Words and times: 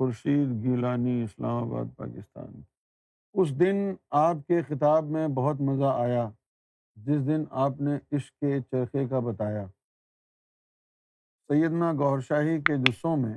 خورشید، 0.00 0.64
گیلانی، 0.64 1.22
اسلام 1.22 1.64
آباد، 1.64 1.84
پاکستان۔ 1.96 2.62
اس 3.34 3.60
دن 3.60 3.76
آپ 4.10 4.36
کے 4.48 4.62
خطاب 4.62 5.04
میں 5.04 5.28
بہت 5.28 5.56
مزہ 5.60 5.84
آیا، 5.84 6.30
جس 6.94 7.26
دن 7.26 7.44
آپ 7.50 7.80
نے 7.80 8.16
عشق 8.16 8.38
کے 8.38 8.60
چرخے 8.60 9.08
کا 9.08 9.18
بتایا۔ 9.18 9.66
سیدنا 11.48 11.92
گور 11.92 12.20
شاہی 12.20 12.60
کے 12.60 12.92
جسوں 12.92 13.16
میں 13.16 13.34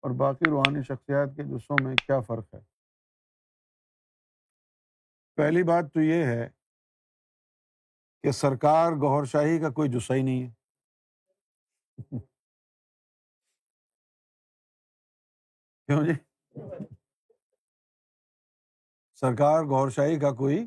اور 0.00 0.10
باقی 0.10 0.50
روحانی 0.50 0.82
شخصیات 0.82 1.28
کے 1.36 1.42
جسوں 1.42 1.76
میں 1.82 1.96
کیا 1.96 2.20
فرق 2.20 2.54
ہے؟ 2.54 2.60
پہلی 5.36 5.62
بات 5.62 5.94
تو 5.94 6.00
یہ 6.00 6.24
ہے 6.24 6.48
کہ 8.22 8.30
سرکار 8.30 8.92
گور 8.92 9.24
شاہی 9.24 9.58
کا 9.58 9.70
کوئی 9.70 9.90
جسا 9.90 10.14
ہی 10.14 10.22
نہیں 10.22 10.46
ہے۔ 10.46 10.50
کیوں 15.86 16.06
جی؟ 16.06 16.12
سرکار 19.14 19.64
گور 19.64 19.90
شاہی 19.90 20.18
کا 20.18 20.30
کوئی 20.30 20.66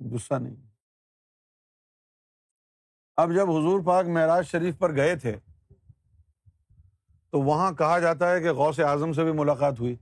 جسا 0.00 0.38
نہیں۔ 0.38 0.56
اب 3.16 3.28
جب 3.34 3.50
حضور 3.50 3.80
پاک 3.86 4.06
معراج 4.06 4.46
شریف 4.46 4.78
پر 4.78 4.96
گئے 4.96 5.16
تھے، 5.16 5.36
تو 7.30 7.40
وہاں 7.40 7.72
کہا 7.72 7.98
جاتا 7.98 8.30
ہے 8.30 8.40
کہ 8.40 8.50
غوث 8.50 8.80
اعظم 8.80 9.12
سے 9.12 9.24
بھی 9.24 9.32
ملاقات 9.32 9.80
ہوئی۔ 9.80 9.96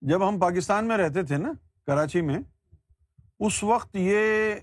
جب 0.00 0.28
ہم 0.28 0.38
پاکستان 0.40 0.88
میں 0.88 0.96
رہتے 0.96 1.22
تھے 1.22 1.36
نا، 1.36 1.52
کراچی 1.86 2.20
میں، 2.20 2.38
اس 3.40 3.62
وقت 3.62 3.96
یہ 3.96 4.54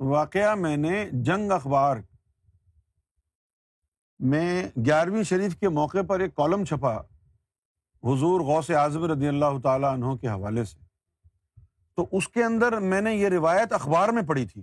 واقعہ 0.00 0.54
میں 0.54 0.76
نے 0.76 1.10
جنگ 1.12 1.52
اخبار 1.52 1.96
میں 4.22 4.68
گیارہویں 4.86 5.22
شریف 5.22 5.56
کے 5.56 5.68
موقع 5.68 6.02
پر 6.08 6.20
ایک 6.20 6.34
کالم 6.34 6.64
چھپا 6.64 6.96
حضور 8.04 8.40
غوث 8.40 8.70
اعظم 8.70 9.04
رضی 9.04 9.28
اللہ 9.28 9.58
تعالیٰ 9.62 9.92
عنہ 9.92 10.14
کے 10.16 10.28
حوالے 10.28 10.64
سے۔ 10.64 10.78
تو 11.94 12.06
اس 12.12 12.28
کے 12.28 12.44
اندر 12.44 12.78
میں 12.80 13.00
نے 13.00 13.14
یہ 13.14 13.28
روایت 13.28 13.72
اخبار 13.72 14.08
میں 14.08 14.22
پڑھی 14.22 14.46
تھی 14.46 14.62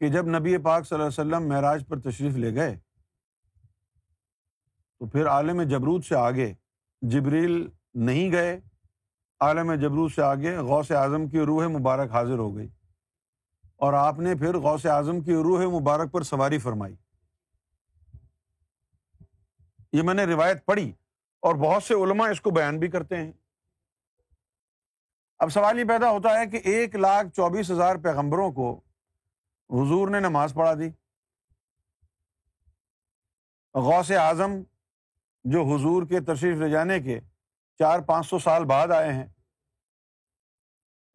کہ 0.00 0.08
جب 0.08 0.26
نبی 0.28 0.56
پاک 0.56 0.86
صلی 0.86 0.96
اللہ 0.96 1.08
علیہ 1.08 1.20
وسلم 1.20 1.48
معراج 1.48 1.84
پر 1.88 2.00
تشریف 2.00 2.36
لے 2.36 2.54
گئے، 2.54 2.78
تو 4.98 5.06
پھر 5.06 5.26
عالم 5.26 5.62
جبروت 5.62 6.04
سے 6.04 6.16
آگے 6.16 6.52
جبریل 7.02 7.68
نہیں 7.94 8.32
گئے، 8.32 8.60
عالم 9.40 9.72
جبروت 9.72 10.12
سے 10.12 10.22
آگے 10.22 10.56
غوث 10.56 10.90
اعظم 10.90 11.28
کی 11.28 11.40
روح 11.40 11.66
مبارک 11.68 12.10
حاضر 12.10 12.38
ہو 12.38 12.56
گئی 12.56 12.68
اور 13.76 13.92
آپ 13.92 14.18
نے 14.18 14.34
پھر 14.34 14.56
غوث 14.56 14.86
اعظم 14.86 15.20
کی 15.20 15.34
روح 15.34 15.80
مبارک 15.80 16.12
پر 16.12 16.22
سواری 16.22 16.58
فرمائی۔ 16.58 16.94
یہ 19.96 20.02
میں 20.02 20.14
نے 20.14 20.24
روایت 20.24 20.66
پڑھی 20.66 20.92
اور 21.40 21.54
بہت 21.54 21.82
سے 21.82 21.94
علماء 21.94 22.28
اس 22.28 22.40
کو 22.40 22.50
بیان 22.50 22.78
بھی 22.78 22.88
کرتے 22.88 23.16
ہیں۔ 23.16 23.32
اب 25.38 25.52
سوال 25.52 25.78
یہ 25.78 25.84
پیدا 25.84 26.10
ہوتا 26.10 26.38
ہے 26.38 26.46
کہ 26.46 26.60
ایک 26.64 26.94
لاکھ 26.96 27.28
چوبیس 27.28 27.70
ہزار 27.70 27.96
پیغمبروں 27.96 28.52
کو 28.52 28.80
حضور 29.70 30.08
نے 30.08 30.20
نماز 30.20 30.54
پڑھا 30.54 30.74
دی۔ 30.74 30.90
غوث 33.74 34.10
اعظم 34.10 34.52
جو 35.44 35.62
حضور 35.62 36.06
کے 36.06 36.20
تشریف 36.20 36.56
لے 36.56 36.70
جانے 36.70 37.00
کے 37.00 37.20
چار 37.78 38.00
پانچ 38.00 38.26
سو 38.26 38.38
سال 38.38 38.64
بعد 38.64 38.88
آئے 38.88 39.12
ہیں، 39.12 39.26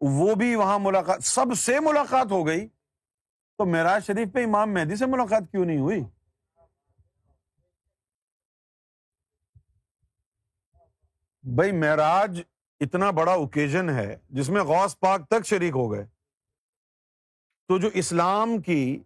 وہ 0.01 0.35
بھی 0.35 0.55
وہاں 0.55 0.79
ملاقات، 0.79 1.23
سب 1.23 1.45
سے 1.57 1.79
ملاقات 1.79 2.31
ہو 2.31 2.47
گئی۔ 2.47 2.67
تو 3.57 3.65
معراج 3.65 4.05
شریف 4.05 4.33
پہ 4.33 4.43
امام 4.43 4.73
مہدی 4.73 4.95
سے 4.95 5.05
ملاقات 5.05 5.43
کیوں 5.51 5.65
نہیں 5.65 5.79
ہوئی؟ 5.79 6.01
بھائی 11.43 11.71
معراج 11.71 12.41
اتنا 12.79 13.11
بڑا 13.11 13.33
اوکیزن 13.33 13.89
ہے 13.89 14.19
جس 14.29 14.49
میں 14.49 14.61
غوث 14.61 14.99
پاک 14.99 15.27
تک 15.27 15.45
شریک 15.45 15.71
ہو 15.75 15.91
گئے۔ 15.91 16.05
تو 17.67 17.79
جو 17.79 17.87
اسلام 17.93 18.61
کی 18.61 19.03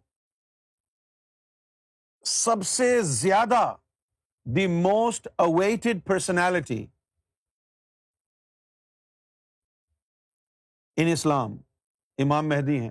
سب 2.23 2.63
سے 2.65 3.01
زیادہ 3.01 3.75
the 4.45 4.67
most 4.67 5.27
awaited 5.37 6.05
personality 6.05 6.87
in 10.97 11.07
Islam, 11.11 11.51
امام 12.17 12.49
مہدی 12.49 12.79
ہیں۔ 12.79 12.89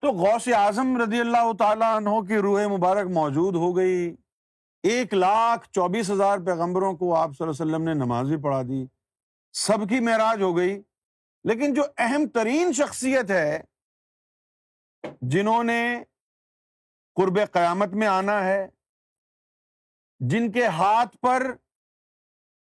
تو 0.00 0.12
غوث 0.12 0.48
اعظم 0.48 0.96
رضی 0.96 1.20
اللہ 1.20 1.52
تعالیٰ 1.58 1.96
عنہ 1.96 2.20
کی 2.28 2.36
روح 2.36 2.60
مبارک 2.76 3.06
موجود 3.14 3.54
ہو 3.54 3.76
گئی۔ 3.76 4.23
ایک 4.84 5.14
لاکھ 5.14 5.70
چوبیس 5.70 6.10
ہزار 6.10 6.38
پیغمبروں 6.38 6.96
کو 6.96 7.14
آپ 7.14 7.30
صلی 7.38 7.46
اللہ 7.46 7.62
علیہ 7.62 7.74
وسلم 7.74 7.84
نے 7.84 7.94
نماز 7.94 8.28
بھی 8.28 8.36
پڑھا 8.42 8.62
دی، 8.62 8.86
سب 9.52 9.88
کی 9.88 10.00
معراج 10.00 10.42
ہو 10.42 10.56
گئی۔ 10.56 10.82
لیکن 11.44 11.74
جو 11.74 11.82
اہم 11.98 12.26
ترین 12.28 12.72
شخصیت 12.72 13.30
ہے، 13.30 13.60
جنہوں 15.20 15.64
نے 15.64 16.02
قرب 17.14 17.38
قیامت 17.52 17.88
میں 17.88 18.06
آنا 18.06 18.44
ہے، 18.44 18.68
جن 20.20 20.52
کے 20.52 20.66
ہاتھ 20.66 21.16
پر 21.16 21.54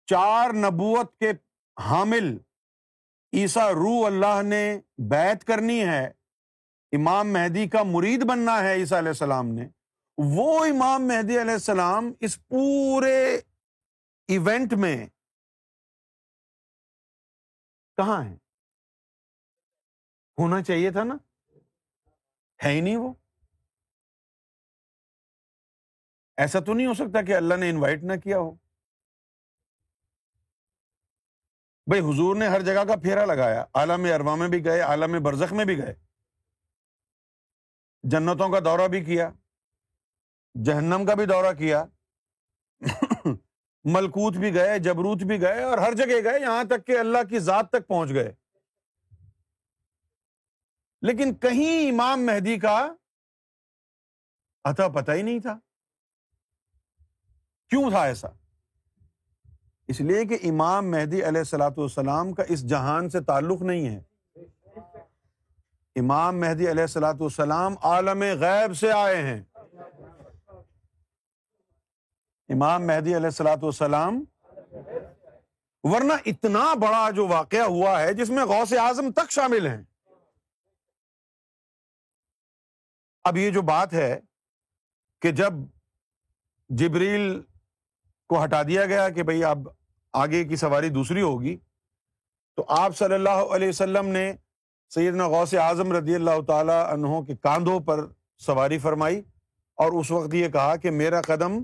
چار 0.05 0.53
نبوت 0.53 1.17
کے 1.17 1.31
حامل 1.81 2.37
عیسا 3.33 3.71
روح 3.71 4.05
اللہ 4.05 4.41
نے 4.43 4.79
بیت 4.97 5.43
کرنی 5.43 5.83
ہے، 5.83 6.11
امام 6.91 7.33
مہدی 7.33 7.69
کا 7.69 7.83
مرید 7.83 8.23
بننا 8.23 8.63
ہے 8.63 8.73
عیسیٰ 8.73 8.97
علیہ 8.97 9.09
السلام 9.09 9.47
نے۔ 9.47 9.67
وہ 10.17 10.65
امام 10.65 11.07
مہدی 11.07 11.41
علیہ 11.41 11.53
السلام 11.53 12.11
اس 12.19 12.47
پورے 12.47 13.35
ایونٹ 14.27 14.73
میں 14.73 15.07
کہاں 17.97 18.23
ہے 18.25 18.33
ہونا 20.39 20.63
چاہیے 20.63 20.91
تھا 20.91 21.03
نا؟ 21.03 21.15
ہے 22.65 22.71
ہی 22.71 22.81
نہیں 22.81 22.97
وہ۔ 22.97 23.13
ایسا 26.37 26.59
تو 26.59 26.73
نہیں 26.73 26.87
ہو 26.87 26.93
سکتا 26.93 27.21
کہ 27.21 27.35
اللہ 27.35 27.53
نے 27.55 27.69
انوائٹ 27.69 28.03
نہ 28.03 28.13
کیا 28.23 28.37
ہو۔ 28.37 28.51
بھائی 31.87 32.01
حضور 32.01 32.35
نے 32.35 32.47
ہر 32.47 32.61
جگہ 32.61 32.83
کا 32.87 32.95
پھیرا 32.95 33.25
لگایا۔ 33.25 33.65
عالم 33.73 34.07
اروا 34.15 34.35
میں 34.35 34.47
بھی 34.47 34.65
گئے، 34.65 34.81
عالم 34.81 35.23
برزخ 35.23 35.53
میں 35.53 35.65
بھی 35.65 35.77
گئے۔ 35.77 35.95
جنتوں 38.03 38.49
کا 38.51 38.59
دورہ 38.59 38.87
بھی 38.87 39.05
کیا۔ 39.05 39.29
جہنم 40.55 41.05
کا 41.05 41.13
بھی 41.13 41.25
دورہ 41.25 41.53
کیا۔ 41.53 41.85
ملکوت 43.83 44.37
بھی 44.37 44.53
گئے 44.53 44.79
جبروت 44.79 45.23
بھی 45.23 45.41
گئے 45.41 45.63
اور 45.63 45.77
ہر 45.77 45.93
جگہ 45.93 46.23
گئے 46.23 46.41
یہاں 46.41 46.63
تک 46.63 46.87
کہ 46.87 46.99
اللہ 46.99 47.17
کی 47.29 47.39
ذات 47.39 47.69
تک 47.69 47.87
پہنچ 47.87 48.09
گئے۔ 48.13 48.33
لیکن 51.01 51.35
کہیں 51.35 51.91
امام 51.91 52.25
مہدی 52.25 52.59
کا 52.59 52.93
اتا 54.63 54.87
پتا 54.87 55.13
ہی 55.13 55.21
نہیں 55.21 55.39
تھا۔ 55.39 55.59
کیوں 57.69 57.89
تھا 57.89 58.03
ایسا؟ 58.03 58.27
اس 59.87 60.01
لیے 60.01 60.25
کہ 60.25 60.37
امام 60.43 60.91
مہدی 60.91 61.23
علیہ 61.23 61.39
السلاۃ 61.39 61.71
والسلام 61.77 62.33
کا 62.33 62.43
اس 62.49 62.69
جہان 62.69 63.09
سے 63.09 63.21
تعلق 63.21 63.61
نہیں 63.61 63.89
ہے۔ 63.89 64.03
امام 65.95 66.39
مہدی 66.39 66.71
علیہ 66.71 66.81
السلاۃ 66.81 67.13
والسلام 67.19 67.75
عالم 67.81 68.21
غیب 68.21 68.77
سے 68.77 68.91
آئے 68.91 69.21
ہیں۔ 69.21 69.43
امام 72.49 72.85
مہدی 72.87 73.15
علیہ 73.15 73.25
السلاۃ 73.25 73.63
والسلام، 73.63 74.23
ورنہ 75.83 76.13
اتنا 76.25 76.73
بڑا 76.81 77.09
جو 77.15 77.27
واقعہ 77.27 77.65
ہوا 77.65 77.99
ہے 78.01 78.13
جس 78.13 78.29
میں 78.29 78.45
غوث 78.45 78.73
اعظم 78.79 79.11
تک 79.11 79.31
شامل 79.31 79.67
ہیں۔ 79.67 79.81
اب 83.25 83.37
یہ 83.37 83.49
جو 83.51 83.61
بات 83.61 83.93
ہے 83.93 84.19
کہ 85.21 85.31
جب 85.31 85.53
جبریل 86.69 87.41
کو 88.29 88.43
ہٹا 88.43 88.61
دیا 88.63 88.85
گیا 88.85 89.09
کہ 89.09 89.23
بھائی 89.23 89.43
اب 89.45 89.67
آگے 90.13 90.43
کی 90.43 90.55
سواری 90.55 90.89
دوسری 90.89 91.21
ہوگی، 91.21 91.55
تو 92.57 92.65
آپ 92.69 92.97
صلی 92.97 93.13
اللہ 93.13 93.53
علیہ 93.55 93.69
وسلم 93.69 94.07
نے 94.07 94.31
سیدنا 94.91 95.27
غوث 95.27 95.53
اعظم 95.59 95.91
رضی 95.91 96.15
اللہ 96.15 96.41
تعالی 96.47 96.79
عنہ 96.91 97.21
کے 97.27 97.35
کاندھوں 97.43 97.79
پر 97.85 98.05
سواری 98.41 98.77
فرمائی 98.79 99.21
اور 99.77 99.99
اس 99.99 100.11
وقت 100.11 100.33
یہ 100.33 100.47
کہا 100.49 100.75
کہ 100.75 100.91
میرا 100.91 101.21
قدم 101.27 101.63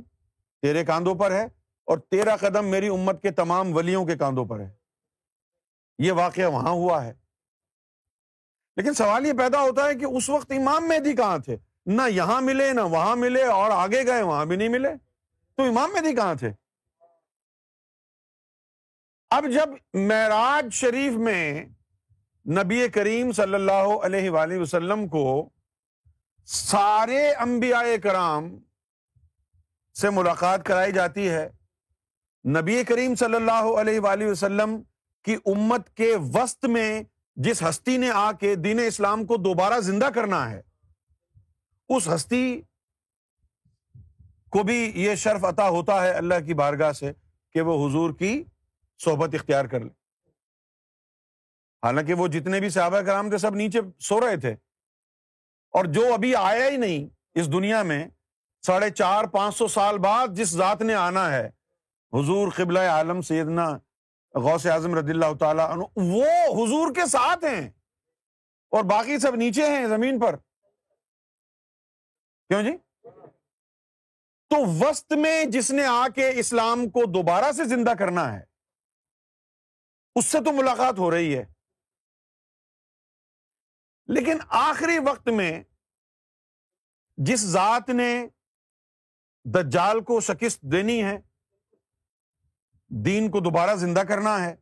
تیرے 0.62 0.86
کاندھوں 0.86 1.16
پر 1.16 1.32
ہے 1.32 1.44
اور 1.86 1.98
تیرا 1.98 2.36
قدم 2.36 2.66
میری 2.66 2.88
امت 2.88 3.22
کے 3.22 3.32
تمام 3.32 3.76
ولیوں 3.76 4.06
کے 4.06 4.16
کاندھوں 4.16 4.46
پر 4.46 4.60
ہے۔ 4.60 4.70
یہ 6.00 6.12
واقعہ 6.12 6.50
وہاں 6.50 6.72
ہوا 6.72 7.06
ہے۔ 7.06 7.14
لیکن 8.76 8.94
سوال 8.94 9.26
یہ 9.26 9.34
پیدا 9.34 9.62
ہوتا 9.62 9.86
ہے 9.86 9.96
کہ 9.96 10.06
اس 10.06 10.30
وقت 10.30 10.52
امام 10.52 10.88
مہدی 10.88 11.16
کہاں 11.16 11.38
تھے؟ 11.38 11.58
نہ 11.86 12.02
یہاں 12.10 12.42
ملے، 12.42 12.74
نہ 12.74 12.82
وہاں 12.82 13.16
ملے 13.16 13.44
اور 13.44 13.72
آگے 13.72 14.06
گئے، 14.06 14.22
وہاں 14.22 14.46
بھی 14.46 14.56
نہیں 14.56 14.70
ملے۔ 14.70 14.90
تو 15.56 15.64
امام 15.64 15.92
مہدی 15.94 16.16
کہاں 16.16 16.36
تھے؟ 16.36 16.52
اب 19.30 19.46
جب 19.54 19.98
معراج 19.98 20.74
شریف 20.74 21.14
میں 21.14 21.66
نبی 22.50 22.88
کریم 22.88 23.32
صلی 23.32 23.54
اللہ 23.54 24.06
علیہ 24.06 24.30
وآلہ 24.30 24.58
وسلم 24.58 25.08
کو 25.08 25.50
سارے 26.46 27.32
انبیاء 27.32 27.84
کرام 28.04 28.58
سے 30.00 30.10
ملاقات 30.10 30.66
کرائی 30.66 30.92
جاتی 30.92 31.30
ہے۔ 31.30 31.50
نبی 32.46 32.84
کریم 32.84 33.16
صلی 33.16 33.36
اللہ 33.36 33.80
علیہ 33.82 34.00
وآلہ 34.00 34.26
وسلم 34.26 34.82
کی 35.24 35.36
امت 35.46 35.90
کے 35.90 36.16
وسط 36.34 36.66
میں 36.66 37.04
جس 37.36 37.64
ہستی 37.64 37.98
نے 37.98 38.10
آ 38.10 38.32
کے 38.32 38.56
دین 38.56 38.80
اسلام 38.88 39.26
کو 39.26 39.38
دوبارہ 39.38 39.80
زندہ 39.80 40.10
کرنا 40.16 40.50
ہے، 40.52 40.62
اس 41.90 42.08
ہستی 42.16 42.62
کو 44.50 44.64
بھی 44.64 44.92
یہ 44.96 45.16
شرف 45.16 45.46
عطا 45.46 45.70
ہوتا 45.70 46.02
ہے 46.02 46.12
اللہ 46.12 46.40
کی 46.46 46.54
بارگاہ 46.54 46.92
سے 46.92 47.12
کہ 47.54 47.62
وہ 47.62 47.88
حضور 47.88 48.14
کی 48.14 48.44
صحبت 49.00 49.36
اختیار 49.36 49.66
کر 49.66 49.80
لے۔ 49.80 49.90
حالانکہ 51.84 52.14
وہ 52.14 52.28
جتنے 52.28 52.60
بھی 52.60 52.70
صحابہ 52.70 53.02
کرام 53.02 53.30
تھے، 53.30 53.38
سب 53.38 53.56
نیچے 53.56 53.80
سو 54.00 54.20
رہے 54.20 54.38
تھے۔ 54.38 54.56
اور 55.70 55.86
جو 55.86 56.14
ابھی 56.14 56.36
آیا 56.36 56.70
ہی 56.70 56.78
نہیں 56.78 57.08
اس 57.36 57.54
دنیا 57.54 57.84
میں 57.84 58.08
ساڑھے 58.66 58.90
چار 58.90 59.24
پانچ 59.24 59.58
سو 59.58 59.68
سال 59.68 59.98
بعد 59.98 60.28
جس 60.28 60.50
ذات 60.50 60.82
نے 60.82 60.96
آنا 60.96 61.32
ہے، 61.32 61.48
حضور 62.14 62.52
قبل 62.56 62.78
عالم 62.78 63.22
سیدنا 63.22 63.70
غوث 64.36 64.66
اعظم 64.66 64.96
رضی 64.96 65.12
اللہ 65.12 65.38
تعالیٰ 65.40 65.78
وہ 65.96 66.26
حضور 66.26 66.96
کے 66.96 67.06
ساتھ 67.06 67.46
ہیں 67.46 67.70
اور 68.70 68.84
باقی 68.84 69.20
سب 69.20 69.36
نیچے 69.36 69.66
ہیں 69.66 69.88
زمین 69.88 70.20
پر۔ 70.20 70.36
کیوں 72.48 72.64
جی؟ 72.64 72.78
تو 74.50 74.56
وسط 74.66 75.14
میں 75.14 75.46
جس 75.46 75.72
نے 75.72 75.86
آ 75.86 76.08
کے 76.16 76.30
اسلام 76.30 76.90
کو 76.90 77.12
دوبارہ 77.12 77.52
سے 77.52 77.66
زندہ 77.66 77.94
کرنا 78.00 78.34
ہے، 78.34 78.44
اس 80.16 80.26
سے 80.26 80.38
تو 80.46 80.52
ملاقات 80.52 81.00
ہو 81.00 81.12
رہی 81.12 81.38
ہے۔ 81.38 81.46
لیکن 84.08 84.38
آخری 84.50 85.00
وقت 85.00 85.30
میں 85.30 85.64
جس 87.18 87.40
ذات 87.40 87.90
نے 87.90 88.28
دجال 89.46 90.00
کو 90.00 90.20
شکست 90.22 90.62
دینی 90.62 91.04
ہے، 91.04 91.18
دین 92.90 93.30
کو 93.32 93.40
دوبارہ 93.40 93.76
زندہ 93.76 94.00
کرنا 94.00 94.46
ہے، 94.46 94.56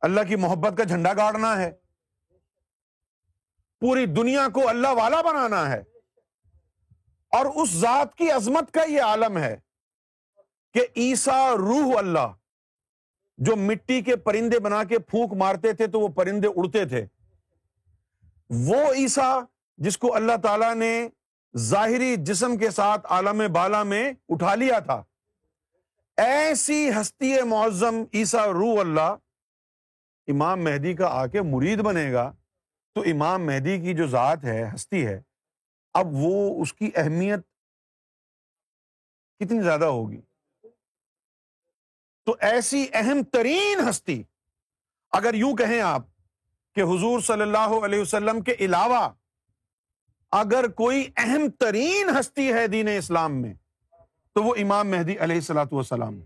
اللہ 0.00 0.20
کی 0.28 0.36
محبت 0.36 0.78
کا 0.78 0.84
جھنڈا 0.84 1.12
گاڑنا 1.12 1.56
ہے، 1.60 1.70
پوری 3.80 4.06
دنیا 4.06 4.48
کو 4.54 4.68
اللہ 4.68 4.88
والا 4.88 5.22
بنانا 5.22 5.70
ہے۔ 5.70 5.82
اور 7.32 7.46
اس 7.54 7.70
ذات 7.70 8.14
کی 8.14 8.30
عظمت 8.30 8.70
کا 8.72 8.82
یہ 8.82 9.02
عالم 9.02 9.38
ہے 9.38 9.56
کہ 10.74 10.86
عیسا 10.96 11.50
روح 11.56 11.98
اللہ، 11.98 12.32
جو 13.38 13.56
مٹی 13.56 14.00
کے 14.02 14.16
پرندے 14.16 14.58
بنا 14.58 14.84
کے 14.84 14.98
پھونک 14.98 15.32
مارتے 15.32 15.72
تھے 15.72 15.86
تو 15.86 16.00
وہ 16.00 16.08
پرندے 16.08 16.48
اڑتے 16.56 16.84
تھے۔ 16.84 17.06
وہ 18.50 18.94
عیسا 18.94 19.40
جس 19.76 19.98
کو 19.98 20.14
اللہ 20.14 20.36
تعالی 20.42 20.74
نے 20.74 21.08
ظاہری 21.56 22.16
جسم 22.18 22.56
کے 22.56 22.70
ساتھ 22.70 23.06
عالم 23.10 23.42
بالا 23.52 23.82
میں 23.82 24.12
اٹھا 24.28 24.54
لیا 24.54 24.78
تھا۔ 24.78 25.02
ایسی 26.16 26.90
ہستی 27.00 27.42
معظم 27.42 28.04
عیسا 28.14 28.46
روح 28.46 28.80
اللہ 28.80 29.14
امام 30.28 30.64
مہدی 30.64 30.94
کا 30.94 31.06
آ 31.06 31.26
کے 31.26 31.42
مرید 31.42 31.78
بنے 31.78 32.12
گا۔ 32.12 32.32
تو 32.94 33.00
امام 33.00 33.46
مہدی 33.46 33.80
کی 33.80 33.94
جو 33.94 34.06
ذات 34.06 34.44
ہے، 34.44 34.70
ہستی 34.74 35.06
ہے، 35.06 35.20
اب 35.94 36.06
وہ 36.10 36.62
اس 36.62 36.74
کی 36.74 36.90
اہمیت 36.94 37.40
کتنی 39.40 39.62
زیادہ 39.62 39.84
ہوگی؟ 39.84 40.20
تو 42.24 42.36
ایسی 42.40 42.86
اہم 42.92 43.22
ترین 43.22 43.88
ہستی، 43.88 44.22
اگر 45.10 45.34
یوں 45.34 45.56
کہیں 45.56 45.80
آپ 45.80 46.02
کہ 46.74 46.80
حضور 46.80 47.20
صلی 47.20 47.42
اللہ 47.42 47.84
علیہ 47.84 48.00
وسلم 48.00 48.40
کے 48.40 48.54
علاوہ 48.60 49.08
اگر 50.32 50.68
کوئی 50.76 51.08
اہم 51.16 51.48
ترین 51.58 52.08
ہستی 52.18 52.52
ہے 52.52 52.66
دین 52.66 52.88
اسلام 52.96 53.40
میں، 53.42 53.52
تو 54.36 54.42
وہ 54.42 54.54
امام 54.58 54.90
مہدی 54.90 55.16
علیہ 55.18 55.36
السلاۃ 55.36 55.72
والسلام 55.72 56.20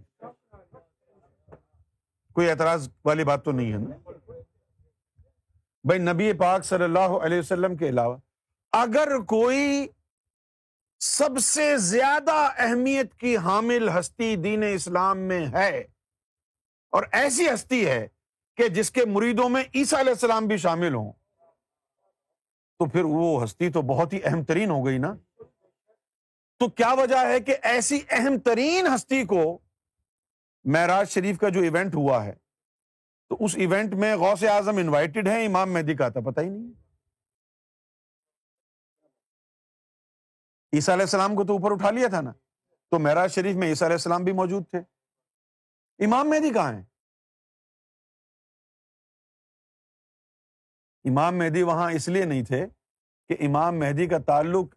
کوئی 2.37 2.49
اعتراض 2.51 2.89
والی 3.05 3.25
بات 3.25 3.45
تو 3.45 3.53
نہیں 3.53 3.73
ہے 3.73 3.79
نا؟ 3.79 3.97
بھائی، 5.85 6.01
نبی 6.01 6.33
پاک 6.39 6.65
صلی 6.65 6.85
اللہ 6.85 7.17
علیہ 7.23 7.39
وسلم 7.39 7.77
کے 7.77 7.89
علاوہ 7.89 8.17
اگر 8.73 9.19
کوئی 9.29 9.87
سب 11.01 11.39
سے 11.43 11.77
زیادہ 11.77 12.37
اہمیت 12.57 13.15
کی 13.21 13.37
حامل 13.37 13.89
ہستی 13.99 14.35
دین 14.43 14.63
اسلام 14.73 15.19
میں 15.29 15.47
ہے 15.53 15.79
اور 16.93 17.03
ایسی 17.13 17.49
ہستی 17.49 17.87
ہے 17.87 18.07
کہ 18.59 18.69
جس 18.69 18.91
کے 18.91 19.05
مریدوں 19.05 19.49
میں 19.49 19.63
عیسیٰ 19.75 19.99
علیہ 19.99 20.13
السلام 20.13 20.47
بھی 20.47 20.57
شامل 20.57 20.95
ہوں 20.95 21.13
تو 22.83 22.91
پھر 22.91 23.05
وہ 23.05 23.45
ہستی 23.45 23.73
تو 23.73 23.83
بہت 23.83 24.13
ہی 24.13 24.21
اہم 24.25 24.45
ترین 24.45 24.71
ہو 24.71 24.87
گئی 24.87 24.99
نا۔ 24.99 25.15
تو 26.59 26.69
کیا 26.69 26.93
وجہ 26.93 27.27
ہے 27.27 27.41
کہ 27.41 27.57
ایسی 27.63 28.01
اہم 28.11 28.39
ترین 28.39 28.87
ہستی 28.95 29.25
کو 29.25 29.59
معراج 30.65 31.11
شریف 31.11 31.39
کا 31.39 31.49
جو 31.49 31.61
ایونٹ 31.61 31.95
ہوا 31.95 32.25
ہے، 32.25 32.33
تو 33.29 33.37
اس 33.41 33.57
ایونٹ 33.57 33.95
میں 33.95 34.17
غوث 34.17 34.45
اعظم 34.45 34.77
انوائٹیڈ 34.77 35.29
ہے 35.29 35.47
امام 35.47 35.73
مہدی 35.73 35.95
کا 35.95 36.09
تھا، 36.09 36.21
پتہ 36.21 36.41
ہی 36.41 36.49
نہیں۔ 36.49 36.73
عیسیٰ 40.73 40.95
علیہ 40.95 41.05
السلام 41.05 41.35
کو 41.35 41.45
تو 41.45 41.53
اوپر 41.53 41.73
اٹھا 41.73 41.91
لیا 41.91 42.09
تھا 42.09 42.21
نا۔ 42.21 42.33
تو 42.91 42.99
معراج 42.99 43.33
شریف 43.33 43.57
میں 43.57 43.69
عیسیٰ 43.69 43.89
علیہ 43.89 43.95
السلام 43.95 44.25
بھی 44.25 44.33
موجود 44.33 44.71
تھے۔ 44.71 44.79
امام 46.05 46.31
مہدی 46.31 46.51
کہاں 46.51 46.73
ہیں؟ 46.73 46.92
امام 51.05 51.39
مہدی 51.39 51.63
وہاں 51.63 51.93
اس 51.93 52.09
لیے 52.09 52.25
نہیں 52.25 52.43
تھے 52.43 52.67
کہ 53.29 53.37
امام 53.41 53.79
مہدی 53.79 54.07
کا 54.07 54.19
تعلق 54.19 54.75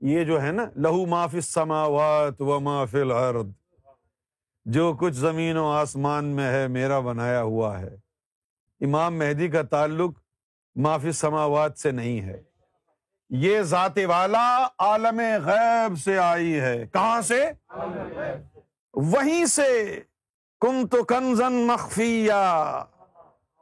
یہ 0.00 0.24
جو 0.24 0.42
ہے 0.42 0.52
نا، 0.52 0.64
لہو 0.76 1.06
معاف 1.06 1.34
سماوات 1.42 2.40
و 2.40 2.60
معاف 2.60 2.94
الارض، 2.94 3.46
جو 4.64 4.96
کچھ 5.00 5.14
زمین 5.14 5.56
و 5.56 5.72
آسمان 5.72 6.24
میں 6.24 6.50
ہے، 6.50 6.68
میرا 6.68 7.00
بنایا 7.00 7.42
ہوا 7.42 7.80
ہے۔ 7.80 7.96
امام 8.80 9.18
مہدی 9.18 9.48
کا 9.48 9.62
تعلق 9.62 10.10
معافی 10.74 11.12
سماوات 11.12 11.78
سے 11.78 11.90
نہیں 11.90 12.20
ہے۔ 12.20 12.42
یہ 13.30 13.62
ذات 13.62 13.98
والا 14.06 14.68
عالم 14.78 15.20
غیب 15.44 15.98
سے 15.98 16.18
آئی 16.18 16.60
ہے۔ 16.60 16.86
کہاں 16.92 17.20
سے؟ 17.20 17.50
وہیں 18.94 19.44
سے۔ 19.44 20.00
کم 20.60 20.86
تو 20.86 21.04
کنزن 21.04 21.52
مخفیا 21.52 22.84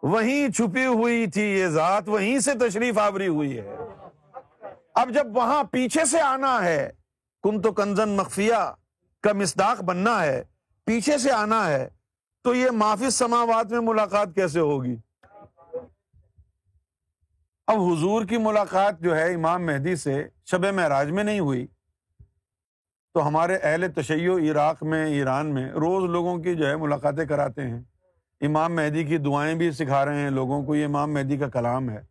وہیں 0.04 0.48
چھپی 0.48 0.86
ہوئی 0.86 1.26
تھی 1.26 1.42
یہ 1.42 1.66
ذات، 1.66 2.08
وہیں 2.08 2.38
سے 2.38 2.52
تشریف 2.54 2.98
آوری 2.98 3.28
ہوئی 3.28 3.58
ہے۔ 3.58 3.76
اب 4.94 5.10
جب 5.14 5.36
وہاں 5.36 5.64
پیچھے 5.64 6.04
سے 6.04 6.20
آنا 6.20 6.64
ہے، 6.64 6.90
کم 7.42 7.60
تو 7.60 7.72
کنزن 7.72 8.08
مخفیا 8.08 8.72
کا 9.20 9.32
مصداق 9.32 9.82
بننا 9.82 10.22
ہے، 10.22 10.42
پیچھے 10.84 11.18
سے 11.18 11.30
آنا 11.30 11.66
ہے، 11.66 11.88
تو 12.42 12.54
یہ 12.54 12.70
معافی 12.70 13.10
سماوات 13.10 13.66
میں 13.66 13.80
ملاقات 13.80 14.28
کیسے 14.34 14.60
ہوگی؟ 14.60 14.96
اب 17.66 17.76
حضور 17.76 18.24
کی 18.24 18.36
ملاقات 18.36 19.00
جو 19.00 19.16
ہے 19.16 19.34
امام 19.34 19.66
مہدی 19.66 19.96
سے 19.96 20.28
شب 20.44 20.66
معراج 20.66 21.10
میں 21.10 21.24
نہیں 21.24 21.40
ہوئی۔ 21.40 21.66
تو 23.14 23.28
ہمارے 23.28 23.56
اہل 23.56 23.92
تشیع 23.92 24.50
عراق 24.50 24.82
میں، 24.82 25.06
ایران 25.06 25.54
میں 25.54 25.72
روز 25.72 26.10
لوگوں 26.10 26.38
کی 26.38 26.54
جو 26.54 26.66
ہے 26.66 26.76
ملاقاتیں 26.76 27.24
کراتے 27.24 27.62
ہیں۔ 27.62 27.82
امام 28.40 28.74
مہدی 28.74 29.04
کی 29.04 29.18
دعائیں 29.18 29.54
بھی 29.54 29.70
سکھا 29.70 30.04
رہے 30.04 30.20
ہیں 30.20 30.30
لوگوں 30.30 30.64
کو، 30.64 30.74
یہ 30.74 30.84
امام 30.84 31.14
مہدی 31.14 31.36
کا 31.36 31.48
کلام 31.48 31.90
ہے۔ 31.90 32.02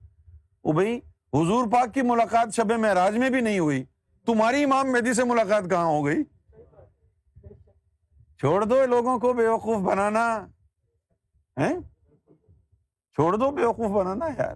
وہ 0.63 0.73
بھائی، 0.73 0.97
حضور 1.33 1.71
پاک 1.71 1.93
کی 1.93 2.01
ملاقات 2.01 2.53
شب 2.53 2.71
معراج 2.71 3.17
میں 3.17 3.29
بھی 3.29 3.41
نہیں 3.41 3.59
ہوئی۔ 3.59 3.85
تمہاری 4.25 4.63
امام 4.63 4.91
مہدی 4.91 5.13
سے 5.13 5.23
ملاقات 5.23 5.63
کہاں 5.69 5.85
ہو 5.85 6.05
گئی؟ 6.05 6.23
چھوڑ 8.37 8.65
دو 8.65 8.85
لوگوں 8.85 9.19
کو 9.19 9.33
بیوقوف 9.33 9.77
بنانا۔ 9.77 10.47
چھوڑ 13.13 13.37
دو 13.37 13.51
بیوقوف 13.51 13.91
بنانا 13.91 14.25
یار۔ 14.25 14.55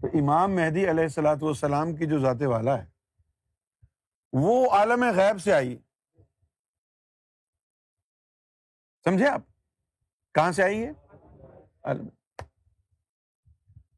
تو 0.00 0.06
امام 0.14 0.54
مہدی 0.54 0.90
علیہ 0.90 1.04
السلاۃ 1.04 1.36
والسلام 1.40 1.96
کی 1.96 2.06
جو 2.06 2.18
ذات 2.18 2.42
والا 2.42 2.78
ہے، 2.78 2.86
وہ 4.32 4.70
عالم 4.70 5.04
غیب 5.16 5.40
سے 5.40 5.52
آئی۔ 5.52 5.78
سمجھے 9.08 9.28
آپ؟ 9.28 9.40
کہاں 10.34 10.52
سے 10.52 10.62
آئی 10.62 10.86
ہے 10.86 10.90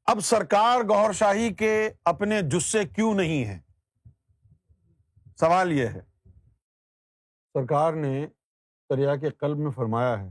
اب 0.07 0.21
سرکار 0.21 0.79
گور 0.89 1.13
شاہی 1.13 1.55
کے 1.55 1.91
اپنے 2.05 2.43
جسے 2.43 2.85
کیوں 2.85 3.15
نہیں 3.15 3.45
ہے 3.45 3.61
سوال 5.37 5.73
یہ 5.73 5.87
ہے۔ 5.87 6.01
سرکار 7.55 7.93
نے 7.93 8.27
دریا 8.91 9.17
کے 9.17 9.31
قلب 9.31 9.59
میں 9.59 9.71
فرمایا 9.71 10.21
ہے، 10.21 10.29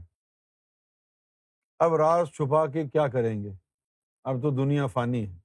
اب 1.78 1.94
راز 1.94 2.28
چھپا 2.28 2.66
کے 2.66 2.88
کیا 2.88 3.08
کریں 3.08 3.44
گے؟ 3.44 3.50
اب 4.24 4.42
تو 4.42 4.50
دنیا 4.50 4.86
فانی 4.86 5.30
ہے۔ 5.30 5.38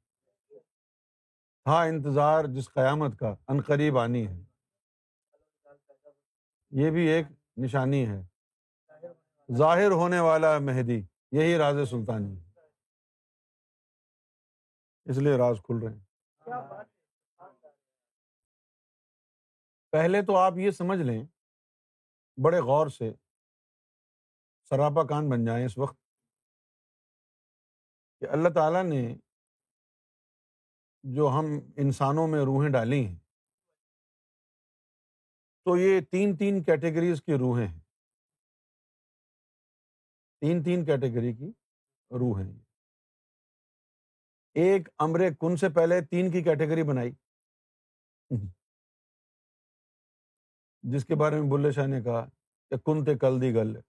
ہاں 1.68 1.88
انتظار 1.88 2.46
جس 2.46 2.74
قیامت 2.74 3.20
کا، 3.20 3.36
ان 3.48 3.62
قریب 3.62 3.98
آنی 3.98 4.28
ہے۔ 4.28 4.44
یہ 6.70 6.92
بھی 6.92 7.08
ایک 7.08 7.26
نشانی 7.58 8.08
ہے۔ 8.08 8.33
ظاہر 9.52 9.92
ہونے 9.92 10.20
والا 10.20 10.60
مہدی 10.60 11.02
یہی 11.32 11.58
راز 11.58 11.90
سلطانی۔ 11.90 12.38
ہے 12.38 12.52
اس 15.06 15.18
لیے 15.18 15.38
راز 15.38 15.58
کھل 15.64 15.88
رہے 15.88 15.94
ہیں۔ 15.94 16.04
پہلے 19.92 20.22
تو 20.22 20.38
آپ 20.38 20.54
یہ 20.58 20.72
سمجھ 20.72 21.00
لیں 21.00 21.24
بڑے 22.44 22.60
غور 22.60 22.88
سے 22.88 23.12
سراپا 24.70 25.04
کان 25.04 25.30
بن 25.30 25.46
جائیں 25.46 25.66
اس 25.66 25.78
وقت 25.78 25.98
کہ 28.20 28.26
اللہ 28.32 28.50
تعالیٰ 28.50 28.84
نے 28.84 29.16
جو 31.04 31.28
ہم 31.28 31.46
انسانوں 31.78 32.28
میں 32.28 32.40
روحیں 32.40 32.70
ڈالی 32.70 33.06
ہیں 33.06 33.16
تو 35.66 35.78
یہ 35.78 36.02
تین 36.02 36.38
تین 36.38 36.64
کیٹیگریز 36.64 37.22
کی 37.22 37.34
روحیں 37.34 37.68
ہیں۔ 37.68 37.83
تین 40.44 40.64
تین 40.64 40.86
کیٹیگری 40.86 41.34
کی 41.34 41.52
روحیں 42.12 42.52
ایک 44.54 44.90
امر 44.98 45.20
کن 45.40 45.56
سے 45.58 45.70
پہلے 45.70 46.02
تین 46.02 46.32
کی 46.32 46.42
کیٹیگری 46.44 46.84
بنائی۔ 46.84 47.12
جس 50.84 51.06
کے 51.06 51.16
بارے 51.16 51.42
میں 51.42 51.50
بلے 51.52 51.72
شاہ 51.72 51.88
نے 51.88 52.02
کہا 52.02 52.26
کہ 52.70 52.78
کن 52.78 53.06
تے 53.06 53.18
کل 53.18 53.42
دی 53.42 53.54
گل۔ 53.54 53.82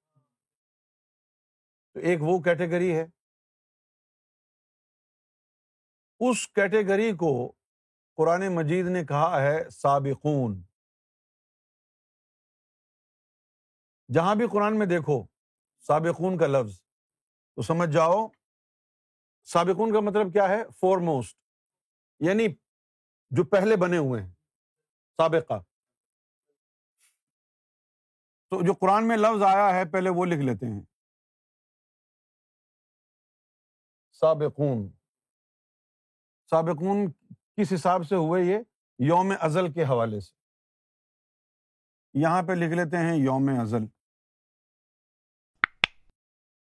تو 1.92 2.00
ایک 2.00 2.18
وہ 2.22 2.40
کیٹیگری 2.40 2.96
ہے۔ 2.96 3.04
اس 6.20 6.48
کیٹیگری 6.48 7.12
کو 7.12 7.52
قرآن 8.16 8.54
مجید 8.54 8.86
نے 8.86 9.04
کہا 9.04 9.42
ہے 9.42 9.70
سابقون۔ 9.70 10.62
جہاں 14.14 14.34
بھی 14.34 14.46
قرآن 14.52 14.78
میں 14.78 14.86
دیکھو 14.86 15.33
سابقون 15.86 16.38
کا 16.38 16.46
لفظ۔ 16.46 16.80
تو 17.54 17.62
سمجھ 17.62 17.90
جاؤ۔ 17.90 18.28
سابقون 19.44 19.92
کا 19.92 20.00
مطلب 20.00 20.32
کیا 20.32 20.48
ہے؟ 20.48 20.64
فور 20.80 20.98
موسٹ 20.98 21.38
یعنی 22.20 22.46
جو 23.30 23.44
پہلے 23.44 23.76
بنے 23.76 23.96
ہوئے 23.96 24.22
ہیں، 24.22 24.30
سابقہ۔ 25.16 25.60
تو 28.50 28.66
جو 28.66 28.72
قرآن 28.72 29.08
میں 29.08 29.16
لفظ 29.16 29.42
آیا 29.42 29.74
ہے، 29.74 29.84
پہلے 29.84 30.10
وہ 30.10 30.24
لکھ 30.24 30.40
لیتے 30.40 30.66
ہیں۔ 30.66 30.82
سابقون۔ 34.12 34.92
سابقون 36.50 37.12
کس 37.56 37.72
حساب 37.74 38.00
سے 38.08 38.14
ہوئے 38.14 38.42
یہ؟ 38.44 38.58
یوم 38.98 39.32
ازل 39.40 39.72
کے 39.72 39.82
حوالے 39.82 40.20
سے۔ 40.20 40.32
یہاں 42.14 42.42
پہ 42.42 42.52
لکھ 42.52 42.74
لیتے 42.74 42.96
ہیں 42.96 43.16
یوم 43.16 43.50
ازل۔ 43.60 43.93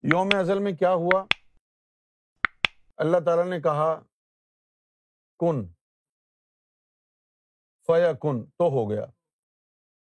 یوم 0.03 0.29
ازل 0.39 0.63
میں 0.63 0.71
کیا 0.71 0.93
ہوا؟ 0.93 1.25
اللہ 2.97 3.17
تعالیٰ 3.25 3.45
نے 3.45 3.61
کہا، 3.61 3.99
کن، 5.39 5.73
فیا 7.85 8.13
کن، 8.13 8.45
تو 8.45 8.63
ہو 8.63 8.89
گیا۔ 8.89 9.05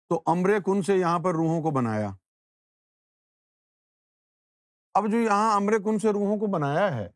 تو 0.09 0.23
امر 0.25 0.49
کن 0.65 0.81
سے 0.81 0.93
یہاں 0.93 1.19
پر 1.19 1.31
روحوں 1.31 1.61
کو 1.61 1.71
بنایا۔ 1.71 2.09
اب 4.93 5.03
جو 5.11 5.17
یہاں 5.17 5.55
امر 5.55 5.71
کن 5.71 5.99
سے 5.99 6.07
روحوں 6.07 6.39
کو 6.39 6.45
بنایا 6.51 6.95
ہے، 6.95 7.09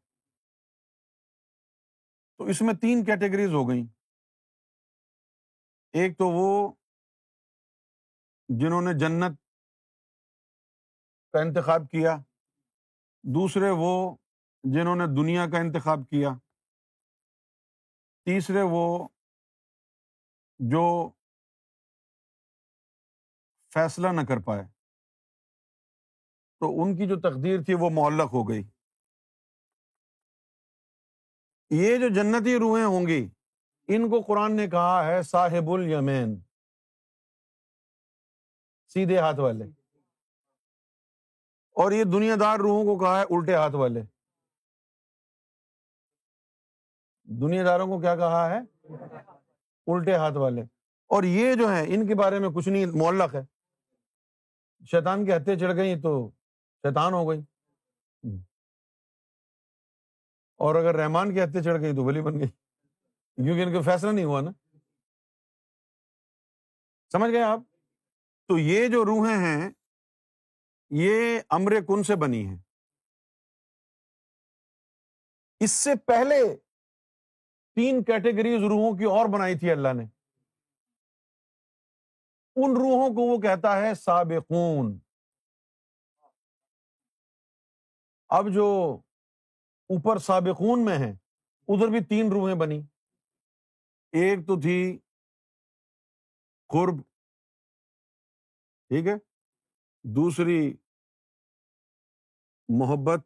تو 2.37 2.43
اس 2.43 2.61
میں 2.61 2.73
تین 2.73 3.05
کیٹیگریز 3.05 3.49
ہو 3.49 3.69
گئیں۔ 3.69 3.85
ایک 5.93 6.17
تو 6.17 6.25
وہ 6.27 6.73
جنہوں 8.49 8.81
نے 8.81 8.91
جنت 8.99 9.39
کا 11.33 11.41
انتخاب 11.41 11.81
کیا۔ 11.91 12.17
دوسرے 13.33 13.69
وہ 13.77 14.15
جنہوں 14.63 14.95
نے 14.95 15.03
دنیا 15.05 15.45
کا 15.51 15.57
انتخاب 15.57 15.99
کیا۔ 16.09 16.29
تیسرے 18.25 18.61
وہ 18.61 19.07
جو 20.59 21.09
فیصلہ 23.73 24.07
نہ 24.07 24.21
کر 24.21 24.39
پائے۔ 24.45 24.63
تو 26.59 26.81
ان 26.81 26.97
کی 26.97 27.07
جو 27.07 27.19
تقدیر 27.19 27.63
تھی 27.65 27.73
وہ 27.73 27.89
معلق 27.89 28.33
ہو 28.33 28.49
گئی۔ 28.49 28.63
یہ 31.69 31.97
جو 31.97 32.07
جنتی 32.15 32.55
روحیں 32.55 32.85
ہوں 32.85 33.07
گی، 33.07 33.29
ان 33.87 34.09
کو 34.09 34.21
قرآن 34.21 34.55
نے 34.55 34.67
کہا 34.67 35.05
ہے، 35.05 35.21
صاحب 35.21 35.69
الیمین۔ 35.69 36.39
سیدھے 38.87 39.19
ہاتھ 39.19 39.39
والے۔ 39.39 39.76
اور 41.77 41.91
یہ 41.91 42.03
دنیا 42.03 42.35
دار 42.39 42.59
روحوں 42.59 42.83
کو 42.83 42.99
کہا 42.99 43.19
ہے 43.19 43.23
الٹے 43.23 43.55
ہاتھ 43.55 43.75
والے۔ 43.75 44.01
دنیا 47.23 47.63
داروں 47.65 47.87
کو 47.87 48.01
کیا 48.01 48.15
کہا 48.15 48.49
ہے؟ 48.49 48.57
الٹے 49.87 50.15
ہاتھ 50.15 50.37
والے۔ 50.37 50.61
اور 51.07 51.23
یہ 51.23 51.55
جو 51.55 51.71
ہے 51.71 51.83
ان 51.87 52.07
کے 52.07 52.15
بارے 52.15 52.39
میں 52.39 52.49
کچھ 52.49 52.69
نہیں، 52.69 52.85
معلق 52.85 53.35
ہے۔ 53.35 53.39
شیطان 54.91 55.25
کی 55.25 55.31
ہتھے 55.31 55.59
چڑھ 55.59 55.75
گئی 55.75 56.01
تو 56.01 56.31
شیطان 56.83 57.13
ہو 57.13 57.29
گئی۔ 57.29 57.39
اور 60.55 60.75
اگر 60.75 60.95
رحمان 60.95 61.33
کی 61.33 61.43
ہتھے 61.43 61.63
چڑھ 61.63 61.81
گئی 61.81 61.95
تو 61.95 62.03
ولی 62.03 62.21
بن 62.21 62.39
گئی 62.39 62.47
کیونکہ 63.35 63.63
ان 63.63 63.73
کا 63.73 63.91
فیصلہ 63.91 64.11
نہیں 64.11 64.25
ہوا 64.25 64.41
نا۔ 64.41 64.51
سمجھ 67.11 67.31
گئے 67.31 67.43
آپ؟ 67.43 67.59
تو 68.47 68.57
یہ 68.57 68.87
جو 68.87 69.05
روحیں 69.05 69.37
ہیں 69.37 69.71
یہ 70.89 71.39
امر 71.49 71.71
کن 71.71 72.03
سے 72.03 72.15
بنی 72.15 72.45
ہیں 72.45 72.57
اس 75.59 75.71
سے 75.71 75.95
پہلے 75.95 76.55
تین 77.75 78.03
کیٹیگریز 78.03 78.63
روحوں 78.63 78.97
کی 78.97 79.03
اور 79.03 79.25
بنائی 79.33 79.59
تھی 79.59 79.71
اللہ 79.71 79.87
نے۔ 79.93 80.03
ان 82.55 82.71
روحوں 82.71 83.09
کو 83.09 83.21
وہ 83.21 83.37
کہتا 83.37 83.77
ہے 83.77 83.93
سابقون۔ 83.93 84.99
اب 88.29 88.45
جو 88.53 88.97
اوپر 89.89 90.17
سابقون 90.17 90.85
میں 90.85 90.97
ہیں، 90.97 91.13
ادھر 91.67 91.87
بھی 91.87 91.99
تین 92.03 92.29
روحیں 92.31 92.55
بنی 92.55 92.79
ایک 94.11 94.47
تو 94.47 94.61
تھی 94.61 94.99
قرب۔ 96.67 97.01
ٹھیک 98.87 99.07
ہے؟ 99.07 99.26
دوسری 100.03 100.77
محبت 102.69 103.19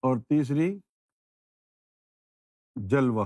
اور 0.00 0.20
تیسری 0.20 0.80
جلوہ۔ 2.76 3.24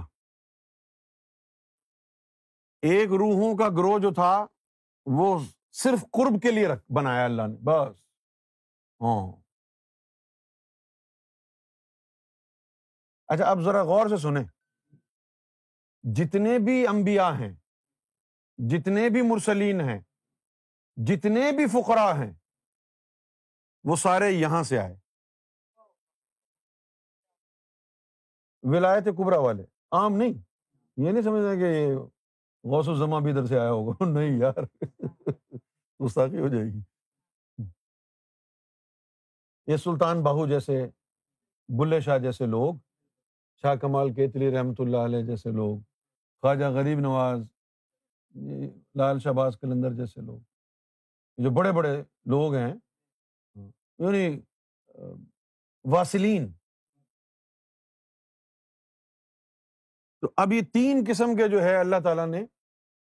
ایک 2.83 3.09
روحوں 3.09 3.59
کا 3.59 3.69
گروہ 3.69 3.99
جو 3.99 4.15
تھا، 4.15 4.47
وہ 5.07 5.41
صرف 5.73 6.01
قرب 6.03 6.43
کے 6.43 6.51
لیے 6.51 6.69
بنایا 6.69 7.25
اللہ 7.25 7.43
نے، 7.43 7.59
بس۔ 7.65 8.03
ہاں۔ 9.01 9.41
اچھا 13.29 13.51
اب 13.51 13.61
ذرا 13.61 13.83
غور 13.83 14.09
سے 14.09 14.17
سنیں۔ 14.17 14.45
جتنے 16.03 16.59
بھی 16.65 16.87
انبیاء 16.87 17.31
ہیں، 17.31 17.53
جتنے 18.59 19.09
بھی 19.09 19.23
مرسلین 19.23 19.81
ہیں 19.81 20.01
جتنے 21.07 21.53
بھی 21.53 21.67
فقرا 21.67 22.19
ہیں، 22.19 22.33
وہ 23.85 23.97
سارے 23.97 24.31
یہاں 24.31 24.63
سے 24.63 24.79
آئے۔ 24.79 24.97
ولایت 28.63 29.05
کبرا 29.05 29.39
والے، 29.39 29.63
عام 29.91 30.13
نہیں۔ 30.13 30.33
یہ 30.97 31.11
نہیں 31.11 31.23
سمجھنا 31.23 31.55
کہ 31.55 31.61
یہ 31.61 31.95
غوث 32.65 32.89
الزما 32.89 33.19
بھی 33.19 33.31
ادھر 33.31 33.47
سے 33.47 33.59
آیا 33.59 33.71
ہوگا۔ 33.71 34.05
نہیں 34.13 34.41
یار، 34.41 34.63
گستاخی 36.05 36.39
ہو 36.39 36.49
جائے 36.49 36.65
گی۔ 36.65 36.81
یہ 39.67 39.77
سلطان 39.77 40.23
باہو 40.23 40.47
جیسے، 40.47 40.87
بلے 41.69 42.01
شاہ 42.01 42.19
جیسے 42.19 42.47
لوگ، 42.47 42.75
شاہ 43.63 43.75
کمال 43.75 44.15
کیتلی 44.15 44.51
رحمۃ 44.51 44.75
اللہ 44.79 44.97
علیہ 44.97 45.23
جیسے 45.23 45.51
لوگ، 45.51 45.79
خواجہ 46.41 46.65
غریب 46.65 46.99
نواز، 46.99 47.41
لال 48.95 49.19
شہباز 49.19 49.59
کلندر 49.61 49.93
جیسے 49.93 50.21
لوگ۔ 50.21 50.50
جو 51.37 51.51
بڑے 51.51 51.73
بڑے 51.73 52.03
لوگ 52.25 52.55
ہیں 52.55 52.75
یعنی 53.99 54.41
واسلین 55.85 56.53
تو 60.21 60.31
اب 60.37 60.53
یہ 60.53 60.61
تین 60.73 61.05
قسم 61.09 61.37
کے 61.37 61.49
جو 61.49 61.63
ہے 61.63 61.77
اللہ 61.77 61.97
تعالیٰ 62.05 62.27
نے 62.27 62.45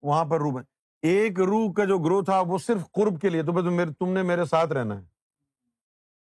وہاں 0.03 0.25
پر 0.25 0.39
روح 0.39 0.63
ایک 1.03 1.41
روح 1.41 1.73
کا 1.73 1.85
جو 1.85 1.99
گروہ 1.99 2.23
تھا 2.23 2.41
وہ 2.41 2.59
صرف 2.59 2.81
قرب 2.93 3.21
کے 3.21 3.29
لیے 3.29 3.43
تو 3.43 3.95
تم 3.99 4.13
نے 4.13 4.23
میرے 4.23 4.45
ساتھ 4.45 4.73
رہنا 4.73 4.97
ہے۔ 4.97 5.05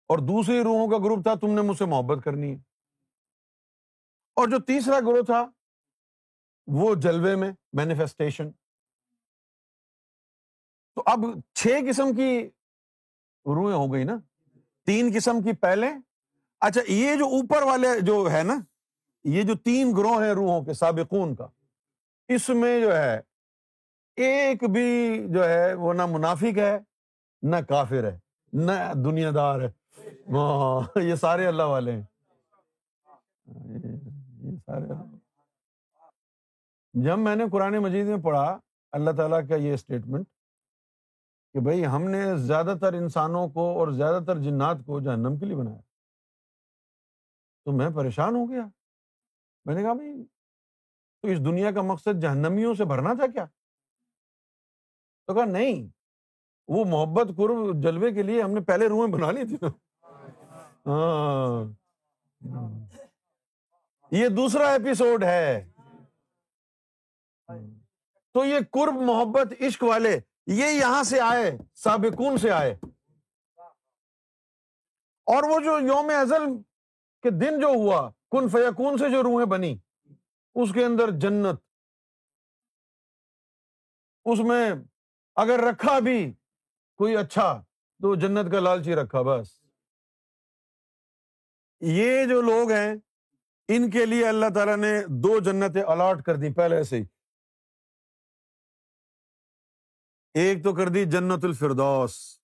اور 0.09 0.19
دوسری 0.19 0.63
روحوں 0.63 0.91
کا 0.91 0.97
گروپ 0.99 1.23
تھا 1.23 1.35
تم 1.35 1.51
نے 1.51 1.63
مجھ 1.63 1.79
سے 1.79 1.85
محبت 1.85 2.25
کرنی 2.25 2.51
ہے۔ 2.51 2.57
اور 4.37 4.49
جو 4.49 4.59
تیسرا 4.59 5.01
گروہ 5.01 5.23
تھا 5.23 5.47
وہ 6.67 6.95
جلوے 6.95 7.37
میں 7.37 7.53
مینیفیسٹیشن 7.73 8.51
تو 10.95 11.03
اب 11.07 11.25
چھ 11.55 11.81
قسم 11.89 12.15
کی 12.17 12.49
روحیں 13.47 13.77
ہو 13.77 13.93
گئی 13.93 14.05
نا۔ 14.05 14.17
تین 14.87 15.11
قسم 15.15 15.43
کی 15.43 15.53
پہلے۔ 15.53 15.87
اچھا 16.61 16.81
یہ 16.89 17.15
جو 17.17 17.27
اوپر 17.27 17.63
والے 17.63 17.89
جو 18.01 18.29
ہے 18.33 18.43
نا، 18.43 18.57
یہ 19.25 19.43
جو 19.43 19.55
تین 19.57 19.93
گروہ 19.97 20.23
ہیں 20.25 20.33
روحوں 20.33 20.65
کے، 20.65 20.73
سابقون 20.73 21.35
کا، 21.35 21.47
اس 22.29 22.49
میں 22.49 22.81
جو 22.81 22.97
ہے، 22.97 23.21
ایک 24.17 24.65
بھی 24.65 25.27
جو 25.35 25.45
ہے، 25.45 25.75
وہ 25.75 25.93
نہ 25.95 26.07
منافق 26.07 26.59
ہے، 26.59 26.79
نہ 27.43 27.57
کافر 27.69 28.11
ہے، 28.13 28.19
نہ 28.53 28.73
دنیا 29.05 29.31
دار 29.35 29.61
ہے 29.61 29.71
یہ 31.03 31.15
سارے 31.15 31.47
اللہ 31.47 31.63
والے 31.63 31.93
ہیں۔ 31.93 32.03
یہ 34.43 34.57
سارے 34.67 34.89
جب 36.95 37.19
میں 37.19 37.37
نے 37.37 37.45
قرآن 37.53 37.77
مجید 37.79 38.07
میں 38.07 38.23
پڑھا، 38.25 38.59
اللہ 38.93 39.11
تعالیٰ 39.11 39.41
کا 39.49 39.57
یہ 39.57 39.75
اسٹیٹمنٹ 39.75 40.27
کہ 41.53 41.61
بھائی 41.61 41.87
ہم 41.87 42.11
نے 42.11 42.37
زیادہ 42.37 42.75
تر 42.81 42.93
انسانوں 42.93 43.49
کو 43.49 43.79
اور 43.79 43.89
زیادہ 43.89 44.23
تر 44.27 44.39
جنات 44.39 44.77
کو 44.87 45.01
جہنم 45.01 45.39
کے 45.39 45.47
لیے 45.47 45.57
بنایا۔ 45.57 45.81
تو 47.65 47.73
میں 47.73 47.91
پریشان 47.91 48.37
ہو 48.37 48.51
گیا۔ 48.51 48.63
میں 49.65 49.75
نے 49.75 49.83
کہا 49.83 49.93
بھائی، 49.93 50.25
تو 51.23 51.29
اس 51.29 51.39
دنیا 51.39 51.71
کا 51.71 51.83
مقصد 51.83 52.23
جہنمیوں 52.23 52.75
سے 52.75 52.85
بھرنا 52.85 53.15
تھا 53.15 53.27
کیا؟ 53.27 53.45
تو 55.27 55.35
کہا 55.35 55.45
نہیں، 55.45 55.89
وہ 56.69 56.85
محبت 56.85 57.27
قرب 57.37 57.83
جلوے 57.83 58.13
کے 58.13 58.23
لیے 58.23 58.43
ہم 58.43 58.51
نے 58.51 58.61
پہلے 58.61 58.89
روحیں 58.89 59.13
بنا 59.13 59.31
لی 59.31 59.47
تھی 59.47 59.57
نا۔ 59.63 59.69
ہاں۔ 60.87 61.73
یہ 64.11 64.29
دوسرا 64.29 64.69
ایپیسوڈ 64.69 65.25
ہے۔ 65.25 65.71
تو 68.33 68.45
یہ 68.45 68.59
قرب 68.71 68.95
محبت 68.95 69.63
عشق 69.63 69.83
والے 69.83 70.21
یہ 70.51 70.67
یہاں 70.67 71.03
سے 71.03 71.21
آئے، 71.21 71.53
سابقون 71.75 72.39
سے 72.39 72.51
آئے۔ 72.51 72.71
اور 75.27 75.43
وہ 75.51 75.61
جو 75.61 75.87
یوم 75.87 76.11
ازل 76.21 76.63
کے 77.23 77.31
دن 77.31 77.61
جو 77.61 77.67
ہوا، 77.67 78.11
کن 78.11 78.49
فیکون 78.49 78.99
سے 78.99 79.11
جو 79.11 79.23
روحیں 79.23 79.47
بنی 79.47 79.79
اس 80.55 80.73
کے 80.73 80.85
اندر 80.85 81.11
جنت۔ 81.11 81.61
اس 84.25 84.39
میں 84.39 84.73
اگر 85.37 85.61
رکھا 85.61 85.99
بھی 85.99 86.33
کوئی 86.97 87.17
اچھا 87.17 87.63
تو 88.03 88.15
جنت 88.15 88.53
کا 88.53 88.61
لالچی 88.61 88.95
رکھا، 88.95 89.23
بس۔ 89.23 89.49
یہ 91.81 92.25
جو 92.25 92.43
لوگ 92.43 92.71
ہیں، 92.71 92.95
ان 93.69 93.91
کے 93.91 94.07
لیے 94.07 94.29
اللہ 94.29 94.47
تعالیٰ 94.55 94.77
نے 94.77 95.03
دو 95.07 95.41
جنتیں 95.41 95.83
الاٹ 95.83 96.23
کر 96.23 96.35
دی 96.35 96.53
پہلے 96.53 96.83
سے 96.83 96.97
ہی۔ 96.97 97.20
ایک 100.35 100.65
تو 100.65 100.75
کر 100.75 100.89
دی 100.89 101.05
جنت 101.05 101.45
الفردوس 101.45 102.41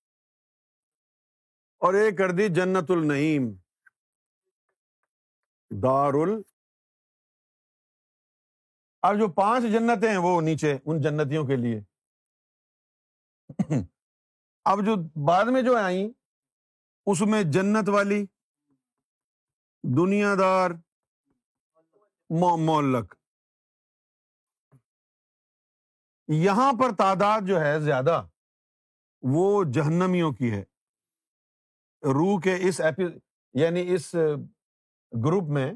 اور 1.77 1.93
ایک 1.93 2.17
کر 2.17 2.31
دی 2.31 2.47
جنت 2.47 2.91
النعیم۔ 2.91 3.53
دار 5.71 6.13
ال 6.13 6.41
اب 9.01 9.19
جو 9.19 9.27
پانچ 9.27 9.63
جنتیں 9.63 10.09
ہیں 10.09 10.17
وہ 10.17 10.41
نیچے، 10.41 10.77
ان 10.85 11.01
جنتیوں 11.01 11.45
کے 11.47 11.55
لیے۔ 11.55 11.81
اب 14.65 14.85
جو 14.85 14.95
بعد 15.27 15.45
میں 15.45 15.61
جو 15.61 15.75
آئیں، 15.75 16.07
اس 17.05 17.21
میں 17.21 17.43
جنت 17.43 17.89
والی، 17.89 18.25
دنیا 19.83 20.35
دار 20.39 20.71
مولک۔ 22.29 23.16
یہاں 26.27 26.73
پر 26.73 26.95
تعداد 26.97 27.41
جو 27.47 27.59
ہے 27.61 27.79
زیادہ، 27.79 28.27
وہ 29.21 29.63
جہنمیوں 29.73 30.31
کی 30.31 30.51
ہے۔ 30.51 30.63
روح 32.03 32.41
کے 32.41 32.69
اس 32.69 32.81
ایپی 32.81 33.03
یعنی 33.53 33.95
اس 33.95 34.13
گروپ 35.25 35.43
میں 35.49 35.73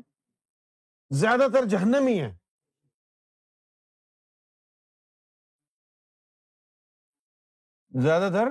زیادہ 1.10 1.48
تر 1.54 1.66
جہنمی 1.66 2.22
ہے 2.22 2.32
زیادہ 8.02 8.34
تر؟ 8.34 8.48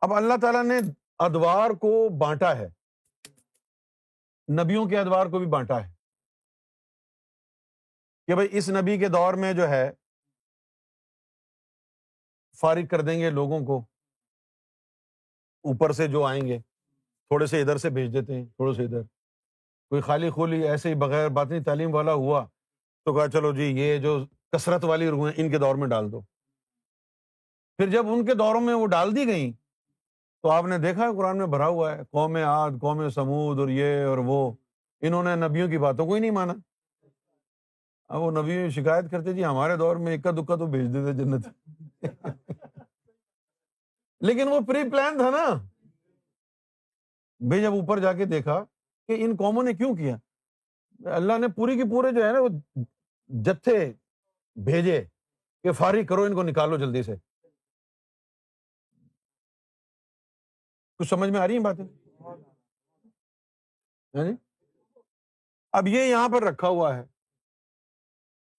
اب 0.00 0.14
اللہ 0.14 0.34
تعالیٰ 0.40 0.64
نے 0.64 0.78
ادوار 1.18 1.70
کو 1.70 2.18
بانٹا 2.18 2.56
ہے۔ 2.56 2.66
نبیوں 4.62 4.88
کے 4.88 4.98
ادوار 4.98 5.26
کو 5.26 5.38
بھی 5.38 5.46
بانٹا 5.46 5.86
ہے۔ 5.86 5.95
کہ 8.26 8.34
بھائی 8.34 8.48
اس 8.52 8.68
نبی 8.68 8.98
کے 8.98 9.08
دور 9.08 9.34
میں 9.34 9.52
جو 9.52 9.68
ہے، 9.68 9.90
فارغ 12.60 12.86
کر 12.90 13.00
دیں 13.00 13.20
گے 13.20 13.30
لوگوں 13.30 13.60
کو۔ 13.60 13.78
اوپر 15.62 15.92
سے 15.92 16.08
جو 16.08 16.24
آئیں 16.24 16.46
گے، 16.46 16.58
تھوڑے 17.28 17.46
سے 17.46 17.60
ادھر 17.60 17.76
سے 17.76 17.90
بھیج 17.90 18.12
دیتے 18.12 18.34
ہیں، 18.34 18.44
تھوڑے 18.44 18.74
سے 18.74 18.84
ادھر۔ 18.84 19.02
کوئی 19.88 20.02
خالی 20.02 20.30
خولی 20.30 20.68
ایسے 20.68 20.88
ہی 20.88 20.94
بغیر 20.94 21.28
باطنی 21.28 21.62
تعلیم 21.62 21.94
والا 21.94 22.12
ہوا 22.12 22.46
تو 23.04 23.14
کہا 23.14 23.28
چلو 23.28 23.52
جی 23.52 23.62
یہ 23.62 23.98
جو 23.98 24.26
کثرت 24.52 24.84
والی 24.84 25.08
روحیں 25.08 25.32
ان 25.36 25.50
کے 25.50 25.58
دور 25.58 25.74
میں 25.74 25.88
ڈال 25.88 26.12
دو۔ 26.12 26.20
پھر 27.76 27.90
جب 27.90 28.06
ان 28.08 28.26
کے 28.26 28.34
دوروں 28.34 28.60
میں 28.60 28.74
وہ 28.74 28.86
ڈال 28.86 29.16
دی 29.16 29.26
گئیں، 29.26 29.52
تو 30.42 30.50
آپ 30.50 30.64
نے 30.64 30.78
دیکھا 30.78 31.04
قرآن 31.16 31.38
میں 31.38 31.46
بھرا 31.46 31.66
ہوا 31.66 31.92
ہے، 31.92 32.00
قوم 32.10 32.36
آد 32.46 32.70
قوم 32.80 33.08
سمود 33.08 33.60
اور 33.60 33.68
یہ 33.68 34.04
اور 34.04 34.18
وہ۔ 34.18 34.52
انہوں 35.00 35.22
نے 35.22 35.36
نبیوں 35.36 35.68
کی 35.68 35.78
باتوں 35.78 36.06
کو 36.06 36.14
ہی 36.14 36.20
نہیں 36.20 36.30
مانا۔ 36.30 36.52
اب 38.08 38.22
وہ 38.22 38.30
نبی 38.30 38.70
شکایت 38.70 39.10
کرتے 39.10 39.32
جی 39.32 39.44
ہمارے 39.44 39.76
دور 39.76 39.96
میں 39.96 40.16
اکا 40.16 40.30
دکا 40.30 40.56
تو 40.56 40.66
بھیج 40.66 40.94
دیتے 40.94 41.12
جنت۔ 41.12 41.48
لیکن 44.20 44.48
وہ 44.48 44.60
پری 44.68 44.90
پلان 44.90 45.18
تھا 45.18 45.30
نا۔ 45.30 45.46
بھائی 47.38 47.62
جب 47.62 47.72
اوپر 47.72 47.98
جا 47.98 48.12
کے 48.12 48.24
دیکھا 48.24 48.64
کہ 49.06 49.24
ان 49.24 49.36
قوموں 49.38 49.62
نے 49.62 49.72
کیوں 49.72 49.96
کیا؟ 49.96 50.16
اللہ 51.14 51.38
نے 51.38 51.46
پوری 51.48 51.76
کی 51.76 51.82
پورے 51.90 52.12
جو 52.12 52.26
ہے 52.26 52.32
نا 52.32 52.40
وہ 52.40 52.48
جتھے 53.28 53.92
بھیجے 54.54 55.04
کہ 55.62 55.72
فارغ 55.72 56.06
کرو، 56.08 56.22
ان 56.22 56.34
کو 56.34 56.42
نکالو 56.42 56.76
جلدی 56.76 57.02
سے۔ 57.02 57.14
کچھ 60.98 61.08
سمجھ 61.08 61.30
میں 61.30 61.40
آ 61.40 61.46
رہی 61.46 61.56
ہیں 61.56 61.64
باتیں؟ 61.64 61.84
ہاں 64.14 64.24
جی۔ 64.24 64.32
اب 65.72 65.88
یہ 65.88 66.02
یہاں 66.02 66.28
پر 66.28 66.42
رکھا 66.42 66.68
ہوا 66.68 66.96
ہے۔ 66.96 67.15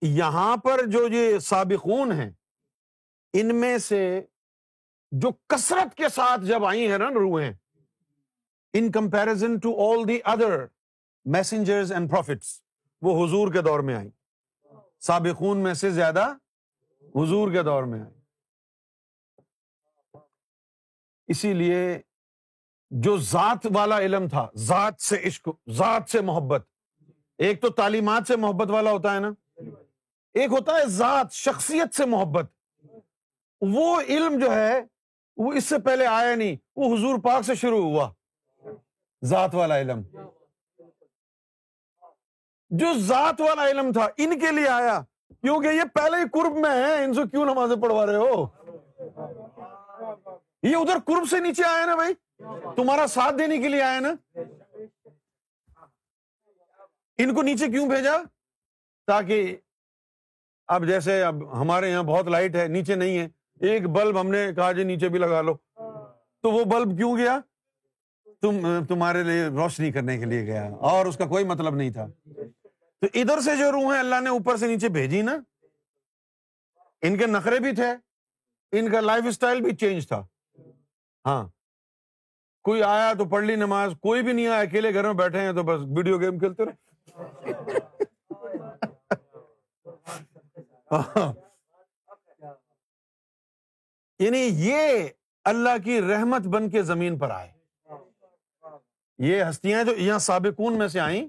یہاں 0.02 0.58
پر 0.58 0.86
جو 0.86 1.08
یہ 1.08 1.40
سابقون 1.40 2.12
ہیں، 2.12 2.32
ان 3.34 3.56
میں 3.56 3.78
سے 3.78 4.22
جو 5.12 5.30
کثرت 5.48 5.96
کے 5.96 6.10
ساتھ 6.10 6.42
جب 6.46 6.66
آئی 6.66 6.92
ہیں 6.92 6.98
نا 6.98 7.10
روحیں 7.10 7.54
in 8.74 8.92
comparison 8.92 9.58
to 9.60 9.74
all 9.90 10.08
the 10.08 10.20
other 10.26 10.66
messengers 11.26 11.92
and 11.92 12.12
prophets 12.12 12.62
وہ 13.02 13.26
حضور 13.26 13.54
کے 13.54 13.62
دور 13.62 13.80
میں 13.80 13.96
آئی 13.96 14.10
سابقون 15.00 15.58
میں 15.58 15.74
سے 15.74 15.90
زیادہ 15.90 16.34
حضور 17.16 17.52
کے 17.52 17.64
دور 17.64 17.84
میں 17.84 18.00
آئی 18.00 18.14
اسی 21.28 21.54
لیے 21.54 22.02
جو 22.92 23.18
ذات 23.18 23.66
والا 23.74 24.00
علم 24.00 24.28
تھا، 24.28 24.48
ذات 24.56 25.02
سے 25.02 25.22
عشق، 25.24 25.50
ذات 25.70 26.10
سے 26.10 26.22
محبت، 26.22 26.66
ایک 27.38 27.62
تو 27.62 27.70
تعلیمات 27.70 28.28
سے 28.28 28.36
محبت 28.36 28.70
والا 28.70 28.92
ہوتا 28.92 29.16
ہے 29.16 29.20
نا۔ 29.20 29.30
ایک 30.38 30.52
ہوتا 30.52 30.76
ہے 30.76 30.86
ذات، 30.86 31.32
شخصیت 31.32 31.96
سے 31.96 32.06
محبت۔ 32.06 32.52
وہ 33.62 34.02
علم 34.02 34.40
جو 34.40 34.56
ہے، 34.56 34.82
وہ 35.38 35.54
اس 35.54 35.64
سے 35.64 35.80
پہلے 35.80 36.06
آیا 36.06 36.36
نہیں، 36.36 36.56
وہ 36.76 36.98
حضور 36.98 37.20
پاک 37.24 37.44
سے 37.44 37.56
شروع 37.56 37.84
ہوا۔ 37.84 38.12
ذات 39.26 39.56
والا 39.56 39.80
علم۔ 39.80 40.02
جو 42.70 42.86
ذات 42.98 43.42
والا 43.42 43.70
علم 43.70 43.92
تھا، 43.92 44.08
ان 44.18 44.40
کے 44.40 44.52
لیے 44.52 44.68
آیا۔ 44.68 45.02
کیونکہ 45.42 45.68
یہ 45.68 45.84
پہلے 45.94 46.18
ہی 46.18 46.24
قرب 46.34 46.54
میں 46.54 46.88
ہے 46.88 47.04
ان 47.04 47.14
سے 47.14 47.22
کیوں 47.32 47.46
نمازیں 47.46 47.82
پڑھوا 47.82 48.06
رہے 48.06 48.16
ہو؟ 48.16 48.48
یہ 50.64 50.76
ادھر 50.76 50.98
قرب 51.06 51.30
سے 51.30 51.40
نیچے 51.40 51.64
آیا 51.64 51.86
نا 51.86 51.96
بھائی؟ 51.96 52.14
تمہارا 52.76 53.08
ساتھ 53.08 53.36
دینے 53.36 53.58
کے 53.58 53.68
لیے 53.68 53.82
آیا 53.82 54.00
نا؟ 54.00 54.40
ان 57.18 57.36
کو 57.36 57.42
نیچے 57.42 57.68
کیوں 57.68 57.90
بھیجا؟ 57.90 58.18
تاکہ 59.08 59.58
اب 60.68 60.88
جیسے 60.88 61.24
اب 61.24 61.62
ہمارے 61.62 61.90
یہاں 61.90 62.04
بہت 62.04 62.28
لائٹ 62.28 62.56
ہے، 62.56 62.68
نیچے 62.68 62.96
نہیں 62.96 63.20
ہے۔ 63.20 63.28
ایک 63.60 63.90
بلب 63.90 64.22
ہم 64.22 64.28
نے 64.28 64.48
کہا 64.56 64.72
جی 64.72 64.84
نیچے 64.84 65.10
بھی 65.10 65.20
لگا 65.20 65.42
لو۔ 65.42 65.54
تو 66.42 66.52
وہ 66.52 66.64
بلب 66.64 66.98
کیوں 66.98 67.18
گیا؟ 67.18 67.40
تم، 68.42 68.86
تمہارے 68.86 69.24
لیے 69.24 69.46
روشنی 69.46 69.92
کرنے 69.92 70.18
کے 70.18 70.26
لیے 70.26 70.46
گیا۔ 70.46 70.70
اور 70.74 71.06
اس 71.06 71.18
کا 71.18 71.26
کوئی 71.26 71.44
مطلب 71.44 71.76
نہیں 71.76 71.90
تھا۔ 71.90 72.08
تو 73.02 73.08
ادھر 73.14 73.40
سے 73.40 73.56
جو 73.56 73.72
روح 73.72 73.94
ہے 73.94 74.00
اللہ 74.00 74.22
نے 74.24 74.30
اوپر 74.30 74.58
سے 74.58 74.68
نیچے 74.68 74.90
بھیجی 74.90 75.22
نا، 75.22 75.38
ان 77.02 77.18
کے 77.18 77.26
نخرے 77.26 77.60
بھی 77.60 77.76
تھے، 77.76 77.90
ان 78.72 78.92
کا 78.92 79.02
لائف 79.02 79.24
اسٹائل 79.28 79.62
بھی 79.62 79.76
چینج 79.76 80.08
تھا۔ 80.08 80.26
ہاں۔ 81.26 81.48
کوئی 82.64 82.84
آیا 82.84 83.14
تو 83.14 83.26
پڑھ 83.26 83.44
لی 83.44 83.56
نماز، 83.56 83.92
کوئی 84.02 84.24
بھی 84.24 84.34
نہیں 84.34 84.48
آیا، 84.48 84.62
اکیلے 84.62 84.94
گھر 84.94 85.04
میں 85.04 85.14
بیٹھے 85.14 85.40
ہیں 85.40 85.54
تو 85.54 85.64
بس 85.64 85.98
ویڈیو 85.98 86.20
گیم 86.20 86.40
کھیلتے 86.40 86.66
رہے 86.66 86.74
یعنی 94.20 94.38
یہ 94.38 95.08
اللہ 95.44 95.78
کی 95.84 96.02
رحمت 96.02 96.42
بن 96.42 96.70
کے 96.70 96.82
زمین 96.82 97.20
پر 97.20 97.30
آئے۔ 97.30 97.52
یہ 99.18 99.44
ہستیاں 99.50 99.84
جو 99.84 99.96
یہاں 99.96 100.20
سابقون 100.20 100.78
میں 100.78 100.88
سے 100.88 101.00
آئیں، 101.00 101.28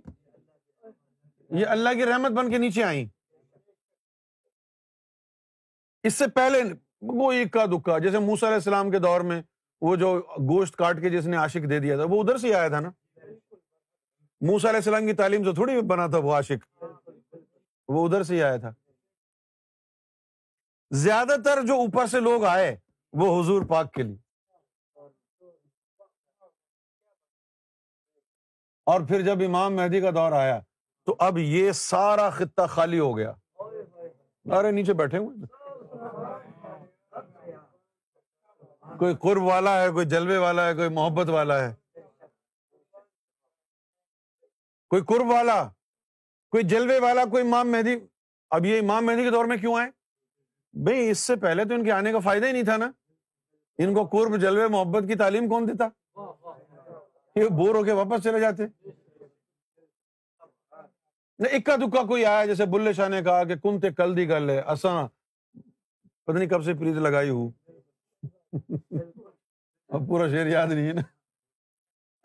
یہ 1.51 1.67
اللہ 1.67 1.89
کی 1.95 2.07
رحمت 2.07 2.31
بن 2.31 2.51
کے 2.51 2.59
نیچے 2.59 2.85
آئیں۔ 2.85 3.07
اس 6.03 6.15
سے 6.15 6.27
پہلے 6.27 6.63
وہ 7.01 7.33
اکا 7.33 7.67
دکا، 7.67 7.99
جیسے 7.99 8.19
موسا 8.19 8.47
علیہ 8.47 8.55
السلام 8.55 8.91
کے 8.91 8.99
دور 8.99 9.21
میں 9.21 9.43
وہ 9.81 9.97
جو 9.97 10.23
گوشت 10.39 10.77
کاٹ 10.77 11.01
کے 11.01 11.11
جس 11.11 11.27
نے 11.27 11.37
عاشق 11.37 11.71
دے 11.71 11.79
دیا 11.79 11.97
تھا، 11.97 12.05
وہ 12.05 12.23
ادھر 12.23 12.37
سے 12.37 12.55
آیا 12.55 12.69
تھا 12.69 12.81
نا۔ 12.81 12.91
موسا 14.41 14.69
علیہ 14.69 14.79
السلام 14.79 15.07
کی 15.07 15.13
تعلیم 15.13 15.45
سے 15.45 15.55
تھوڑی 15.55 15.81
بنا 15.81 16.07
تھا 16.07 16.19
وہ 16.19 16.33
عاشق، 16.33 16.85
وہ 17.89 18.09
ادھر 18.09 18.23
سے 18.23 18.35
ہی 18.35 18.43
آیا 18.43 18.57
تھا۔ 18.57 18.73
زیادہ 20.91 21.37
تر 21.45 21.67
جو 21.67 21.75
اوپر 21.75 22.07
سے 22.07 22.21
لوگ 22.21 22.45
آئے، 22.45 22.77
وہ 23.13 23.43
حضور 23.43 23.63
پاک 23.69 23.93
کے 23.93 24.03
لیے۔ 24.03 24.17
اور 28.87 29.01
پھر 29.09 29.21
جب 29.21 29.37
امام 29.47 29.77
مہدی 29.77 30.01
کا 30.01 30.11
دور 30.11 30.33
آیا، 30.33 30.61
تو 31.05 31.17
اب 31.19 31.39
یہ 31.39 31.73
سارا 31.73 32.31
خطہ 32.31 32.67
خالی 32.69 32.99
ہو 32.99 33.17
گیا۔ 33.17 33.33
ارے 34.59 34.71
نیچے 34.71 34.93
بیٹھے 34.95 35.19
ہوئے۔ 35.19 35.37
کوئی 38.99 39.17
قرب 39.17 39.43
والا 39.43 39.83
ہے، 39.83 39.91
کوئی 39.91 40.07
جلوے 40.07 40.37
والا 40.37 40.69
ہے، 40.69 40.75
کوئی 40.75 40.89
محبت 40.89 41.29
والا 41.29 41.69
ہے۔ 41.69 42.01
کوئی 44.89 45.03
قرب 45.03 45.31
والا، 45.31 45.69
کوئی 46.51 46.65
جلوے 46.69 47.01
والا، 47.01 47.25
کوئی 47.25 47.47
امام 47.47 47.73
مہدی۔ 47.73 47.97
اب 48.51 48.65
یہ 48.65 48.79
امام 48.79 49.07
مہدی 49.07 49.25
کے 49.25 49.31
دور 49.31 49.45
میں 49.45 49.57
کیوں 49.57 49.79
آئے؟ 49.79 49.98
بھائی، 50.85 51.11
اس 51.11 51.19
سے 51.19 51.37
پہلے 51.37 51.65
تو 51.65 51.75
ان 51.75 51.85
کے 51.85 51.93
آنے 51.93 52.13
کا 52.13 52.19
فائدہ 52.19 52.47
ہی 52.47 52.53
نہیں 52.53 52.63
تھا 52.63 52.77
نا۔ 52.77 52.91
ان 53.79 53.95
کو 53.95 54.05
قرب 54.07 54.37
جلوے 54.41 54.69
محبت 54.69 55.09
کی 55.09 55.15
تعلیم 55.15 55.49
کون 55.49 55.69
دیتا؟ 55.69 55.89
یہ 57.37 57.49
بور 57.49 57.75
ہو 57.75 57.85
کے 57.85 57.93
واپس 57.93 58.25
چلے 58.25 58.41
جاتے۔ 58.41 58.65
اکا 61.39 61.77
دکا 61.77 62.03
کوئی 62.07 62.25
آیا، 62.25 62.45
جیسے 62.47 62.67
بلے 62.67 62.93
شاہ 62.93 63.09
نے 63.09 63.23
کہا 63.23 63.45
کہ 63.45 63.57
کن 63.57 63.81
تے 63.81 63.91
کل 63.91 64.17
دی 64.17 64.29
گل 64.29 64.51
ہے۔ 64.51 64.59
اساں 64.61 65.09
پتہ 66.25 66.39
نہیں 66.39 66.49
کب 66.49 66.63
سے 66.65 66.75
پریت 66.75 66.97
لگائی 66.97 67.31
ہوں 67.31 67.51
اب 69.89 70.09
پورا 70.09 70.29
شعر 70.29 70.47
یاد 70.47 70.67
نہیں 70.67 70.89
ہے 70.89 70.93
نا۔ 70.93 71.03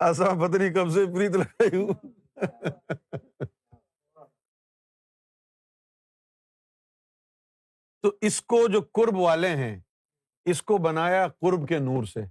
اساں 0.08 0.34
پتہ 0.40 0.56
نہیں 0.56 0.74
کب 0.74 0.90
سے 0.90 1.04
پریت 1.14 1.36
لگائی 1.36 1.76
ہوں 1.76 1.92
تو 8.04 8.12
اس 8.20 8.42
کو 8.42 8.68
جو 8.68 8.80
قرب 8.92 9.16
والے 9.16 9.48
ہیں، 9.48 9.80
اس 10.44 10.62
کو 10.62 10.78
بنایا 10.78 11.28
قرب 11.28 11.68
کے 11.68 11.78
نور 11.78 12.04
سے۔ 12.04 12.22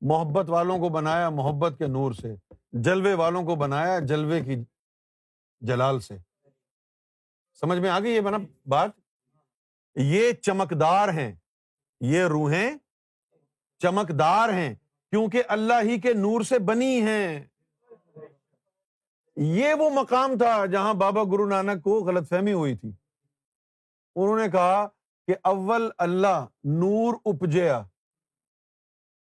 محبت 0.00 0.50
والوں 0.50 0.78
کو 0.78 0.88
بنایا 0.88 1.30
محبت 1.30 1.74
کے 1.78 1.86
نور 1.86 2.12
سے۔ 2.12 2.34
جلوے 2.72 3.14
والوں 3.14 3.42
کو 3.42 3.54
بنایا 3.54 3.98
جلوے 3.98 4.40
کی 4.40 4.56
جلال 5.60 6.00
سے۔ 6.00 6.16
سمجھ 7.60 7.78
میں 7.78 7.90
آ 7.90 8.00
گئی 8.00 8.12
یہ 8.12 8.20
بنا 8.20 8.38
بات؟ 8.66 8.90
یہ 9.94 10.32
چمکدار 10.32 11.08
ہیں۔ 11.08 11.34
یہ 12.00 12.24
روحیں 12.24 12.70
چمکدار 13.78 14.48
ہیں۔ 14.48 14.74
کیونکہ 15.10 15.42
اللہ 15.48 15.82
ہی 15.82 16.00
کے 16.00 16.12
نور 16.12 16.40
سے 16.40 16.58
بنی 16.58 17.00
ہیں۔ 17.00 17.44
یہ 19.36 19.74
وہ 19.74 19.90
مقام 19.90 20.38
تھا 20.38 20.66
جہاں 20.66 20.94
بابا 20.94 21.24
گرو 21.24 21.46
نانک 21.46 21.82
کو 21.82 22.00
غلط 22.00 22.28
فہمی 22.28 22.52
ہوئی 22.52 22.76
تھی۔ 22.76 23.05
انہوں 24.16 24.38
نے 24.38 24.48
کہا 24.48 24.86
کہ 25.26 25.34
اول 25.44 25.90
اللہ 25.98 26.46
نور 26.64 27.14
اپجیا۔ 27.24 27.82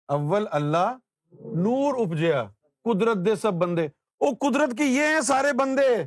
اول 0.08 0.46
اللہ 0.50 0.96
نور 1.40 2.06
اپجیا۔ 2.06 2.44
قدرت 2.84 3.16
دے 3.26 3.34
سب 3.34 3.52
بندے۔ 3.52 3.88
وہ 4.20 4.30
قدرت 4.40 4.78
کی 4.78 4.84
یہ 4.84 5.02
ہیں 5.02 5.20
سارے 5.20 5.52
بندے۔ 5.52 6.06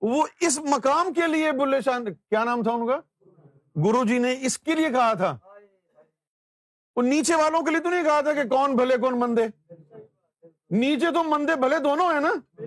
وہ 0.00 0.26
اس 0.40 0.58
مقام 0.58 1.12
کے 1.12 1.26
لیے 1.26 1.52
بلے 1.52 1.80
شان۔ 1.80 2.04
کیا 2.04 2.44
نام 2.44 2.62
تھا 2.62 2.72
ان 2.72 2.86
کا؟ 2.86 3.00
گرو 3.76 4.04
جی 4.04 4.18
نے 4.18 4.36
اس 4.40 4.58
کے 4.58 4.74
لیے 4.74 4.88
کہا 4.88 5.14
تھا۔ 5.14 5.38
وہ 6.96 7.02
نیچے 7.02 7.34
والوں 7.34 7.62
کے 7.62 7.70
لیے 7.70 7.80
تو 7.80 7.90
نہیں 7.90 8.04
کہا 8.04 8.20
تھا 8.20 8.32
کہ 8.34 8.44
کون 8.44 8.76
بھلے، 8.76 8.96
کون 8.96 9.20
مندے۔ 9.20 9.46
نیچے 10.70 11.06
تو 11.14 11.24
مندے 11.24 11.56
بھلے 11.56 11.78
دونوں 11.78 12.12
ہیں 12.12 12.20
نا۔ 12.20 12.62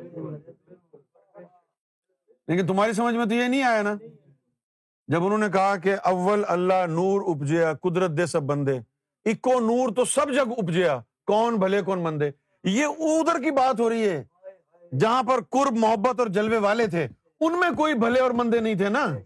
لیکن 2.48 2.68
تمہاری 2.68 2.94
سمجھ 2.94 3.16
میں 3.16 3.26
تو 3.26 3.34
یہ 3.34 3.48
نہیں 3.48 3.64
آیا 3.64 3.82
نا۔ 3.82 3.96
جب 5.12 5.26
انہوں 5.26 5.38
نے 5.38 5.50
کہا 5.50 5.76
کہ 5.76 5.96
اول 6.04 6.44
اللہ 6.48 6.86
نور 6.90 7.22
اپجیا، 7.22 7.74
قدرت 7.74 8.12
دے 8.12 8.26
سب 8.26 8.44
بندے۔ 8.44 8.78
اکو 9.26 9.60
نور 9.60 9.90
تو 9.96 10.06
سب 10.06 10.34
جگ 10.34 10.52
اپجیا، 10.58 11.00
کون 11.26 11.56
بھلے، 11.56 11.82
کون 11.82 12.00
مندے۔ 12.00 12.32
یہ 12.64 12.86
ادھر 12.86 13.44
کی 13.44 13.52
بات 13.52 13.80
ہو 13.80 13.90
رہی 13.90 14.10
ہے، 14.10 14.24
جہاں 15.00 15.24
پر 15.24 15.42
قرب، 15.50 15.78
محبت 15.78 16.20
اور 16.20 16.28
جلوے 16.28 16.58
والے 16.58 16.88
تھے۔ 16.88 17.08
ان 17.40 17.60
میں 17.60 17.70
کوئی 17.78 17.94
بھلے 17.94 18.20
اور 18.20 18.32
مندے 18.32 18.60
نہیں 18.60 18.76
تھے 18.76 18.90
نا۔ 18.90 19.18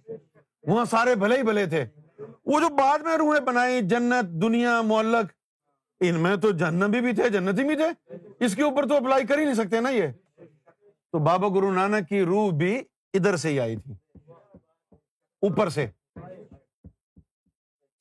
وہاں 0.63 0.85
سارے 0.85 1.15
بھلے 1.15 1.37
ہی 1.37 1.43
بھلے 1.43 1.65
تھے۔ 1.65 1.85
وہ 2.45 2.59
جو 2.59 2.75
بعد 2.75 2.99
میں 2.99 3.17
روحیں 3.17 3.41
بنائی 3.41 3.81
جنت، 3.81 4.29
دنیا، 4.29 4.81
معلق، 4.81 5.31
ان 5.99 6.15
میں 6.15 6.35
تو 6.35 6.51
جنت 6.51 6.97
بھی 6.97 7.15
تھے 7.15 7.29
جنت 7.29 7.59
ہی 7.59 7.63
بھی 7.63 7.75
تھے۔ 7.75 8.17
اس 8.39 8.55
کے 8.55 8.63
اوپر 8.63 8.87
تو 8.87 8.95
اپلائی 8.95 9.25
کر 9.25 9.37
ہی 9.37 9.43
نہیں 9.43 9.53
سکتے 9.53 9.79
نا 9.79 9.89
یہ۔ 9.89 10.07
تو 11.11 11.19
بابا 11.19 11.47
گرو 11.47 11.71
نانک 11.71 12.09
کی 12.09 12.21
روح 12.21 12.51
بھی 12.51 12.77
ادھر 13.13 13.35
سے 13.35 13.49
ہی 13.49 13.59
آئی 13.59 13.75
تھی۔ 13.75 13.93
اوپر 15.47 15.69
سے۔ 15.69 15.87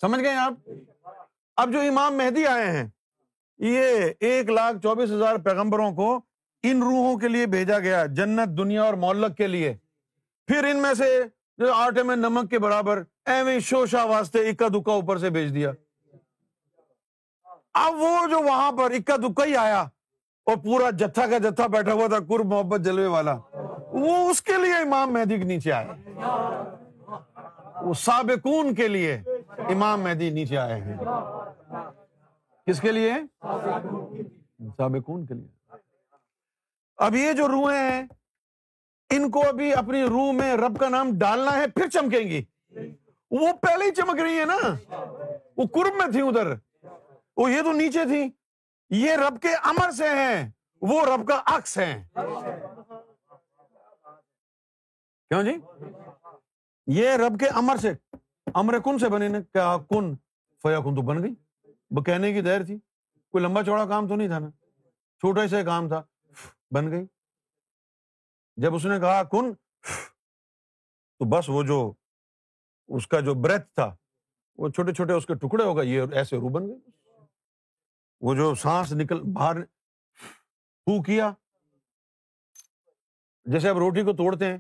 سمجھ 0.01 0.21
گئے 0.21 0.35
آپ؟ 0.35 0.53
اب 1.57 1.73
جو 1.73 1.81
امام 1.81 2.17
مہدی 2.17 2.47
آئے 2.47 2.71
ہیں، 2.71 2.89
یہ 3.59 4.11
ایک 4.21 4.51
لاکھ 4.51 4.77
چوبیس 4.83 5.11
ہزار 5.11 5.37
پیغمبروں 5.37 5.93
کو 5.93 6.21
ان 6.63 6.83
روحوں 6.83 7.17
کے 7.19 7.29
لیے 7.29 7.47
بھیجا 7.47 7.79
گیا، 7.79 8.07
جنت، 8.07 8.59
دنیا 8.59 8.83
اور 8.83 8.95
مولک 8.95 9.37
کے 9.37 9.47
لیے۔ 9.47 9.77
پھر 10.47 10.65
ان 10.65 10.83
میں 10.83 10.95
سے 10.95 11.23
جو 11.59 11.73
آٹے 11.73 12.03
میں 12.03 12.17
نمک 12.17 12.51
کے 12.51 12.59
برابر 12.59 13.03
ایویں 13.27 13.59
شوشا 13.61 14.05
واسطے 14.05 14.49
اکا 14.49 14.69
دکا 14.69 14.93
اوپر 14.93 15.19
سے 15.19 15.31
بھیج 15.31 15.55
دیا۔ 15.55 15.71
اب 17.75 17.95
وہ 17.95 18.27
جو 18.31 18.41
وہاں 18.41 18.73
پر 18.73 18.91
اکا 18.91 19.17
دکا 19.17 19.45
ہی 19.45 19.57
آیا 19.57 19.81
اور 20.47 20.57
پورا 20.57 20.91
جتھا 20.91 21.27
کا 21.27 21.39
جتھا 21.39 21.67
بیٹھا 21.67 21.93
ہوا 21.93 22.07
تھا، 22.07 22.19
قرب 22.19 22.47
محبت 22.47 22.81
جلوے 22.81 23.07
والا۔ 23.07 23.37
وہ 23.93 24.31
اس 24.31 24.43
کے 24.43 24.53
لیے 24.63 24.75
امام 24.75 25.13
مہدی 25.13 25.39
کے 25.39 25.45
نیچے 25.45 25.73
آیا 25.73 25.93
وہ 27.85 27.95
سابقون 27.95 28.75
کے 28.75 28.89
لیے 28.89 29.23
امام 29.49 30.01
مہدی 30.01 30.31
نیچے 30.31 30.59
آئے 30.59 30.81
ہیں۔ 30.81 30.97
کس 32.67 32.81
کے 32.81 32.93
لیے؟ 32.93 33.13
سابقون 34.77 35.27
کے 35.27 35.35
لیے۔ 35.35 35.77
اب 36.97 37.15
یہ 37.15 37.33
جو 37.33 37.49
روحیں 37.49 37.91
ہیں، 37.91 38.03
ان 39.11 39.31
کو 39.31 39.49
ابھی 39.49 39.75
اپنی 39.75 40.03
روح 40.03 40.33
میں 40.33 40.55
رب 40.57 40.79
کا 40.81 40.89
نام 40.89 41.11
ڈالنا 41.19 41.57
ہے، 41.57 41.67
پھر 41.67 41.89
چمکیں 41.89 42.21
گی۔ 42.21 42.45
وہ 43.31 43.53
پہلے 43.63 43.85
ہی 43.85 43.91
چمک 43.91 44.21
رہی 44.21 44.41
ہے 44.41 44.45
نا۔ 44.45 44.57
وہ 45.57 45.65
قرب 45.67 45.95
میں 45.95 46.13
تھی 46.13 46.21
ادھر۔ 46.21 46.55
وہ 47.37 47.51
یہ 47.51 47.63
تو 47.63 47.73
نیچے 47.73 48.05
تھی 48.05 48.31
یہ 48.91 49.13
رب 49.13 49.41
کے 49.41 49.49
امر 49.49 49.91
سے 49.91 50.09
ہیں۔ 50.09 50.51
وہ 50.81 51.07
رب 51.07 51.29
کا 51.29 51.43
عکس 51.47 51.79
ہے 51.79 52.05
کیوں 55.29 55.43
جی؟ 55.43 55.53
یہ 56.87 57.11
رب 57.11 57.41
کے 57.41 57.47
امر 57.47 57.77
سے، 57.77 57.93
امر 58.55 58.79
کن 58.79 58.99
سے 58.99 59.09
بنے 59.09 59.29
کیا 59.53 59.77
کن؟ 59.91 60.15
فیا 60.63 60.79
کن 60.79 60.95
تو 60.95 61.03
بن 61.03 61.23
گئی۔ 61.23 61.35
وہ 61.91 62.03
کہنے 62.03 62.33
کی 62.33 62.41
دیر 62.41 62.65
تھی۔ 62.65 62.79
کوئی 63.31 63.45
لمبا 63.45 63.63
چوڑا 63.63 63.87
کام 63.87 64.09
تو 64.09 64.17
نہیں 64.17 64.29
تھا 64.29 64.39
نا؟ 64.39 64.51
چھوٹا 65.19 65.49
سا 65.49 65.63
کام 65.63 65.89
تھا۔ 65.89 66.03
بن 66.71 66.91
گئی۔ 66.91 67.07
جب 68.57 68.75
اس 68.75 68.87
نے 68.87 69.01
کہا 69.01 69.23
کن، 69.23 69.55
تو 71.19 71.25
بس 71.25 71.49
وہ 71.49 71.63
جو 71.63 71.93
اس 72.89 73.07
کا 73.07 73.21
جو 73.21 73.35
برتھ 73.35 73.75
تھا، 73.75 73.97
وہ 74.57 74.69
چھوٹے 74.69 74.93
چھوٹے 74.93 75.13
اس 75.13 75.27
کے 75.27 75.35
ٹکڑے 75.35 75.65
ہو 75.65 75.77
گئے۔ 75.77 75.87
یہ 75.87 76.03
ایسے 76.13 76.37
رو 76.37 76.49
بن 76.49 76.67
گئے۔ 76.67 76.77
وہ 78.21 78.35
جو 78.35 78.55
سانس 78.55 78.93
نکل، 78.93 79.23
باہر 79.23 79.65
پو 80.85 81.03
کیا۔ 81.03 81.33
جیسے 83.45 83.69
اب 83.69 83.79
روٹی 83.79 84.03
کو 84.03 84.13
توڑتے 84.13 84.45
ہیں۔ 84.47 84.59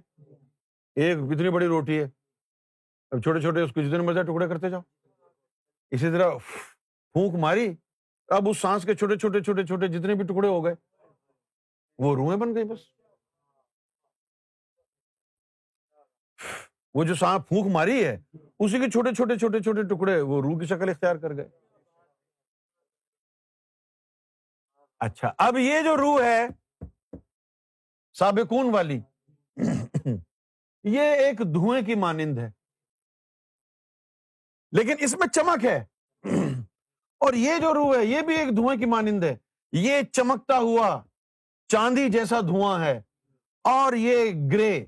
ایک 0.96 1.18
اتنی 1.18 1.50
بڑی 1.50 1.66
روٹی 1.66 1.98
ہے۔ 1.98 2.04
اب 3.12 3.22
چھوٹے 3.22 3.40
چھوٹے 3.40 3.60
اس 3.60 3.72
کو 3.72 3.82
جتنے 3.82 4.02
مرضی 4.06 4.22
ٹکڑے 4.22 4.48
کرتے 4.48 4.70
جاؤ۔ 4.70 4.80
اسی 5.92 6.10
طرح 6.12 6.30
پھونک 7.14 7.34
ماری، 7.40 7.66
اب 8.28 8.48
اس 8.48 8.58
سانس 8.58 8.84
کے 8.84 8.94
چھوٹے 8.94 9.16
چھوٹے 9.18 9.40
چھوٹے 9.44 9.64
چھوٹے 9.66 9.88
جتنے 9.88 10.14
بھی 10.14 10.24
ٹکڑے 10.24 10.48
ہو 10.48 10.64
گئے، 10.64 10.74
وہ 11.98 12.14
روئیں 12.16 12.38
بن 12.40 12.54
گئی 12.54 12.64
بس۔ 12.64 12.80
وہ 16.94 17.04
جو 17.04 17.14
سانس 17.14 17.48
پھونک 17.48 17.66
ماری 17.72 18.04
ہے، 18.04 18.16
اسی 18.58 18.78
کے 18.80 18.90
چھوٹے 18.90 19.14
چھوٹے 19.14 19.36
چھوٹے 19.38 19.60
چھوٹے 19.62 19.82
ٹکڑے 19.94 20.20
وہ 20.20 20.40
روح 20.42 20.58
کی 20.60 20.66
شکل 20.66 20.88
اختیار 20.88 21.16
کر 21.16 21.36
گئے۔ 21.36 21.48
اچھا 25.00 25.32
اب 25.38 25.58
یہ 25.58 25.82
جو 25.82 25.96
روح 25.96 26.22
ہے، 26.22 26.46
سابقون 28.16 28.74
والی 28.74 29.00
یہ 30.84 31.00
ایک 31.00 31.38
دھوئیں 31.38 31.82
کی 31.82 31.94
مانند 31.94 32.38
ہے۔ 32.38 32.50
لیکن 34.72 34.94
اس 35.00 35.14
میں 35.14 35.28
چمک 35.28 35.64
ہے۔ 35.64 35.84
اور 37.18 37.34
یہ 37.34 37.52
جو 37.62 37.74
روح 37.74 37.96
ہے، 37.96 38.04
یہ 38.04 38.20
بھی 38.20 38.34
ایک 38.38 38.56
دھوئیں 38.56 38.78
کی 38.78 38.84
مانند 38.86 39.24
ہے۔ 39.24 39.36
یہ 39.72 40.02
چمکتا 40.12 40.58
ہوا 40.58 41.02
چاندی 41.68 42.08
جیسا 42.08 42.40
دھواں 42.40 42.84
ہے 42.84 43.02
اور 43.64 43.92
یہ 43.92 44.30
گرے 44.52 44.84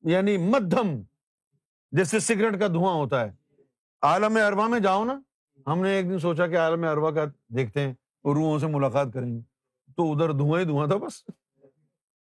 یعنی 0.00 0.36
مدھم 0.36 1.02
جیسے 1.92 2.20
سگریٹ 2.20 2.60
کا 2.60 2.66
دھواں 2.66 2.94
ہوتا 2.94 3.24
ہے۔ 3.24 3.30
عالم 4.02 4.38
اروا 4.46 4.68
میں 4.68 4.80
جاؤ 4.80 5.04
نا۔ 5.04 5.20
ہم 5.66 5.82
نے 5.82 5.90
ایک 5.90 6.10
دن 6.10 6.18
سوچا 6.18 6.46
کہ 6.46 6.58
عالم 6.58 6.84
اروا 6.84 7.10
کا 7.10 7.24
دیکھتے 7.48 7.80
ہیں 7.80 7.92
اور 8.22 8.36
روحوں 8.36 8.58
سے 8.58 8.66
ملاقات 8.66 9.06
کریں 9.14 9.34
گے۔ 9.34 9.40
تو 9.96 10.12
ادھر 10.12 10.32
دھواں 10.32 10.60
ہی 10.60 10.64
دھواں 10.64 10.86
تھا 10.86 10.96
بس۔ 10.96 11.24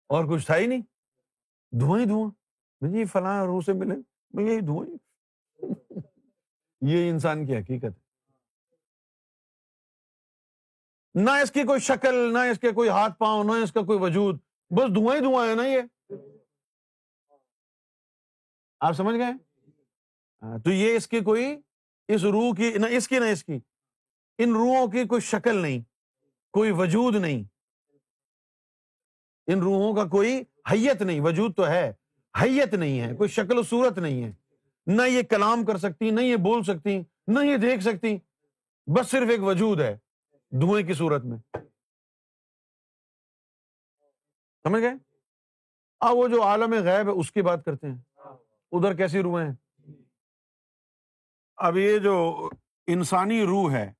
اور 0.09 0.25
کچھ 0.25 0.47
تھا 0.47 0.57
ہی 0.57 0.67
نہیں۔ 0.67 0.83
دھواں 1.71 2.01
ہی 2.01 2.05
دھواں 2.05 2.31
جی 2.93 3.05
فلاں 3.05 3.45
روح 3.45 3.61
سے 3.67 3.73
ملے 3.73 3.95
یہی 4.43 4.61
دھواں 4.61 4.87
یہ 6.81 7.11
انسان 7.11 7.47
کی 7.47 7.57
حقیقت 7.57 7.85
ہے۔ 7.85 8.11
نہ 11.15 11.31
اس 11.31 11.51
کی 11.51 11.63
کوئی 11.63 11.81
شکل، 11.81 12.33
نہ 12.33 12.39
اس 12.39 12.59
کے 12.59 12.73
کوئی 12.73 12.89
ہاتھ 12.89 13.19
پاؤں، 13.19 13.45
نہ 13.45 13.53
اس 13.53 13.73
کا 13.73 13.81
کوئی 13.81 13.99
وجود، 13.99 14.41
بس 14.71 14.95
دھواں 14.95 15.17
ہی 15.17 15.21
دھواں 15.21 15.49
ہے 15.49 15.55
نا 15.55 15.67
یہ۔ 15.67 15.81
آپ 18.81 18.93
سمجھ 18.93 19.17
گئے؟ 19.17 19.33
ہاں، 20.43 20.59
تو 20.59 20.71
یہ 20.71 20.97
اس 20.97 21.09
کی 21.09 21.21
کوئی، 21.21 21.61
اس 22.09 22.25
روح 22.25 22.55
کی، 22.57 22.79
نہ 22.79 22.87
اس 22.87 23.09
کی، 23.09 23.19
نہ 23.19 23.25
اس 23.25 23.45
کی۔ 23.45 23.59
ان 24.39 24.53
روحوں 24.53 24.87
کی 24.87 25.05
کوئی 25.05 25.21
شکل 25.21 25.57
نہیں، 25.57 25.83
کوئی 26.53 26.71
وجود 26.71 27.15
نہیں۔ 27.15 27.45
ان 29.47 29.59
روحوں 29.59 29.95
کا 29.95 30.05
کوئی 30.05 30.45
حیت 30.73 31.03
نہیں، 31.03 31.21
وجود 31.21 31.57
تو 31.57 31.69
ہے، 31.69 31.93
حیت 32.43 32.75
نہیں 32.75 33.01
ہے، 33.01 33.17
کوئی 33.17 33.29
شکل 33.29 33.59
و 33.59 33.63
صورت 33.63 33.99
نہیں 33.99 34.25
ہے۔ 34.25 34.33
نہ 34.87 35.03
یہ 35.03 35.23
کلام 35.23 35.65
کر 35.65 35.77
سکتی، 35.77 36.11
نہ 36.11 36.21
یہ 36.21 36.37
بول 36.37 36.63
سکتی، 36.63 37.03
نہ 37.27 37.39
یہ 37.45 37.57
دیکھ 37.57 37.83
سکتی، 37.83 38.19
بس 38.87 39.11
صرف 39.11 39.29
ایک 39.31 39.43
وجود 39.43 39.81
ہے، 39.81 39.99
دھوئیں 40.51 40.87
کی 40.87 40.95
صورت 40.95 41.25
میں۔ 41.25 41.39
سمجھ 44.63 44.83
گئے؟ 44.83 44.93
اب 46.01 46.17
وہ 46.17 46.29
جو 46.29 46.43
عالم 46.43 46.73
غیب 46.73 47.07
ہے، 47.07 47.11
اس 47.11 47.33
کی 47.33 47.43
بات 47.43 47.65
کرتے 47.65 47.87
ہیں۔ 47.87 47.99
ادھر 48.73 48.95
کیسی 48.95 49.23
روحیں 49.23 49.47
ہیں؟ 49.47 49.55
اب 51.57 51.77
یہ 51.77 51.99
جو 51.99 52.49
انسانی 52.87 53.43
روح 53.43 53.73
ہے 53.73 53.93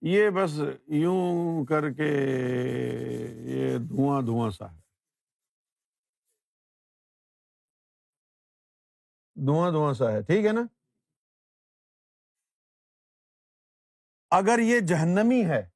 یہ 0.00 0.30
بس 0.30 0.50
یوں 0.86 1.64
کر 1.66 1.90
کے 1.90 2.08
یہ 3.44 3.78
دھواں 3.78 4.22
دھواں 4.22 4.50
سا 4.50 4.72
ہے۔ 4.72 4.80
دھواں 9.34 9.70
دھواں 9.70 9.94
سا 9.94 10.12
ہے، 10.12 10.22
ٹھیک 10.22 10.46
ہے 10.46 10.52
نا؟ 10.52 10.62
اگر 14.30 14.58
یہ 14.58 14.80
جہنمی 14.80 15.44
ہے، 15.48 15.70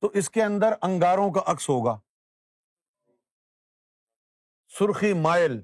تو 0.00 0.06
اس 0.14 0.30
کے 0.30 0.42
اندر 0.42 0.72
انگاروں 0.82 1.32
کا 1.32 1.52
عکس 1.52 1.68
ہوگا۔ 1.68 2.00
سرخی 4.68 5.12
مائل، 5.12 5.62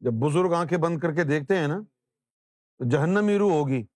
جب 0.00 0.10
بزرگ 0.10 0.52
آنکھیں 0.52 0.78
بند 0.78 0.98
کر 0.98 1.08
کے 1.08 1.24
دیکھتے 1.24 1.58
ہیں 1.58 1.68
نا، 1.68 1.80
تو 2.78 2.90
جہنمی 2.90 3.38
روح 3.38 3.52
ہوگی۔ 3.52 3.91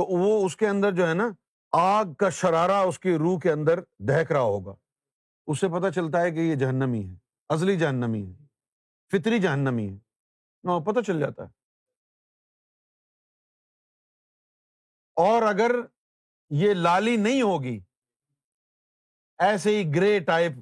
تو 0.00 0.06
وہ 0.06 0.46
اس 0.46 0.56
کے 0.56 0.68
اندر 0.68 0.92
جو 0.92 1.08
ہے 1.08 1.14
نا، 1.14 1.28
آگ 1.72 2.04
کا 2.14 2.30
شرارہ 2.30 2.72
اس 2.72 2.98
کی 2.98 3.18
روح 3.18 3.40
کے 3.40 3.52
اندر 3.52 3.80
دہک 3.98 4.32
رہا 4.32 4.40
ہوگا۔ 4.40 4.74
اس 5.46 5.60
سے 5.60 5.68
پتا 5.68 5.90
چلتا 5.90 6.20
ہے 6.20 6.30
کہ 6.30 6.38
یہ 6.38 6.54
جہنمی 6.54 7.10
ہے 7.10 7.14
ازلی 7.48 7.78
جہنمی 7.78 8.32
ہے، 8.32 8.46
فطری 9.12 9.38
جہنمی 9.38 9.92
ہے۔ 9.92 9.98
پتہ 10.84 11.00
چل 11.00 11.20
جاتا 11.20 11.42
ہے۔ 11.42 11.48
اور 15.16 15.42
اگر 15.42 15.70
یہ 16.50 16.74
لالی 16.74 17.16
نہیں 17.16 17.42
ہوگی، 17.42 17.80
ایسے 19.38 19.78
ہی 19.78 19.94
گرے 19.96 20.20
ٹائپ 20.20 20.52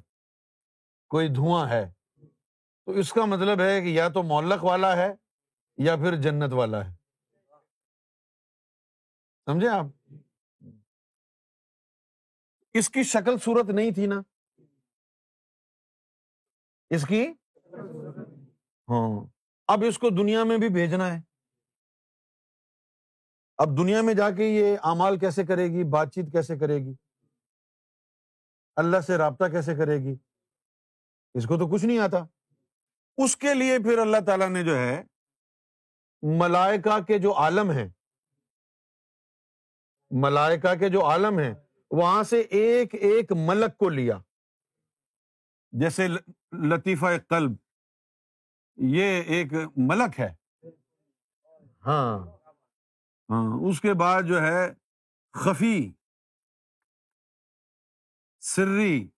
کوئی 1.09 1.27
دھواں 1.27 1.69
ہے، 1.69 1.91
تو 2.85 2.91
اس 2.91 3.13
کا 3.13 3.25
مطلب 3.25 3.61
ہے 3.61 3.81
کہ 3.81 3.85
یا 3.85 4.09
تو 4.09 4.23
مولک 4.23 4.63
والا 4.63 4.97
ہے 4.97 5.13
یا 5.77 5.95
پھر 5.95 6.21
جنت 6.21 6.53
والا 6.53 6.89
ہے۔ 6.89 6.98
سمجھے 9.49 9.69
آپ؟ 9.69 10.13
اس 12.73 12.89
کی 12.89 13.03
شکل 13.03 13.37
صورت 13.37 13.69
نہیں 13.69 13.91
تھی 13.91 14.05
نا۔ 14.05 14.15
اس 16.89 17.07
کی؟ 17.07 17.27
ہاں۔ 18.89 19.25
اب 19.67 19.83
اس 19.87 19.97
کو 19.97 20.09
دنیا 20.09 20.43
میں 20.43 20.57
بھی 20.57 20.69
بھیجنا 20.69 21.13
ہے۔ 21.13 21.21
اب 23.57 23.77
دنیا 23.77 24.01
میں 24.01 24.13
جا 24.13 24.31
کے 24.31 24.43
یہ 24.43 24.77
امال 24.83 25.19
کیسے 25.19 25.45
کرے 25.45 25.65
گی؟ 25.65 25.83
بات 25.83 26.13
چیت 26.13 26.31
کیسے 26.31 26.57
کرے 26.57 26.77
گی؟ 26.77 26.93
اللہ 28.75 29.01
سے 29.01 29.17
رابطہ 29.17 29.45
کیسے 29.45 29.75
کرے 29.75 29.97
گی؟ 29.97 30.15
اس 31.33 31.45
کو 31.45 31.57
تو 31.57 31.73
کچھ 31.73 31.85
نہیں 31.85 31.99
آتا۔ 31.99 32.17
اس 33.17 33.37
کے 33.37 33.53
لیے 33.53 33.79
پھر 33.79 33.97
اللہ 33.97 34.17
تعالیٰ 34.25 34.49
نے 34.49 34.63
جو 34.63 34.77
ہے 34.77 35.03
ملائکا 36.21 36.99
کے 36.99 37.19
جو 37.19 37.35
عالم 37.35 37.71
ہے 37.71 37.98
ملائکا 40.11 40.75
کے 40.75 40.89
جو 40.89 41.05
عالم 41.05 41.39
ہے 41.39 41.53
وہاں 41.91 42.23
سے 42.23 42.39
ایک 42.39 42.95
ایک 42.95 43.31
ملک 43.31 43.77
کو 43.77 43.89
لیا۔ 43.89 44.17
جیسے 45.71 46.07
لطیفہ 46.51 47.05
قلب 47.29 47.51
یہ 48.77 49.21
ایک 49.21 49.53
ملک 49.77 50.19
ہے۔ 50.19 50.35
ہاں۔ 51.85 52.19
ہاں 53.29 53.69
اس 53.69 53.81
کے 53.81 53.93
بعد 53.93 54.23
جو 54.23 54.41
ہے 54.41 54.73
خفی 55.33 55.91
سری 58.39 59.09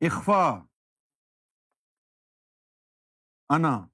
اخفا 0.00 0.64
انا۔ 3.48 3.89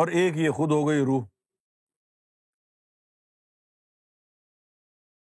اور 0.00 0.08
ایک 0.08 0.36
یہ 0.36 0.50
خود 0.50 0.70
ہو 0.70 0.88
گئی 0.88 1.04
روح۔ 1.04 1.24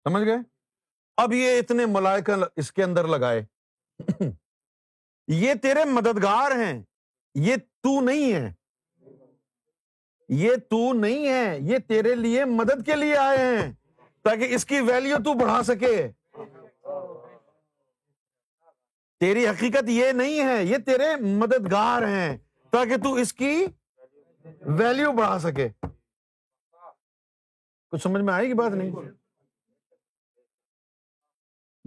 سمجھ 0.04 0.24
گئے؟ 0.24 0.36
اب 1.16 1.32
یہ 1.32 1.58
اتنے 1.58 1.86
ملائکہ 1.86 2.32
اس 2.56 2.72
کے 2.72 2.84
اندر 2.84 3.08
لگائے۔ 3.08 3.42
یہ 5.28 5.54
تیرے 5.54 5.84
مددگار 5.84 6.50
ہیں۔ 6.50 6.82
یہ 7.34 7.56
تو 7.56 8.00
نہیں 8.00 8.32
ہے 8.32 8.54
یہ 10.28 10.56
تو 10.56 10.92
نہیں 10.92 11.28
ہے 11.28 11.58
یہ 11.60 11.78
تیرے 11.78 12.14
لیے 12.14 12.44
مدد 12.44 12.86
کے 12.86 12.96
لیے 12.96 13.16
آئے 13.16 13.38
ہیں۔ 13.38 13.72
تاکہ 14.22 14.54
اس 14.54 14.64
کی 14.64 14.80
ویلو 14.80 15.16
تو 15.16 15.34
بڑھا 15.34 15.62
سکے۔ 15.62 16.10
تیری 19.20 19.48
حقیقت 19.48 19.84
یہ 19.86 20.12
نہیں 20.12 20.44
ہے۔ 20.44 20.64
یہ 20.64 20.78
تیرے 20.78 21.16
مددگار 21.16 22.02
ہیں۔ 22.02 22.38
تاکہ 22.70 22.96
تو 22.96 23.14
اس 23.14 23.32
کی 23.32 23.66
ویلو 24.44 25.12
بڑھا 25.12 25.38
سکے۔ 25.38 25.68
کچھ 27.90 28.02
سمجھ 28.02 28.22
میں 28.22 28.34
آئے 28.34 28.48
گی 28.48 28.54
بات 28.54 28.72
نہیں؟ 28.72 28.90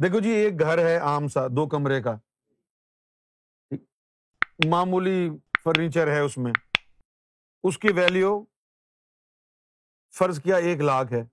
دیکھو 0.04 0.20
جی 0.20 0.30
ایک 0.30 0.60
گھر 0.60 0.78
ہے 0.78 0.98
عام 0.98 1.28
سا، 1.28 1.48
دو 1.48 1.68
کمرے 1.68 2.02
کا۔ 2.02 2.18
معمولی 4.70 5.30
فرنیچر 5.64 6.08
ہے 6.08 6.20
اس 6.20 6.38
میں۔ 6.38 6.52
اس 7.64 7.78
کی 7.78 7.88
ویلو 7.92 8.46
فرض 10.18 10.42
کیا 10.42 10.56
ایک 10.56 10.80
لاکھ 10.80 11.14
ہے۔ 11.14 11.24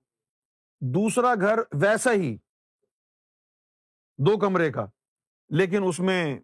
دوسرا 0.81 1.35
گھر 1.35 1.59
ویسا 1.59 2.11
ہی، 2.11 2.37
دو 4.17 4.39
کمرے 4.39 4.71
کا۔ 4.71 4.85
لیکن 5.49 5.81
اس 5.87 5.99
میں 5.99 6.39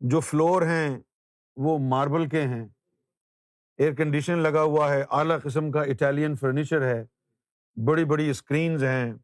جو 0.00 0.20
فلور 0.20 0.62
ہیں، 0.62 0.98
وہ 1.56 1.78
ماربل 1.78 2.28
کے 2.28 2.42
ہیں۔ 2.42 2.68
ایئر 3.80 3.94
کنڈیشن 3.94 4.38
لگا 4.38 4.62
ہوا 4.62 4.94
ہے، 4.94 5.04
اعلیٰ 5.10 5.40
قسم 5.42 5.70
کا 5.70 5.82
اٹالین 5.82 6.36
فرنیچر 6.36 6.82
ہے، 6.82 7.04
بڑی 7.84 8.04
بڑی 8.04 8.30
اسکرینز 8.30 8.84
ہیں۔ 8.84 9.14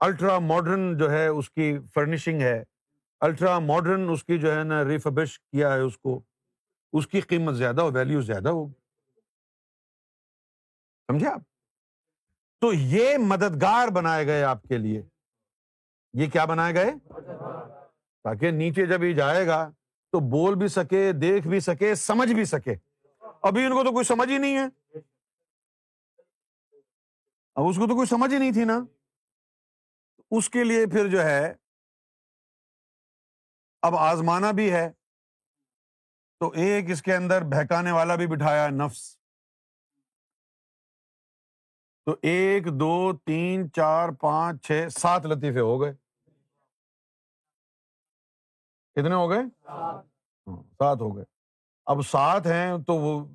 الٹرا 0.00 0.38
ماڈرن 0.38 0.98
جو 0.98 1.10
ہے 1.10 1.26
اس 1.26 1.50
کی 1.50 1.78
فرنیشنگ 1.94 2.40
ہے۔ 2.40 2.64
الٹرا 3.20 3.58
ماڈرن 3.58 4.08
اس 4.10 4.24
کی 4.24 4.38
جو 4.38 4.58
ہے 4.58 4.64
نا 4.64 4.84
ریفبش 4.84 5.40
کیا 5.40 5.74
ہے 5.74 5.80
اس 5.80 5.98
کو۔ 5.98 6.20
اس 6.92 7.06
کی 7.06 7.20
قیمت 7.20 7.54
زیادہ 7.54 7.80
ہو 7.80 7.90
ویلو 7.92 8.20
زیادہ 8.20 8.48
ہوگی 8.48 8.72
سمجھے 11.06 11.28
آپ؟ 11.28 11.40
تو 12.60 12.72
یہ 12.72 13.18
مددگار 13.18 13.88
بنائے 13.88 14.26
گئے 14.26 14.42
آپ 14.42 14.62
کے 14.62 14.78
لیے۔ 14.78 15.02
یہ 16.12 16.26
کیا 16.30 16.44
بنائے 16.44 16.74
گئے؟ 16.74 16.92
تاکہ 18.22 18.50
نیچے 18.50 18.86
جب 18.86 19.04
یہ 19.04 19.12
جائے 19.12 19.46
گا 19.46 19.70
تو 20.12 20.20
بول 20.20 20.54
بھی 20.54 20.68
سکے، 20.68 21.12
دیکھ 21.12 21.48
بھی 21.48 21.60
سکے، 21.60 21.94
سمجھ 21.94 22.32
بھی 22.32 22.44
سکے۔ 22.44 22.74
ابھی 23.46 23.66
ان 23.66 23.72
کو 23.72 23.84
تو 23.84 23.92
کوئی 23.92 24.04
سمجھ 24.04 24.28
ہی 24.28 24.38
نہیں 24.38 24.58
ہے۔ 24.58 24.98
اب 27.54 27.64
اس 27.68 27.76
کو 27.76 27.86
تو 27.86 27.94
کوئی 27.94 28.06
سمجھ 28.06 28.34
ہی 28.34 28.38
نہیں 28.38 28.52
تھی 28.52 28.64
نا۔ 28.64 28.78
اس 30.30 30.50
کے 30.50 30.64
لیے 30.64 30.86
پھر 30.86 31.08
جو 31.08 31.22
ہے 31.22 31.54
اب 33.82 33.96
آزمانا 33.96 34.50
بھی 34.50 34.72
ہے۔ 34.72 34.92
تو 36.40 36.50
ایک 36.50 36.90
اس 36.90 37.02
کے 37.02 37.16
اندر 37.16 37.42
بہکانے 37.42 37.92
والا 37.92 38.16
بھی 38.16 38.26
بٹھایا 38.26 38.68
نفس۔ 38.68 39.18
تو 42.04 42.16
ایک 42.22 42.66
دو 42.66 43.16
تین 43.16 43.72
چار 43.72 44.08
پانچ 44.08 44.66
چھ 44.66 44.86
سات 44.98 45.26
لطیفے 45.26 45.60
ہو 45.60 45.80
گئے۔ 45.80 45.92
کتنے 48.92 49.14
ہو 49.14 49.30
گئے؟ 49.30 49.38
ہاں، 49.68 50.02
سات 50.78 51.00
ہو 51.00 51.16
گئے۔ 51.16 51.35
اب 51.86 51.96
سات 52.02 52.46
ہیں 52.46 52.78
تو 52.86 52.94
وہ 52.94 53.34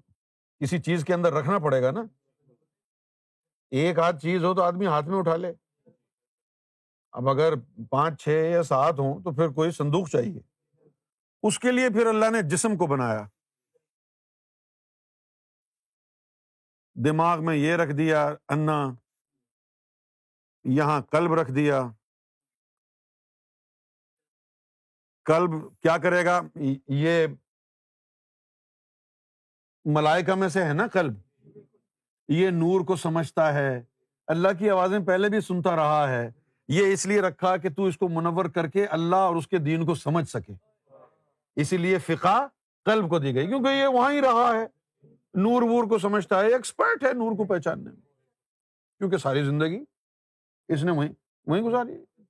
کسی 0.60 0.80
چیز 0.80 1.06
کے 1.06 1.14
اندر 1.14 1.34
رکھنا 1.34 1.60
پڑے 1.60 1.82
گا 1.84 1.92
نا۔ 1.92 2.02
ایک 3.72 4.00
آدھ 4.00 4.20
چیز 4.20 4.44
ہو 4.44 4.56
تو 4.56 4.64
آدمی 4.64 4.86
ہاتھ 4.88 5.06
میں 5.06 5.20
اٹھا 5.20 5.36
لے۔ 5.36 5.54
اب 7.12 7.30
اگر 7.30 7.54
پانچ، 7.90 8.24
چھ 8.24 8.30
یا 8.54 8.64
سات 8.64 9.00
ہوں 9.00 9.24
تو 9.24 9.36
پھر 9.36 9.48
کوئی 9.50 9.72
صندوق 9.72 10.10
چاہیے۔ 10.10 10.40
اس 11.44 11.60
کے 11.60 11.72
لیے 11.72 11.90
پھر 11.90 12.06
اللہ 12.06 12.26
نے 12.32 12.42
جسم 12.42 12.78
کو 12.78 12.88
بنایا۔ 12.88 13.28
دماغ 16.96 17.46
میں 17.46 17.56
یہ 17.56 17.76
رکھ 17.76 17.92
دیا، 17.98 18.36
انا۔ 18.48 18.86
یہاں 20.64 21.02
کلب 21.02 21.34
رکھ 21.34 21.52
دیا۔ 21.52 21.84
کلب 25.26 25.50
کیا 25.82 25.98
کرے 25.98 26.26
گا؟ 26.26 26.42
یہ 26.88 27.28
ملائکہ 29.86 30.36
میں 30.36 30.50
سے 30.50 30.64
ہے 30.64 30.74
نا 30.74 30.88
کلب 30.88 31.14
یہ 32.28 32.50
نور 32.50 32.82
کو 32.82 32.96
سمجھتا 32.96 33.54
ہے۔ 33.54 33.84
اللہ 34.28 34.48
کی 34.60 34.70
آوازیں 34.70 35.00
پہلے 35.00 35.30
بھی 35.30 35.42
سنتا 35.42 35.76
رہا 35.76 36.10
ہے۔ 36.10 36.32
یہ 36.68 36.94
اس 36.94 37.06
لیے 37.06 37.22
رکھا 37.22 37.58
کہ 37.58 37.70
تو 37.70 37.86
اس 37.86 37.98
کو 37.98 38.10
منور 38.10 38.46
کر 38.46 38.68
کے 38.68 38.86
اللہ 38.86 39.16
اور 39.16 39.36
اس 39.36 39.48
کے 39.48 39.58
دین 39.58 39.86
کو 39.86 39.96
سمجھ 39.96 40.30
سکے۔ 40.30 40.54
اسی 41.56 41.78
لیے 41.78 41.98
فقہ 41.98 42.48
قلب 42.86 43.10
کو 43.10 43.20
دی 43.20 43.36
گئی، 43.36 43.48
کیونکہ 43.48 43.68
یہ 43.68 43.88
وہاں 43.88 44.14
ہی 44.14 44.22
رہا 44.22 44.54
ہے۔ 44.54 44.68
نور 45.34 45.62
وور 45.62 45.84
کو 45.84 45.98
سمجھتا 45.98 46.40
ہے، 46.40 46.48
ایکسپرٹ 46.48 47.04
ہے 47.04 47.14
نور 47.14 47.32
کو 47.32 47.44
پہچاننے 47.44 47.90
میں۔ 47.90 48.02
کیونکہ 48.98 49.18
ساری 49.18 49.44
زندگی 49.44 49.84
اس 50.68 50.84
نے 50.84 50.92
وہیں 50.92 51.14
وہیں 51.48 51.62
گزاری۔ 51.62 52.24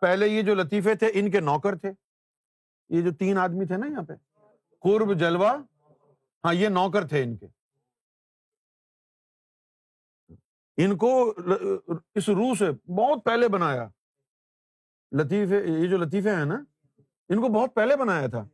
پہلے 0.00 0.28
یہ 0.28 0.42
جو 0.42 0.54
لطیفے 0.54 0.94
تھے، 0.94 1.10
ان 1.12 1.30
کے 1.30 1.40
نوکر 1.40 1.76
تھے۔ 1.76 1.90
یہ 2.88 3.02
جو 3.02 3.14
تین 3.14 3.38
آدمی 3.38 3.64
تھے 3.64 3.76
نا 3.76 3.86
یہاں 3.86 4.02
پہ۔ 4.02 4.12
قرب 4.80 5.18
جلوا 5.18 5.56
ہاں 6.44 6.54
یہ 6.54 6.68
نوکر 6.68 7.08
تھے 7.08 7.22
ان 7.22 7.36
کے۔ 7.36 7.46
ان 10.76 10.96
کو 10.96 11.34
اس 12.14 12.28
روح 12.28 12.54
سے 12.54 12.90
بہت 12.90 13.24
پہلے 13.24 13.48
بنایا۔ 13.48 13.88
لطیفے 15.12 15.56
یہ 15.56 15.88
جو 15.88 15.96
لطیفے 15.96 16.30
ہیں 16.30 16.44
نا، 16.44 16.54
ان 17.28 17.40
کو 17.40 17.48
بہت 17.48 17.74
پہلے 17.74 17.96
بنایا 17.96 18.26
تھا۔ 18.26 18.48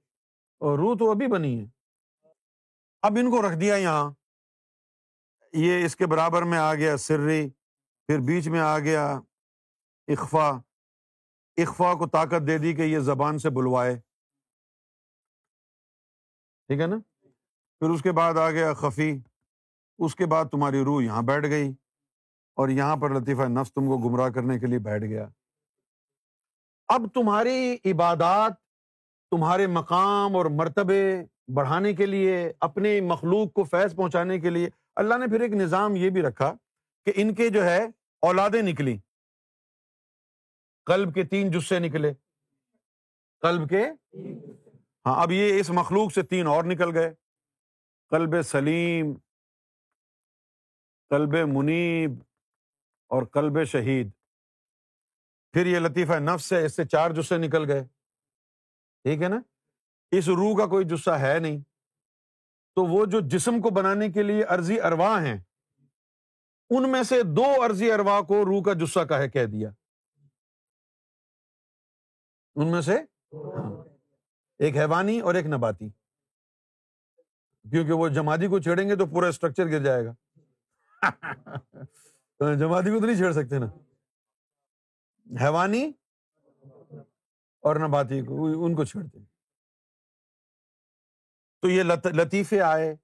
اور 0.59 0.79
روح 0.79 0.97
تو 0.99 1.11
ابھی 1.11 1.27
بنی 1.27 1.61
ہے۔ 1.61 1.67
اب 3.03 3.13
ان 3.21 3.31
کو 3.31 3.43
رکھ 3.43 3.57
دیا 3.61 3.75
یہاں۔ 3.75 4.11
یہ 5.53 5.85
اس 5.85 5.97
کے 5.97 6.07
برابر 6.07 6.43
میں 6.43 6.59
آ 6.59 6.75
گیا، 6.75 6.97
سری، 6.97 7.51
پھر 8.07 8.19
بیچ 8.19 8.49
میں 8.49 8.61
آ 8.61 8.79
گیا، 8.79 9.21
اخفا۔ 10.09 10.51
اخفا 11.57 11.95
کو 11.95 12.09
طاقت 12.09 12.47
دے 12.47 12.59
دی 12.59 12.75
کہ 12.75 12.83
یہ 12.83 12.99
زبان 12.99 13.39
سے 13.39 13.51
بلوائے۔ 13.51 14.12
ٹھیک 16.69 16.81
ہے 16.81 16.87
نا؟ 16.87 16.97
پھر 17.79 17.91
اس 17.91 18.03
کے 18.03 18.13
بعد 18.13 18.35
آ 18.35 18.51
گیا 18.51 18.73
خفی، 18.73 19.19
اس 19.99 20.15
کے 20.15 20.27
بعد 20.27 20.45
تمہاری 20.45 20.85
روح 20.85 21.03
یہاں 21.03 21.23
بیٹھ 21.23 21.47
گئی 21.47 21.71
اور 22.55 22.69
یہاں 22.69 22.97
پر 22.97 23.11
لطیفہ 23.11 23.43
نفس 23.43 23.73
تم 23.75 23.87
کو 23.87 23.99
گمراہ 23.99 24.29
کرنے 24.29 24.59
کے 24.59 24.67
لیے 24.67 24.79
بیٹھ 24.79 25.05
گیا۔ 25.05 25.29
اب 26.89 27.07
تمہاری 27.15 27.77
عبادات، 27.85 28.53
تمہارے 29.31 29.67
مقام 29.67 30.37
اور 30.37 30.47
مرتبے 30.47 31.03
بڑھانے 31.55 31.93
کے 31.93 32.07
لیے، 32.07 32.53
اپنے 32.61 33.01
مخلوق 33.01 33.53
کو 33.53 33.65
فیض 33.65 33.95
پہنچانے 33.97 34.41
کے 34.41 34.51
لیے، 34.51 34.69
اللہ 34.97 35.15
نے 35.15 35.27
پھر 35.27 35.41
ایک 35.41 35.53
نظام 35.53 35.97
یہ 35.97 36.11
بھی 36.11 36.23
رکھا 36.23 36.55
کہ 37.05 37.13
ان 37.17 37.35
کے 37.35 37.49
جو 37.49 37.65
ہے 37.65 37.87
اولادیں 38.23 38.63
نکلی 38.63 38.99
کلب 40.87 41.15
کے 41.15 41.25
تین 41.25 41.51
جسے 41.51 41.79
نکلے۔ 41.79 42.13
کلب 43.41 43.69
کے 43.69 43.85
ہاں 45.07 45.23
اب 45.23 45.31
یہ 45.33 45.61
اس 45.61 45.71
مخلوق 45.71 46.13
سے 46.13 46.23
تین 46.23 46.47
اور 46.47 46.65
نکل 46.65 46.97
گئے۔ 46.97 47.15
کلب 48.11 48.43
سلیم 48.43 49.15
کلب 51.11 51.49
منیب 51.49 52.11
اور 53.09 53.23
کلب 53.23 53.65
شہید۔ 53.65 54.11
پھر 55.53 55.67
یہ 55.67 55.79
لطیفہ 55.79 56.13
نفس 56.13 56.45
سے 56.45 56.65
اس 56.65 56.77
سے 56.77 56.85
چار 56.85 57.11
جسے 57.11 57.39
نکل 57.39 57.71
گئے۔ 57.71 57.85
ٹھیک 59.03 59.23
ہے 59.23 59.29
نا؟ 59.29 59.41
اس 60.11 60.29
روح 60.29 60.57
کا 60.59 60.67
کوئی 60.67 60.85
جسہ 60.85 61.11
ہے 61.11 61.39
نہیں۔ 61.39 61.61
تو 62.75 62.85
وہ 62.85 63.07
جو 63.07 63.21
جسم 63.21 63.61
کو 63.61 63.71
بنانے 63.71 64.09
کے 64.09 64.23
لیے 64.23 64.45
عرضی 64.45 64.81
اروا 64.81 65.23
ہیں، 65.23 65.39
ان 66.71 66.93
میں 66.93 67.03
سے 67.03 67.23
دو 67.23 67.67
عرضی 67.67 67.93
اروا 67.93 68.21
کو 68.21 68.45
روح 68.45 68.63
کا 68.63 68.73
جسہ 68.73 69.01
کا 69.01 69.19
ہے، 69.19 69.29
کہہ 69.29 69.47
دیا۔ 69.47 69.71
ان 72.57 72.73
میں 72.73 72.81
سے؟ 72.81 72.97
ہاں۔ 72.99 73.92
ایک 74.63 74.77
حیوانی 74.77 75.21
اور 75.21 75.35
ایک 75.35 75.47
نباتی۔ 75.47 75.89
کیونکہ 77.71 77.93
وہ 77.93 78.09
جمادی 78.09 78.47
کو 78.49 78.59
چھیڑیں 78.59 78.89
گے 78.89 78.97
تو 78.97 79.07
پورا 79.07 79.29
اسٹرکچر 79.29 79.67
گر 79.67 79.85
جائے 79.85 80.05
گا۔ 80.05 80.13
جمادی 82.55 82.91
کو 82.91 83.01
تو 83.01 83.07
نہیں 83.07 83.17
چھیڑ 83.17 83.33
سکتے 83.33 83.59
نا۔ 83.59 83.67
حیوانی 85.41 85.93
اور 87.61 87.77
نباتی 87.89 88.23
کو، 88.25 88.67
ان 88.67 88.75
کو 88.77 88.85
چھیڑتے 88.85 89.19
تو 91.63 91.69
یہ 91.69 91.83
لطیفے 92.05 92.61
آئے، 92.61 92.97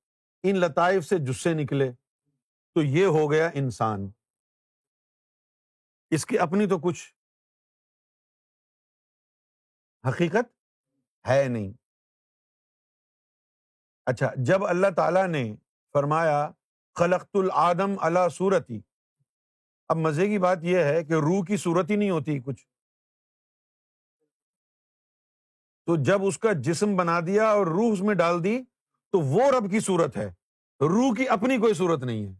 ان 0.42 0.56
لطائف 0.56 1.04
سے 1.04 1.16
جسے 1.18 1.54
نکلے، 1.54 1.92
تو 2.74 2.82
یہ 2.82 3.06
ہو 3.06 3.32
گیا 3.32 3.50
انسان۔ 3.54 4.10
اس 6.10 6.26
کی 6.26 6.38
اپنی 6.38 6.66
تو 6.66 6.78
کچھ 6.78 7.14
حقیقت؟ 10.08 10.57
ہے 11.28 11.48
نہیں۔ 11.48 11.72
اچھا 14.06 14.30
جب 14.36 14.66
اللہ 14.66 14.86
تعالی 14.96 15.26
نے 15.26 15.56
فرمایا، 15.92 16.50
خلقت 16.94 17.36
العدم 17.36 17.94
اللہ 18.00 18.28
صورتی 18.28 18.80
اب 19.88 19.96
مزے 19.96 20.26
کی 20.26 20.38
بات 20.38 20.58
یہ 20.62 20.78
ہے 20.78 21.04
کہ 21.04 21.12
روح 21.12 21.44
کی 21.44 21.56
صورت 21.56 21.90
ہی 21.90 21.96
نہیں 21.96 22.10
ہوتی 22.10 22.40
کچھ۔ 22.40 22.66
تو 25.86 25.96
جب 25.96 26.18
اس 26.22 26.38
کا 26.38 26.52
جسم 26.52 26.96
بنا 26.96 27.20
دیا 27.26 27.48
اور 27.48 27.66
روح 27.66 27.92
اس 27.92 28.00
میں 28.00 28.14
ڈال 28.14 28.44
دی، 28.44 28.62
تو 29.10 29.20
وہ 29.20 29.42
رب 29.50 29.70
کی 29.70 29.80
صورت 29.80 30.16
ہے۔ 30.16 30.26
روح 30.80 31.14
کی 31.14 31.28
اپنی 31.28 31.58
کوئی 31.58 31.74
صورت 31.74 32.02
نہیں 32.02 32.26
ہے۔ 32.26 32.32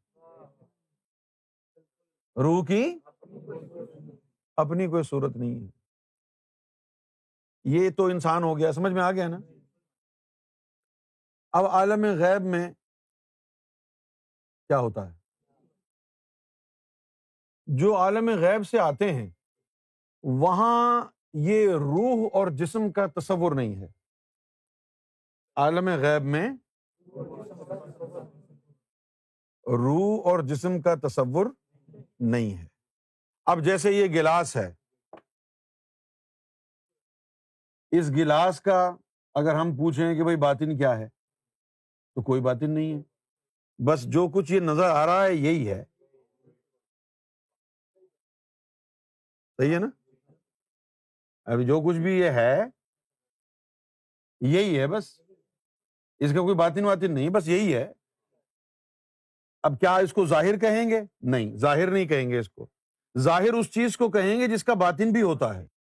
روح 2.37 2.65
کی 2.65 2.99
اپنی 4.57 4.87
کوئی 4.87 5.03
صورت 5.03 5.37
نہیں 5.37 5.67
ہے۔ 5.67 5.78
یہ 7.71 7.91
تو 7.91 8.07
انسان 8.07 8.43
ہو 8.43 8.59
گیا، 8.59 8.73
سمجھ 8.73 8.93
میں 8.93 9.03
آ 9.03 9.13
گیا 9.13 9.29
نا؟ 9.29 9.39
اب 11.53 11.67
عالم 11.67 12.05
غیب 12.05 12.43
میں 12.43 12.73
کیا 14.69 14.79
ہوتا 14.79 15.13
ہے؟ 15.13 15.19
جو 17.67 17.97
عالم 17.97 18.29
غیب 18.29 18.67
سے 18.67 18.79
آتے 18.79 19.13
ہیں، 19.13 19.31
وہاں 20.23 21.07
یہ 21.33 21.69
روح 21.69 22.29
اور 22.33 22.47
جسم 22.47 22.93
کا 22.93 23.07
تصور 23.07 23.53
نہیں 23.53 23.77
ہے۔ 23.77 23.89
عالم 25.57 25.89
غیب 25.89 26.23
میں 26.23 26.51
روح 29.67 30.21
اور 30.25 30.41
جسم 30.41 30.81
کا 30.81 30.95
تصور 30.95 31.47
نہیں 32.21 32.59
ہے۔ 32.59 32.67
اب 33.47 33.65
جیسے 33.65 33.93
یہ 33.93 34.07
گلاس 34.07 34.57
ہے 34.57 34.75
اس 37.91 38.11
گلاس 38.11 38.61
کا 38.61 38.97
اگر 39.35 39.55
ہم 39.55 39.77
پوچھیں 39.77 40.15
کہ 40.15 40.23
بھائی 40.23 40.37
باطن 40.37 40.79
کیا 40.79 40.99
ہے، 40.99 41.09
تو 42.15 42.23
کوئی 42.23 42.41
باطن 42.41 42.71
نہیں 42.71 42.95
ہے۔ 42.95 43.03
بس 43.87 44.05
جو 44.05 44.29
کچھ 44.35 44.53
یہ 44.53 44.61
نظر 44.61 44.91
آ 44.91 45.07
رہا 45.07 45.25
ہے 45.25 45.35
یہی 45.35 45.71
ہے۔ 45.71 45.85
صحیح 49.59 49.75
ہے 49.75 49.79
نا؟ 49.79 49.87
ابھی 51.45 51.67
جو 51.67 51.81
کچھ 51.81 51.97
بھی 51.97 52.19
یہ 52.19 52.31
ہے، 52.31 52.63
یہی 54.41 54.81
ہے 54.81 54.87
بس۔ 54.87 55.21
اس 56.19 56.31
کا 56.31 56.41
کوئی 56.41 56.55
باطن 56.55 56.85
واطن 56.85 57.15
نہیں، 57.15 57.29
بس 57.29 57.49
یہی 57.49 57.75
ہے۔ 57.75 57.93
اب 59.63 59.81
کیا 59.81 59.97
اس 59.97 60.13
کو 60.13 60.27
ظاہر 60.27 60.59
کہیں 60.59 60.91
گے؟ 60.91 61.01
نہیں، 61.21 61.57
ظاہر 61.57 61.91
نہیں 61.91 62.07
کہیں 62.07 62.31
گے 62.31 62.39
اس 62.39 62.51
کو۔ 62.51 62.67
ظاہر 63.19 63.53
اس 63.53 63.71
چیز 63.71 63.97
کو 63.97 64.11
کہیں 64.11 64.41
گے 64.41 64.49
جس 64.49 64.65
کا 64.65 64.75
باطن 64.75 65.13
بھی 65.13 65.23
ہوتا 65.23 65.59
ہے۔ 65.59 65.78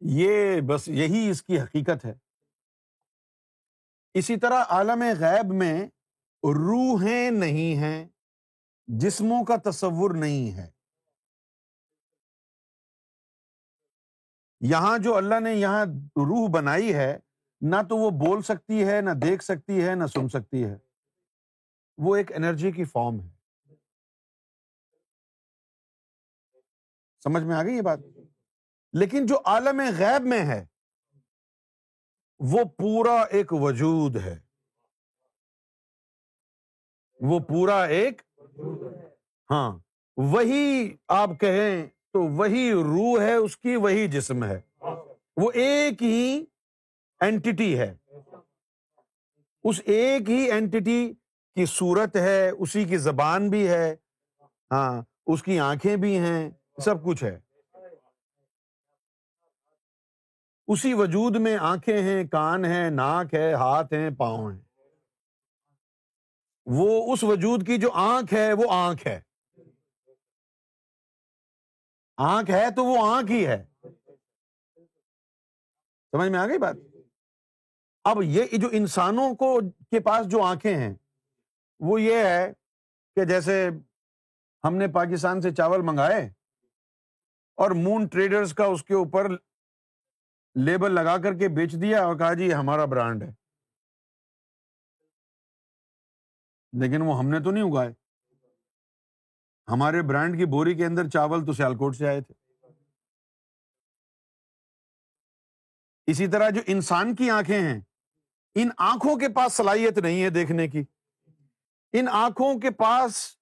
یہ 0.00 0.60
بس 0.60 0.88
یہی 0.88 1.30
اس 1.30 1.42
کی 1.42 1.60
حقیقت 1.60 2.04
ہے۔ 2.04 2.14
اسی 4.14 4.36
طرح 4.36 4.64
عالم 4.68 5.02
غیب 5.20 5.54
میں 5.54 5.86
روحیں 6.42 7.30
نہیں 7.30 7.76
ہیں، 7.76 8.08
جسموں 8.86 9.44
کا 9.44 9.70
تصور 9.70 10.10
نہیں 10.14 10.56
ہے۔ 10.56 10.70
یہاں 14.60 14.98
جو 14.98 15.16
اللہ 15.16 15.40
نے 15.40 15.52
یہاں 15.52 15.86
روح 16.16 16.48
بنائی 16.52 16.94
ہے، 16.94 17.18
نہ 17.60 17.76
تو 17.88 17.96
وہ 17.96 18.10
بول 18.10 18.42
سکتی 18.42 18.84
ہے، 18.84 19.00
نہ 19.00 19.10
دیکھ 19.10 19.44
سکتی 19.44 19.84
ہے، 19.84 19.94
نہ 19.94 20.06
سن 20.06 20.28
سکتی 20.28 20.64
ہے۔ 20.64 20.78
وہ 21.98 22.16
ایک 22.16 22.32
انرجی 22.32 22.72
کی 22.72 22.84
فارم 22.84 23.20
ہے۔ 23.20 23.36
سمجھ 27.24 27.42
میں 27.42 27.56
آ 27.56 27.62
گئی 27.62 27.76
یہ 27.76 27.82
بات؟ 27.82 27.98
لیکن 29.00 29.26
جو 29.26 29.38
عالم 29.44 29.80
غیب 29.98 30.26
میں 30.26 30.44
ہے، 30.46 30.66
وہ 32.38 32.64
پورا 32.64 33.22
ایک 33.22 33.52
وجود 33.52 34.16
ہے۔ 34.16 34.38
وہ 37.20 37.38
پورا 37.38 37.84
ایک 37.84 38.22
ہاں 39.50 39.78
وہی 40.16 40.96
آپ 41.08 41.30
کہیں 41.40 41.86
تو 41.86 42.22
وہی 42.22 42.72
روح 42.72 43.20
ہے، 43.20 43.34
اس 43.34 43.56
کی 43.56 43.76
وہی 43.76 44.08
جسم 44.08 44.44
ہے۔ 44.44 44.60
وہ 45.36 45.50
ایک 45.54 46.02
ہی 46.02 46.44
اینٹی 47.20 47.78
ہے۔ 47.78 47.96
اس 49.64 49.80
ایک 49.84 50.30
ہی 50.30 50.50
اینٹی 50.50 51.14
کی 51.54 51.66
صورت 51.66 52.16
ہے، 52.16 52.50
اسی 52.50 52.84
کی 52.84 52.96
زبان 52.96 53.50
بھی 53.50 53.68
ہے۔ 53.68 53.96
ہاں 54.70 55.02
اس 55.26 55.42
کی 55.42 55.60
آنکھیں 55.60 55.96
بھی 55.96 56.18
ہیں، 56.18 56.50
سب 56.84 57.04
کچھ 57.04 57.24
ہے۔ 57.24 57.45
اسی 60.66 60.94
وجود 60.94 61.36
میں 61.36 61.56
آنکھیں 61.56 62.02
ہیں، 62.02 62.24
کان 62.24 62.64
ہیں، 62.64 62.90
ناک 62.90 63.34
ہے، 63.34 63.52
ہاتھ 63.52 63.92
ہیں، 63.92 64.10
پاؤں 64.10 64.52
ہیں۔ 64.52 64.60
وہ 66.66 67.12
اس 67.12 67.24
وجود 67.24 67.66
کی 67.66 67.78
جو 67.78 67.90
آنکھ 67.92 68.34
ہے، 68.34 68.52
وہ 68.52 68.64
آنکھ 68.70 69.06
ہے۔ 69.06 69.20
آنکھ 72.16 72.50
ہے 72.50 72.70
تو 72.76 72.84
وہ 72.84 73.16
آنکھ 73.16 73.30
ہی 73.30 73.46
ہے۔ 73.46 73.64
سمجھ 76.10 76.30
میں 76.30 76.38
آ 76.38 76.46
گئی 76.46 76.58
بات؟ 76.58 76.76
اب 78.04 78.16
یہ 78.22 78.44
جو 78.52 78.68
انسانوں 78.72 79.34
کو 79.34 79.60
کے 79.90 80.00
پاس 80.00 80.26
جو 80.26 80.42
آنکھیں 80.42 80.76
ہیں، 80.76 80.94
وہ 81.80 82.00
یہ 82.00 82.16
ہے 82.16 82.52
کہ 83.16 83.24
جیسے 83.24 83.68
ہم 84.64 84.76
نے 84.76 84.88
پاکستان 84.88 85.40
سے 85.40 85.54
چاول 85.54 85.80
منگائے 85.82 86.30
اور 87.54 87.70
مون 87.70 88.06
ٹریڈرز 88.06 88.54
کا 88.54 88.64
اس 88.64 88.84
کے 88.84 88.94
اوپر 88.94 89.26
لیبل 90.64 90.94
لگا 90.94 91.18
کر 91.18 91.38
کے 91.38 91.48
بیچ 91.48 91.72
دیا 91.72 92.04
اور 92.04 92.18
کہا 92.18 92.34
جی 92.34 92.54
ہمارا 92.54 92.84
برانڈ 92.84 93.22
ہے۔ 93.22 93.28
لیکن 96.72 97.02
وہ 97.02 97.18
ہم 97.18 97.28
نے 97.28 97.40
تو 97.40 97.50
نہیں 97.50 97.64
اگائے۔ 97.64 97.92
ہمارے 99.68 100.02
برانڈ 100.02 100.38
کی 100.38 100.44
بوری 100.44 100.74
کے 100.74 100.86
اندر 100.86 101.08
چاول 101.08 101.46
تو 101.46 101.52
سیالکوٹ 101.52 101.96
سے 101.96 102.08
آئے 102.08 102.20
تھے۔ 102.20 102.34
اسی 106.06 106.26
طرح 106.26 106.50
جو 106.50 106.60
انسان 106.66 107.14
کی 107.14 107.30
آنکھیں 107.30 107.60
ہیں، 107.60 107.80
ان 108.54 108.68
آنکھوں 108.78 109.16
کے 109.16 109.28
پاس 109.28 109.52
صلاحیت 109.52 109.98
نہیں 109.98 110.22
ہے 110.22 110.30
دیکھنے 110.30 110.68
کی۔ 110.68 110.84
ان 111.92 112.08
آنکھوں 112.08 112.60
کے 112.60 112.70
پاس 112.70 113.36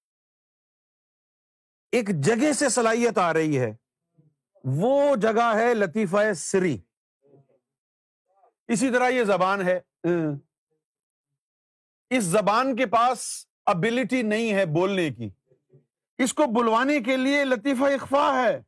ایک 1.91 2.09
جگہ 2.09 2.53
سے 2.53 2.69
صلاحیت 2.69 3.17
آ 3.17 3.33
رہی 3.33 3.59
ہے۔ 3.59 3.75
وہ 4.63 5.15
جگہ 5.15 5.55
ہے 5.55 5.73
لطیفہ 5.73 6.33
سری۔ 6.35 6.77
اسی 8.67 8.89
طرح 8.89 9.09
یہ 9.09 9.23
زبان 9.23 9.67
ہے۔ 9.67 9.79
اس 12.09 12.23
زبان 12.23 12.75
کے 12.75 12.85
پاس 12.85 13.45
ابلٹی 13.65 14.21
نہیں 14.21 14.53
ہے 14.53 14.65
بولنے 14.65 15.09
کی۔ 15.09 15.29
اس 16.17 16.33
کو 16.33 16.43
بلوانے 16.45 16.99
کے 16.99 17.17
لیے 17.17 17.45
لطیفہ 17.45 17.83
اخفا 17.83 18.43
ہے۔ 18.43 18.61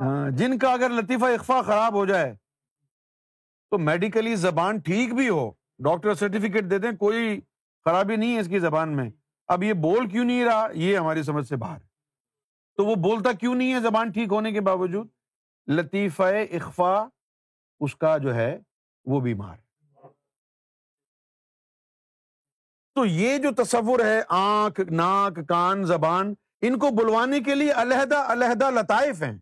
ہاں، 0.00 0.30
جن 0.30 0.58
کا 0.58 0.72
اگر 0.72 0.90
لطیفہ 0.90 1.24
اخفا 1.24 1.62
خراب 1.62 1.94
ہو 1.94 2.06
جائے 2.06 2.34
تو 3.70 3.78
میڈیکلی 3.78 4.36
زبان 4.36 4.78
ٹھیک 4.78 5.14
بھی 5.14 5.28
ہو۔ 5.28 5.50
ڈاکٹر 5.78 6.14
سرٹیفکیٹ 6.14 6.70
دے 6.70 6.78
دیں 6.78 6.92
کوئی 6.92 7.40
خرابی 7.84 8.16
نہیں 8.16 8.34
ہے 8.34 8.40
اس 8.40 8.48
کی 8.48 8.58
زبان 8.58 8.96
میں۔ 8.96 9.10
اب 9.48 9.62
یہ 9.62 9.72
بول 9.72 10.08
کیوں 10.08 10.24
نہیں 10.24 10.44
رہا؟ 10.44 10.68
یہ 10.72 10.98
ہماری 10.98 11.22
سمجھ 11.22 11.46
سے 11.46 11.56
باہر 11.56 11.78
تو 12.76 12.84
وہ 12.84 12.94
بولتا 12.94 13.32
کیوں 13.32 13.54
نہیں 13.54 13.74
ہے 13.74 13.80
زبان 13.80 14.12
ٹھیک 14.12 14.28
ہونے 14.30 14.52
کے 14.52 14.60
باوجود؟ 14.60 15.08
لطیفہ 15.68 16.22
اخفا 16.22 17.08
اس 17.80 17.96
کا 17.96 18.18
جو 18.18 18.34
ہے 18.34 18.58
وہ 19.04 19.20
بیمار۔ 19.20 19.56
ہے 19.56 20.08
تو 22.94 23.06
یہ 23.06 23.38
جو 23.38 23.64
تصور 23.64 24.00
ہے، 24.00 24.22
آنکھ، 24.28 24.80
ناک، 24.80 25.48
کان، 25.48 25.84
زبان، 25.84 26.34
ان 26.60 26.78
کو 26.78 26.90
بلوانے 26.90 27.40
کے 27.40 27.54
لیے 27.54 27.72
علیحدہ 27.72 28.16
علیحدہ 28.16 28.70
لطائف 28.70 29.22
ہیں۔ 29.22 29.38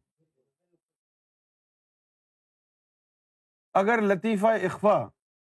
اگر 3.74 4.00
لطیفہ 4.00 4.46
اخفا 4.46 5.08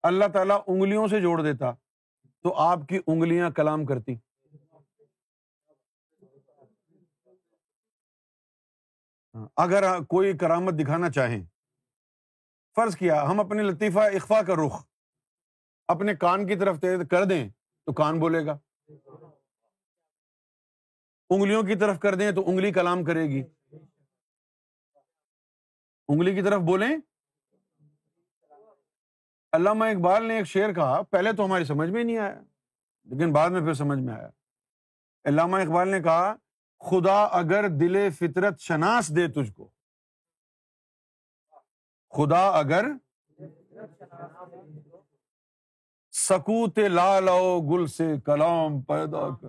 اللہ 0.02 0.24
تعالی 0.32 0.54
انگلیوں 0.66 1.08
سے 1.08 1.20
جوڑ 1.20 1.42
دیتا، 1.42 1.72
تو 2.42 2.54
آپ 2.54 2.78
کی 2.88 2.98
انگلیاں 3.06 3.50
کلام 3.50 3.86
کرتی۔ 3.86 4.14
ہاں، 9.34 9.48
اگر 9.56 10.02
کوئی 10.04 10.36
کرامت 10.38 10.74
دکھانا 10.74 11.10
چاہیں 11.10 11.44
فرض 12.74 12.96
کیا، 12.96 13.22
ہم 13.22 13.40
اپنے 13.40 13.62
لطیفہ 13.62 13.98
اخفا 13.98 14.42
کا 14.42 14.54
رخ 14.66 14.84
اپنے 15.88 16.14
کان 16.14 16.46
کی 16.46 16.56
طرف 16.56 16.76
کر 17.10 17.24
دیں 17.24 17.48
تو 17.86 17.92
کان 17.92 18.20
بولے 18.20 18.46
گا۔ 18.46 18.58
انگلیوں 21.30 21.62
کی 21.62 21.74
طرف 21.74 21.98
کر 21.98 22.14
دیں 22.14 22.32
تو 22.32 22.50
انگلی 22.50 22.72
کلام 22.72 23.04
کرے 23.04 23.22
گی۔ 23.22 23.42
انگلی 26.08 26.34
کی 26.34 26.42
طرف 26.42 26.60
بولیں۔ 26.60 26.96
علامہ 29.52 29.84
اقبال 29.84 30.26
نے 30.26 30.36
ایک 30.36 30.46
شعر 30.46 30.72
کہا، 30.72 31.02
پہلے 31.02 31.32
تو 31.32 31.44
ہماری 31.44 31.64
سمجھ 31.64 31.90
میں 31.90 32.04
نہیں 32.04 32.18
آیا، 32.18 32.40
لیکن 33.04 33.32
بعد 33.32 33.50
میں 33.50 33.60
پھر 33.60 33.74
سمجھ 33.74 33.98
میں 33.98 34.14
آیا۔ 34.14 34.28
علامہ 35.24 35.56
اقبال 35.56 35.88
نے 35.88 36.02
کہا، 36.02 36.34
خدا 36.90 37.24
اگر 37.24 37.68
دل 37.68 38.10
فطرت 38.10 38.60
شناس 38.60 39.16
دے 39.16 39.28
تجھ 39.28 39.52
کو 39.52 39.68
خدا 42.10 42.50
اگر 42.50 42.84
سکوت 46.12 46.78
لال 46.78 47.28
او 47.28 47.60
گل 47.60 47.86
سے 47.86 48.14
کلام 48.26 48.80
پیدا 48.80 49.28
کر۔ 49.36 49.48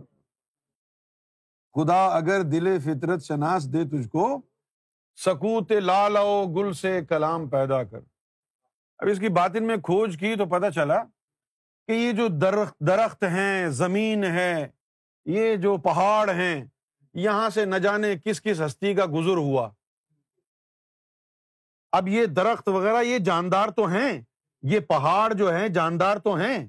خدا 1.74 2.08
اگر 2.08 2.42
دل 2.42 2.80
فطرت 2.80 3.24
شناس 3.24 3.74
دے 3.74 3.84
تجھ 3.84 4.08
کو، 4.08 4.42
سکوت 5.16 5.72
لال 5.72 6.18
او 6.18 6.46
گل 6.48 6.74
سے 6.74 7.06
کلام 7.06 7.50
پیدا 7.50 7.84
کر۔ 7.84 8.00
اب 8.98 9.08
اس 9.12 9.20
کی 9.20 9.30
بات 9.30 9.52
ان 9.56 9.68
میں 9.68 9.78
کھوج 9.78 10.18
کی 10.18 10.36
تو 10.36 10.46
پتا 10.46 10.72
چلا 10.72 11.04
کہ 11.88 11.92
یہ 11.92 12.12
جو 12.12 12.28
درخت 12.28 12.80
درخت 12.80 13.24
ہیں، 13.24 13.70
زمین 13.70 14.24
ہے، 14.24 14.68
یہ 15.26 15.56
جو 15.56 15.78
پہاڑ 15.78 16.30
ہیں، 16.30 16.66
یہاں 17.14 17.50
سے 17.50 17.66
نہ 17.66 17.76
جانے 17.76 18.16
کس 18.26 18.42
کس 18.42 18.62
ہستی 18.66 18.94
کا 18.94 19.06
گزر 19.06 19.38
ہوا۔ 19.38 19.70
اب 21.92 22.08
یہ 22.08 22.26
درخت 22.26 22.68
وغیرہ، 22.68 23.04
یہ 23.04 23.18
جاندار 23.18 23.70
تو 23.70 23.88
ہیں، 23.88 24.22
یہ 24.62 24.80
پہاڑ 24.80 25.34
جو 25.34 25.54
ہے 25.54 25.70
جاندار 25.70 26.18
تو 26.18 26.36
ہیں۔ 26.36 26.68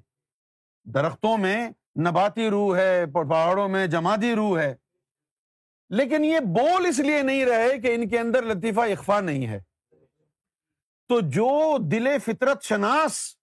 درختوں 0.84 1.38
میں 1.38 1.70
نباتی 1.98 2.50
روح 2.50 2.76
ہے، 2.76 3.06
پہاڑوں 3.06 3.68
میں 3.68 3.86
جمادی 3.86 4.34
روح 4.34 4.58
ہے۔ 4.58 4.74
لیکن 5.90 6.24
یہ 6.24 6.40
بول 6.40 6.86
اس 6.86 6.98
لیے 6.98 7.22
نہیں 7.22 7.44
رہے 7.44 7.78
کہ 7.78 7.94
ان 7.94 8.08
کے 8.08 8.18
اندر 8.18 8.42
لطیفہ 8.42 8.80
اخفا 8.80 9.20
نہیں 9.20 9.46
ہے۔ 9.46 9.60
تو 11.08 11.20
جو 11.20 11.78
دل 11.78 12.18
فطرت 12.18 12.62
شناس 12.62 13.36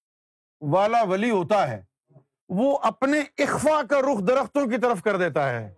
والا 0.61 1.01
ولی 1.01 1.30
ہوتا 1.30 1.71
ہے، 1.71 1.84
وہ 2.49 2.80
اپنے 2.82 3.19
اخفا 3.38 3.82
کا 3.89 4.01
رخ 4.01 4.27
درختوں 4.27 4.67
کی 4.67 4.77
طرف 4.77 5.03
کر 5.03 5.17
دیتا 5.17 5.49
ہے۔ 5.49 5.73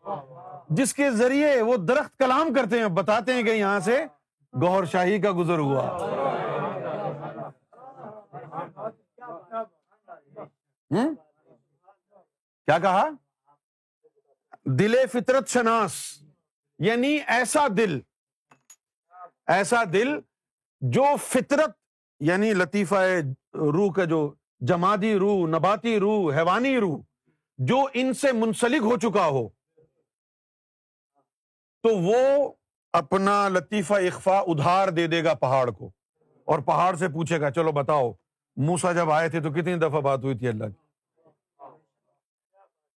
جس 0.70 0.94
کے 0.94 1.12
ذریعے 1.12 1.62
وہ 1.62 1.78
درخت 1.78 2.18
کلام 2.18 2.54
کرتے 2.54 2.80
ہیں، 2.80 2.88
بتاتے 2.88 3.34
ہیں 3.34 3.44
کہ 3.44 3.50
یہاں 3.50 3.80
سے 3.80 4.06
گور 4.54 4.86
شاہی 4.86 5.22
کا 5.22 5.32
گزر 5.32 5.58
ہوا۔ 5.58 5.86
کیا 12.68 12.80
کہا؟ 12.80 13.10
دل 14.80 14.96
فطرت 15.12 15.48
شناس 15.48 15.94
یعنی 16.80 17.18
ایسا 17.28 17.68
دل 17.78 18.00
ایسا 19.48 19.84
دل 19.94 20.20
جو 20.82 21.06
فطرت 21.22 21.76
یعنی 22.20 22.54
لطیفہ 22.54 22.96
روح 23.54 23.94
کا 23.94 24.04
جو 24.06 24.34
جمادی 24.60 25.14
روح، 25.16 25.48
نباتی 25.48 26.00
روح، 26.00 26.34
حیوانی 26.36 26.78
روح، 26.80 27.00
جو 27.58 27.78
ان 27.94 28.14
سے 28.14 28.32
منسلک 28.32 28.82
ہو 28.82 28.98
چکا 28.98 29.26
ہو، 29.26 29.48
تو 31.84 31.90
وہ 31.98 32.54
اپنا 32.94 33.48
لطیفہ 33.50 33.94
اخفا 33.94 34.38
ادھار 34.40 34.88
دے 34.88 35.06
دے 35.08 35.24
گا 35.24 35.34
پہاڑ 35.34 35.70
کو 35.72 35.90
اور 36.48 36.60
پہاڑ 36.60 36.96
سے 36.96 37.08
پوچھے 37.08 37.40
گا، 37.42 37.52
چلو 37.52 37.72
بتاؤ 37.72 38.12
موسا 38.58 38.92
جب 38.92 39.12
آئے 39.12 39.30
تھے 39.30 39.40
تو 39.42 39.52
کتنی 39.52 39.76
دفعہ 39.76 40.02
بات 40.02 40.24
ہوئی 40.24 40.38
تھی 40.38 40.48
اللہ 40.48 40.66
کی؟ 40.66 40.80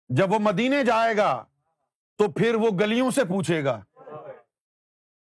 جب 0.10 0.32
وہ 0.34 0.40
مدینے 0.40 0.84
جائے 0.84 1.16
گا 1.18 1.44
تو 2.20 2.28
پھر 2.32 2.56
وہ 2.56 2.70
گلیوں 2.80 3.12
سے 3.12 3.24
پوچھے 3.24 3.64
گا 3.64 3.80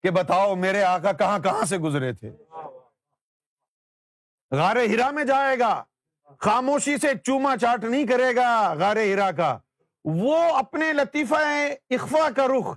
کہ 0.04 0.10
بتاؤ، 0.12 0.54
میرے 0.56 0.84
آقا 0.84 1.12
کہاں 1.12 1.40
کہاں 1.40 1.66
سے 1.66 1.78
گزرے 1.78 2.12
تھے؟ 2.14 2.32
غار 4.52 4.76
ہرا 4.76 5.10
میں 5.12 5.24
جائے 5.24 5.58
گا، 5.60 5.84
خاموشی 6.42 6.98
سے 6.98 7.08
چوما 7.24 7.56
چاٹ 7.58 7.84
نہیں 7.84 8.08
کرے 8.08 8.36
گا 8.36 8.74
غار 8.80 8.96
ہرا 8.96 9.32
کا۔ 9.32 9.58
وہ 10.06 10.38
اپنے 10.58 10.92
لطیفہ 10.94 11.36
اخفا 11.90 12.28
کا 12.36 12.48
رخ 12.48 12.74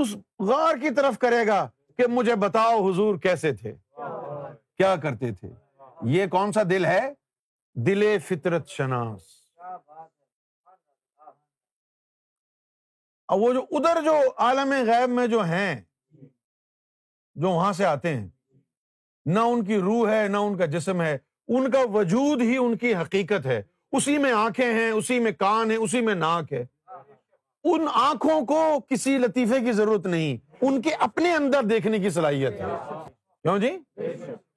اس 0.00 0.16
غار 0.38 0.76
کی 0.76 0.90
طرف 0.90 1.18
کرے 1.18 1.46
گا 1.46 1.68
کہ 1.96 2.06
مجھے 2.06 2.34
بتاؤ 2.34 2.90
حضور 2.90 3.18
کیسے 3.18 3.52
تھے، 3.52 3.74
کیا 4.76 4.96
کرتے 4.96 5.32
تھے۔ 5.32 5.48
یہ 6.02 6.26
کون 6.26 6.52
سا 6.52 6.62
دل 6.62 6.84
ہے؟ 6.84 7.12
دل 7.74 8.18
فطرت 8.18 8.68
شناس۔ 8.68 9.22
وہ 13.28 13.52
جو 13.52 13.62
ادھر 13.70 14.02
جو 14.04 14.14
عالم 14.38 14.72
غیب 14.72 15.08
میں 15.08 15.26
جو 15.26 15.40
ہیں، 15.44 15.80
جو 17.34 17.50
وہاں 17.50 17.72
سے 17.72 17.84
آتے 17.84 18.14
ہیں، 18.14 18.28
نہ 19.26 19.38
ان 19.38 19.64
کی 19.64 19.78
روح 19.78 20.10
ہے، 20.10 20.28
نہ 20.28 20.36
ان 20.36 20.56
کا 20.56 20.66
جسم 20.66 21.02
ہے، 21.02 21.18
ان 21.48 21.70
کا 21.70 21.80
وجود 21.94 22.42
ہی 22.42 22.56
ان 22.56 22.76
کی 22.76 22.94
حقیقت 22.94 23.46
ہے۔ 23.46 23.62
اسی 23.92 24.18
میں 24.18 24.32
آنکھیں 24.32 24.72
ہیں، 24.72 24.90
اسی 24.90 25.20
میں 25.20 25.32
کان 25.32 25.70
ہے 25.70 25.76
اسی 25.76 26.00
میں 26.00 26.14
ناک 26.14 26.52
ہے۔ 26.52 26.66
ان 27.74 27.86
آنکھوں 27.92 28.46
کو 28.46 28.80
کسی 28.80 29.18
لطیفے 29.18 29.60
کی 29.60 29.72
ضرورت 29.72 30.06
نہیں، 30.06 30.54
ان 30.60 30.82
کے 30.82 30.94
اپنے 30.94 31.34
اندر 31.34 31.62
دیکھنے 31.62 31.98
کی 31.98 32.10
صلاحیت 32.10 32.52
ہے۔ 32.52 32.64
کیوں 33.42 33.58
جی؟ 33.58 33.78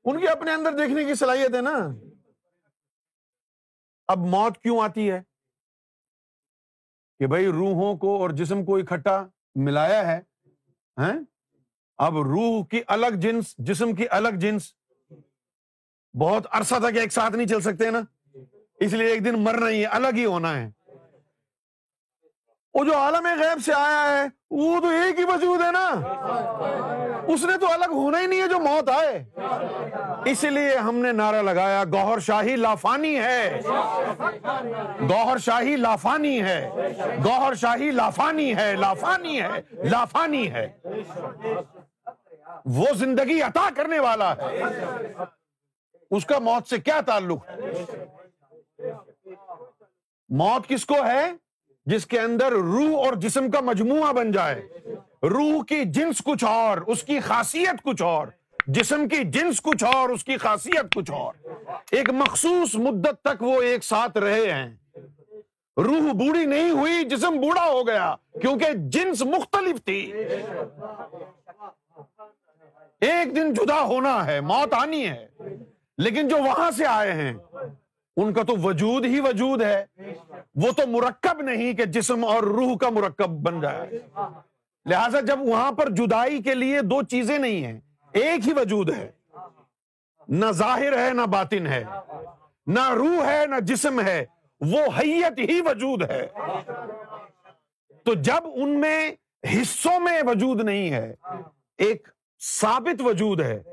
ان 0.06 0.20
کے 0.20 0.28
اپنے 0.28 0.54
اندر 0.54 0.72
دیکھنے 0.72 1.06
کی 1.06 1.14
صلاحیت 1.14 1.56
ہے 1.56 1.62
نا۔ 1.62 1.90
اب 4.08 4.18
موت 4.18 4.58
کیوں 4.58 4.82
آتی 4.82 5.12
ہے؟ 5.12 5.22
کہ 7.20 7.28
بھائی 7.28 7.48
روحوں 7.48 7.98
کو 7.98 8.18
اور 8.18 8.30
جسم 8.30 8.66
کو 8.66 8.78
اکٹھا 8.78 9.28
ملایا 9.56 10.12
ہے 10.12 10.22
ہاں؟ 10.98 11.14
اب 11.98 12.18
روح 12.18 12.66
کی 12.66 12.82
الگ 12.88 13.16
جنس، 13.16 13.56
جسم 13.58 13.96
کی 13.96 14.06
الگ 14.12 14.30
جنس۔ 14.30 14.74
بہت 16.20 16.48
عرصہ 16.52 16.76
تک 16.80 16.98
ایک 16.98 17.14
ساتھ 17.14 17.34
نہیں 17.34 17.48
چل 17.48 17.62
سکتے 17.62 17.92
نا۔ 17.92 18.02
اس 18.80 18.94
لیے 18.94 19.08
ایک 19.08 19.26
دن 19.26 19.44
مرنا 19.44 19.70
ہی 19.70 19.86
الگ 19.86 20.08
ہی 20.14 20.26
ہونا 20.26 20.58
ہے۔ 20.58 20.79
وہ 22.74 22.84
جو 22.84 22.98
عالم 22.98 23.28
غیب 23.40 23.66
سے 23.66 23.74
آیا 23.74 24.18
ہے، 24.18 24.28
وہ 24.52 24.80
تو 24.80 24.88
ایک 24.88 25.20
ہی 25.20 25.24
وجود 25.24 25.62
ہے 25.62 25.72
نا۔ 25.72 25.90
اس 27.28 27.44
نے 27.44 27.58
تو 27.58 27.68
الگ 27.74 27.92
ہونا 27.92 28.22
ہی 28.22 28.28
نہیں 28.28 28.42
ہے 28.42 28.48
جو 28.48 28.60
موت 28.60 28.90
آئے۔ 28.90 29.26
اس 30.26 30.44
لیے 30.44 30.78
ہم 30.78 30.96
نے 30.96 31.12
نعرہ 31.12 31.42
لگایا، 31.42 31.84
گوہر 31.84 32.20
شاہی 32.20 32.56
لافانی 32.56 33.20
ہے۔ 33.20 33.62
گوہر 35.02 35.38
شاہی 35.38 35.76
لافانی 35.76 36.42
ہے۔ 36.42 36.70
گوہر 37.26 37.54
شاہی 37.54 37.92
لافانی 37.92 38.56
ہے 38.56 38.76
لافانی 38.76 39.42
ہے 39.42 39.62
لافانی 39.84 40.52
ہے۔ 40.52 40.80
وہ 42.66 42.86
زندگی 42.94 43.42
عطا 43.42 43.70
کرنے 43.76 44.00
والا 44.00 44.34
ہے۔ 44.38 44.64
اس 46.12 46.26
کا 46.26 46.40
موت 46.40 46.68
سے 46.68 46.78
کیا 46.78 47.02
تعلق 47.02 47.50
ہے؟ 47.50 47.56
موت 50.30 50.68
کس 50.68 50.86
کو 50.86 50.96
ہے؟ 50.96 51.32
جس 51.86 52.06
کے 52.06 52.20
اندر 52.20 52.52
روح 52.52 53.06
اور 53.06 53.14
جسم 53.14 53.52
کا 53.52 53.60
مجموعہ 53.60 54.14
بن 54.14 54.32
جائے۔ 54.32 54.68
روح 55.24 55.64
کی 55.64 55.84
جنس 55.86 56.22
کچھ 56.26 56.44
اور، 56.44 56.78
اس 56.78 57.04
کی 57.04 57.20
خاصیت 57.20 57.84
کچھ 57.84 58.02
اور۔ 58.02 58.28
جسم 58.68 59.08
کی 59.08 59.24
جنس 59.24 59.62
کچھ 59.62 59.84
اور، 59.84 60.10
اس 60.10 60.24
کی 60.24 60.38
خاصیت 60.38 60.96
کچھ 60.96 61.12
اور۔ 61.12 61.34
ایک 61.92 62.10
مخصوص 62.10 62.76
مدت 62.76 63.22
تک 63.24 63.44
وہ 63.44 63.62
ایک 63.62 63.84
ساتھ 63.84 64.18
رہے 64.18 64.52
ہیں۔ 64.52 64.76
روح 65.78 66.12
بوڑھی 66.12 66.46
نہیں 66.46 66.70
ہوئی، 66.70 67.04
جسم 67.04 67.40
بوڑھا 67.42 67.70
ہو 67.70 67.88
گیا، 67.88 68.16
کیونکہ 68.42 68.66
جنس 68.74 69.22
مختلف 69.22 69.86
تھی۔ 69.86 70.14
ایک 73.02 73.36
دن 73.36 73.54
جدا 73.54 73.82
ہونا 73.82 74.26
ہے، 74.26 74.42
موت 74.42 74.74
آنی 74.74 75.08
ہے، 75.08 75.28
لیکن 75.98 76.28
جو 76.28 76.38
وہاں 76.38 76.72
سے 76.72 76.86
آئے 76.86 77.12
ہیں، 77.12 77.34
ان 78.18 78.34
کا 78.34 78.44
تو 78.44 78.56
وجود 78.64 79.06
ہی 79.06 79.20
وجود 79.20 79.62
ہے۔ 79.62 79.86
وہ 80.64 80.72
تو 80.72 80.88
مرکب 80.88 81.42
نہیں 81.42 81.74
کہ 81.74 81.86
جسم 81.86 82.26
اور 82.26 82.44
روح 82.44 82.78
کا 82.78 82.90
مرکب 82.90 83.30
بن 83.30 83.62
جائے۔ 83.62 83.90
لہذا 84.86 85.20
جب 85.20 85.40
وہاں 85.42 85.72
پر 85.72 85.90
جدائی 85.90 86.42
کے 86.42 86.54
لیے 86.54 86.82
دو 86.82 87.04
چیزیں 87.04 87.38
نہیں 87.38 87.66
ہیں، 87.66 87.80
ایک 88.14 88.48
ہی 88.48 88.54
وجود 88.54 88.90
ہے۔ 88.90 89.12
نہ 90.28 90.46
ظاہر 90.52 91.08
ہے، 91.08 91.14
نہ 91.14 91.22
باطن 91.22 91.68
ہے۔ 91.68 91.84
نہ 92.68 92.90
روح 92.90 93.26
ہے، 93.26 93.46
نہ 93.46 93.60
جسم 93.60 94.02
ہے، 94.02 94.26
وہ 94.62 94.80
حیت 95.00 95.50
ہی 95.50 95.62
وجود 95.62 96.04
ہے۔ 96.10 96.28
تو 98.04 98.14
جب 98.14 98.48
ان 98.54 98.82
میں 98.82 99.12
حصوں 99.44 100.00
میں 100.00 100.22
وجود 100.28 100.62
نہیں 100.62 100.92
ہے، 100.92 101.16
ایک 101.78 102.08
ثابت 102.42 103.02
وجود 103.02 103.42
ہے، 103.42 103.64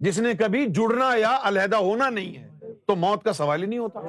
جس 0.00 0.18
نے 0.18 0.34
کبھی 0.34 0.66
جڑنا 0.66 1.14
یا 1.16 1.38
علیحدہ 1.42 1.76
ہونا 1.76 2.10
نہیں 2.10 2.38
ہے، 2.38 2.50
تو 2.86 2.96
موت 2.96 3.24
کا 3.24 3.32
سوال 3.32 3.62
ہی 3.62 3.66
نہیں 3.66 3.78
ہوتا۔ 3.78 4.00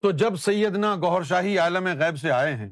تو 0.00 0.10
جب 0.10 0.36
سیدنا 0.36 0.96
گوہر 0.96 1.22
شاہی 1.22 1.58
عالم 1.58 1.86
غیب 1.86 2.18
سے 2.18 2.30
آئے 2.30 2.56
ہیں۔ 2.56 2.70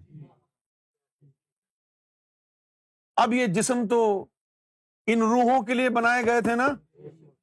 اب 3.16 3.32
یہ 3.32 3.46
جسم 3.46 3.86
تو 3.86 4.26
ان 5.06 5.20
روحوں 5.20 5.62
کے 5.62 5.74
لیے 5.74 5.90
بنائے 5.90 6.24
گئے 6.26 6.40
تھے 6.40 6.54
نا۔ 6.54 6.68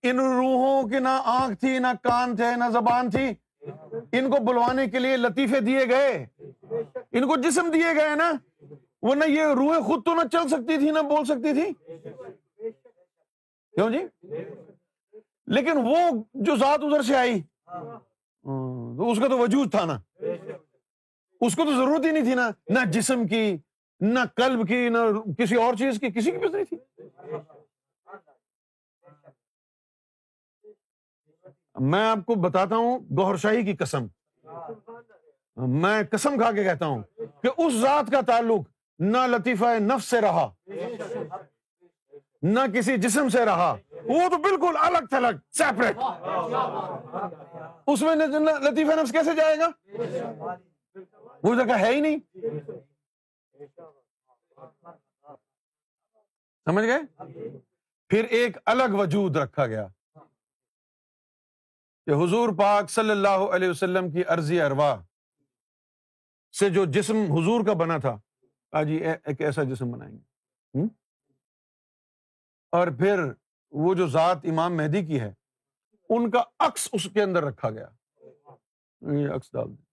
ان 0.03 0.19
روحوں 0.19 0.89
کی 0.89 0.99
نہ 0.99 1.21
آنکھ 1.25 1.59
تھی، 1.59 1.79
نہ 1.79 1.87
کان 2.03 2.35
تھے، 2.35 2.55
نہ 2.55 2.63
زبان 2.73 3.09
تھی۔ 3.09 3.29
ان 4.11 4.31
کو 4.31 4.45
بلوانے 4.45 4.87
کے 4.87 4.99
لیے 4.99 5.17
لطیفے 5.17 5.59
دیے 5.59 5.85
گئے۔ 5.89 6.25
ان 7.11 7.27
کو 7.27 7.41
جسم 7.41 7.71
دیے 7.73 7.95
گئے 7.95 8.15
نا۔ 8.15 8.31
ورنہ 9.01 9.25
یہ 9.25 9.43
روحیں 9.43 9.81
خود 9.81 10.05
تو 10.05 10.15
نہ 10.15 10.27
چل 10.31 10.47
سکتی 10.47 10.77
تھی، 10.77 10.91
نہ 10.91 10.99
بول 10.99 11.25
سکتی 11.25 11.53
تھی۔ 11.53 11.73
کیوں 13.71 13.89
جی؟ 13.89 14.27
لیکن 15.47 15.71
وہ 15.77 15.97
جو 16.33 16.55
ذات 16.55 16.79
ادھر 16.83 17.01
سے 17.01 17.15
آئی 17.15 17.41
ہاں، 17.67 17.99
تو 18.97 19.11
اس 19.11 19.19
کا 19.19 19.27
تو 19.27 19.37
وجود 19.37 19.71
تھا 19.71 19.85
نا۔ 19.85 19.99
اس 21.41 21.55
کو 21.55 21.63
تو 21.65 21.71
ضرورت 21.71 22.05
ہی 22.05 22.11
نہیں 22.11 22.23
تھی 22.23 22.35
نا، 22.35 22.49
نہ 22.69 22.79
جسم 22.91 23.27
کی، 23.27 23.57
نہ 23.99 24.19
قلب 24.35 24.67
کی، 24.67 24.89
نہ 24.89 24.97
کسی 25.37 25.55
اور 25.55 25.73
چیز 25.73 25.99
کی، 25.99 26.11
کسی 26.11 26.31
کی 26.31 26.37
بھی 26.37 26.49
نہیں 26.49 26.63
تھی۔ 26.63 26.77
میں 31.79 32.05
آپ 32.05 32.25
کو 32.25 32.35
بتاتا 32.35 32.75
ہوں 32.75 32.99
گوہر 32.99 33.35
شاہی 33.35 33.65
کی 33.65 33.75
قسم۔ 33.75 34.05
میں 35.57 36.03
قسم 36.11 36.37
کھا 36.41 36.51
کے 36.51 36.63
کہتا 36.63 36.85
ہوں 36.85 37.03
کہ 37.41 37.49
اس 37.57 37.73
ذات 37.73 38.11
کا 38.11 38.21
تعلق 38.21 38.67
نہ 38.99 39.17
لطیفہ 39.17 39.65
نفس 39.79 40.05
سے 40.05 40.21
رہا۔ 40.21 40.53
نہ 42.53 42.59
کسی 42.73 42.97
جسم 42.97 43.29
سے 43.29 43.45
رہا۔ 43.45 43.75
وہ 43.91 44.29
تو 44.29 44.37
بالکل 44.37 44.77
الگ 44.79 45.05
تھلگ 45.09 45.37
سیپریٹ 45.51 45.97
اس 47.87 48.01
میں 48.01 48.15
لطیفہ 48.15 48.91
نفس 49.01 49.11
کیسے 49.11 49.35
جائے 49.35 49.57
گا؟ 49.59 49.69
وہ 51.43 51.55
جگہ 51.55 51.79
ہے 51.79 51.93
ہی 51.95 51.99
نہیں۔ 52.01 52.17
سمجھ 56.65 56.85
گئے؟ 56.85 57.23
پھر 58.07 58.23
ایک 58.23 58.57
الگ 58.65 58.91
وجود 58.91 59.37
رکھا 59.37 59.65
گیا۔ 59.67 59.87
کہ 62.05 62.11
حضور 62.11 62.49
پاک 62.57 62.89
صلی 62.89 63.11
اللہ 63.11 63.45
علیہ 63.55 63.69
وسلم 63.69 64.11
کی 64.11 64.23
عرضی 64.27 64.61
اروا 64.61 64.97
سے 66.59 66.69
جو 66.69 66.85
جسم 66.85 67.15
حضور 67.15 67.65
کا 67.65 67.73
بنا 67.73 67.97
تھا۔ 67.97 68.17
جی 68.83 68.95
ایک 68.95 69.41
ایسا 69.41 69.63
جسم 69.63 69.91
بنائیں 69.91 70.17
گے۔ 70.17 70.25
اور 72.75 72.87
پھر 72.87 73.19
وہ 73.71 73.93
جو 73.93 74.07
ذات 74.07 74.37
امام 74.43 74.77
مہدی 74.77 75.05
کی 75.05 75.19
ہے، 75.21 75.33
ان 76.09 76.31
کا 76.31 76.43
عکس 76.59 76.89
اس 76.93 77.07
کے 77.13 77.23
اندر 77.23 77.43
رکھا 77.43 77.69
گیا۔ 77.69 77.87
عکس 79.35 79.51
ڈال 79.53 79.67
دیں۔ 79.67 79.85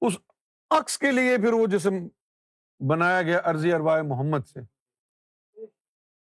اس 0.00 0.18
عکس 0.70 0.98
کے 0.98 1.12
لیے 1.12 1.36
پھر 1.36 1.52
وہ 1.52 1.66
جسم 1.66 1.94
بنایا 2.88 3.22
گیا 3.22 3.40
عرضی 3.44 3.72
اربائے 3.72 4.02
محمد 4.02 4.38
سے۔ 4.46 4.60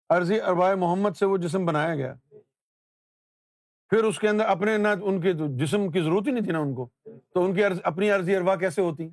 عرضی 0.10 0.42
اربائے 0.42 0.76
محمد 0.76 1.18
سے 1.18 1.26
وہ 1.26 1.38
جسم 1.38 1.66
بنایا 1.66 1.96
گیا۔ 1.96 2.14
پھر 3.90 4.04
اس 4.04 4.20
کے 4.20 4.30
اندر 4.30 4.46
اپنے 4.46 4.78
نہ 4.78 4.88
ان 5.02 5.22
کے 5.22 5.34
جسم 5.34 5.92
کی 5.92 6.02
ضرورت 6.02 6.28
ہی 6.28 6.32
نہیں 6.32 6.44
تھی 6.44 6.52
نا 6.52 6.60
ان 6.60 6.76
کو۔ 6.76 6.90
تو 7.34 7.46
ان 7.46 7.56
کی 7.56 7.62
اپنی 7.84 8.12
عرضی 8.12 8.36
اروا 8.36 8.56
کیسے 8.56 8.82
ہوتی؟ 8.82 9.10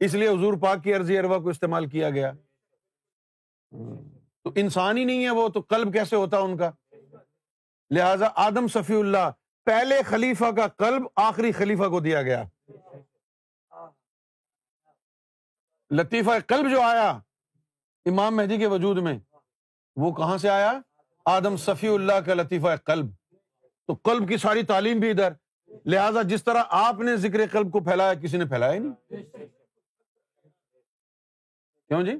اس 0.00 0.14
لیے 0.14 0.28
حضور 0.28 0.54
پاک 0.62 0.84
کی 0.84 0.94
عرضی 0.94 1.18
اروا 1.18 1.38
کو 1.38 1.48
استعمال 1.48 1.86
کیا 1.86 2.10
گیا۔ 2.10 2.32
تو 4.50 4.60
انسان 4.60 4.98
ہی 4.98 5.04
نہیں 5.04 5.24
ہے 5.24 5.30
وہ، 5.30 5.48
تو 5.48 5.60
قلب 5.60 5.92
کیسے 5.92 6.16
ہوتا 6.16 6.38
ان 6.38 6.56
کا؟ 6.56 6.70
لہذا 7.90 8.28
آدم 8.34 8.66
صفی 8.66 8.94
اللہ، 8.94 9.30
پہلے 9.64 10.02
خلیفہ 10.02 10.44
کا 10.56 10.68
قلب 10.68 11.02
آخری 11.16 11.52
خلیفہ 11.52 11.88
کو 11.88 12.00
دیا 12.00 12.22
گیا۔ 12.22 12.44
لطیفہ 15.90 16.30
قلب 16.46 16.70
جو 16.70 16.80
آیا 16.80 17.10
امام 18.06 18.36
مہدی 18.36 18.58
کے 18.58 18.66
وجود 18.66 18.98
میں، 18.98 19.18
وہ 19.96 20.14
کہاں 20.14 20.38
سے 20.38 20.48
آیا؟ 20.48 20.80
آدم 21.24 21.56
صفی 21.56 21.88
اللہ 21.88 22.20
کا 22.26 22.34
لطیفہ 22.34 22.76
قلب۔ 22.84 23.06
تو 23.86 23.92
قلب 23.94 24.28
کی 24.28 24.36
ساری 24.36 24.62
تعلیم 24.62 24.98
بھی 24.98 25.10
ادھر۔ 25.10 25.32
لہذا 25.86 26.22
جس 26.22 26.44
طرح 26.44 26.62
آپ 26.68 27.00
نے 27.00 27.16
ذکر 27.16 27.46
قلب 27.52 27.72
کو 27.72 27.80
پھیلایا، 27.80 28.14
کسی 28.14 28.36
نے 28.36 28.44
پھیلایا 28.44 28.80
نہیں۔ 28.80 29.16
کیوں 31.88 32.02
جی؟ 32.02 32.12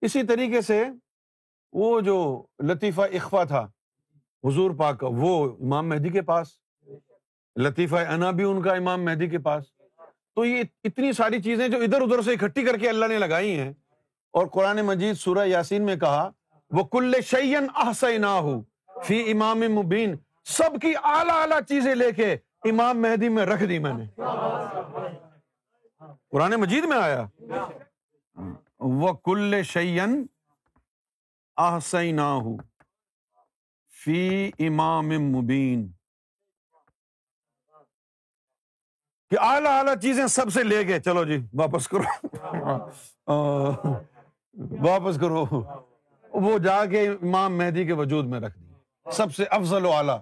اسی 0.00 0.22
طریقے 0.22 0.60
سے 0.60 0.84
وہ 1.72 2.00
جو 2.00 2.46
لطیفہ 2.62 3.00
اخوا 3.00 3.44
تھا، 3.44 3.68
حضور 4.44 4.70
پاک 4.70 5.00
کا 5.00 5.06
وہ 5.10 5.56
امام 5.60 5.88
مہدی 5.88 6.08
کے 6.08 6.22
پاس، 6.22 6.48
لطیفہ 7.56 7.96
انا 7.96 8.30
بھی 8.30 8.44
ان 8.44 8.62
کا 8.62 8.72
امام 8.72 9.04
مہدی 9.04 9.26
کے 9.26 9.38
پاس۔ 9.38 9.64
تو 10.34 10.44
یہ 10.44 10.62
اتنی 10.84 11.12
ساری 11.12 11.42
چیزیں 11.42 11.68
جو 11.68 11.78
ادھر 11.78 12.02
ادھر 12.02 12.22
سے 12.22 12.32
اکٹھی 12.32 12.64
کر 12.64 12.76
کے 12.76 12.88
اللہ 12.88 13.06
نے 13.06 13.18
لگائی 13.18 13.60
ہیں۔ 13.60 13.72
اور 14.32 14.46
قرآن 14.46 14.76
مجید 14.76 15.16
سورہ 15.16 15.46
یاسین 15.46 15.86
میں 15.86 15.96
کہا، 15.96 16.30
وہ 16.70 16.84
کل 16.84 17.14
شعین 17.24 17.66
احسینا 17.74 18.38
ہو 18.38 18.62
فی 19.04 19.30
امام 19.30 19.58
مبین۔ 19.58 20.16
سب 20.44 20.70
کی 20.82 20.92
اعلی 21.02 21.30
اعلی 21.30 21.54
چیزیں 21.68 21.94
لے 21.94 22.12
کے 22.12 22.32
امام 22.64 23.02
مہدی 23.02 23.28
میں 23.28 23.46
رکھ 23.46 23.64
دی 23.64 23.78
میں 23.78 23.92
نے۔ 23.92 24.04
قرآن 26.30 26.50
مجید 26.50 26.84
میں 26.84 26.96
آیا۔ 26.96 27.26
وہ 28.78 29.12
کل 29.12 29.62
شعین 29.62 30.26
احسینا 31.56 32.38
فی 34.04 34.50
امام 34.58 35.08
مبین۔ 35.08 35.92
کہ 39.30 39.36
اعلیٰ 39.40 39.78
اعلیٰ 39.78 39.94
چیزیں 40.02 40.26
سب 40.26 40.52
سے 40.52 40.62
لے 40.62 40.88
گئے۔ 40.88 41.00
چلو 41.00 41.24
جی 41.24 41.36
واپس 41.54 41.88
کرو۔ 41.88 42.26
واپس 44.80 45.20
کرو۔ 45.20 45.44
وہ 46.30 46.58
جا 46.58 46.86
کے 46.86 47.08
امام 47.08 47.58
مہدی 47.58 47.86
کے 47.86 47.92
وجود 47.92 48.26
میں 48.26 48.40
رکھ 48.40 48.58
دی۔ 48.58 48.74
سب 49.12 49.34
سے 49.34 49.44
افضل 49.44 49.84
و 49.84 49.92
اعلیٰ 49.92 50.20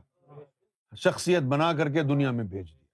شخصیت 0.97 1.43
بنا 1.43 1.73
کر 1.73 1.93
کے 1.93 2.03
دنیا 2.03 2.31
میں 2.31 2.45
بھیج 2.45 2.73
دی۔ 2.73 2.87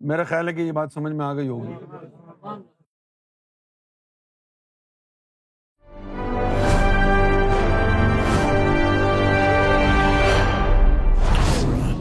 میرا 0.00 0.24
خیال 0.24 0.48
ہے 0.48 0.52
کہ 0.54 0.60
یہ 0.60 0.72
بات 0.72 0.92
سمجھ 0.92 1.12
میں 1.12 1.26
آ 1.26 1.34
گئی 1.34 1.48
ہوگی۔ 1.48 1.72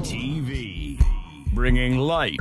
TV, 0.03 0.99
bringing 1.53 1.97
light 1.97 2.39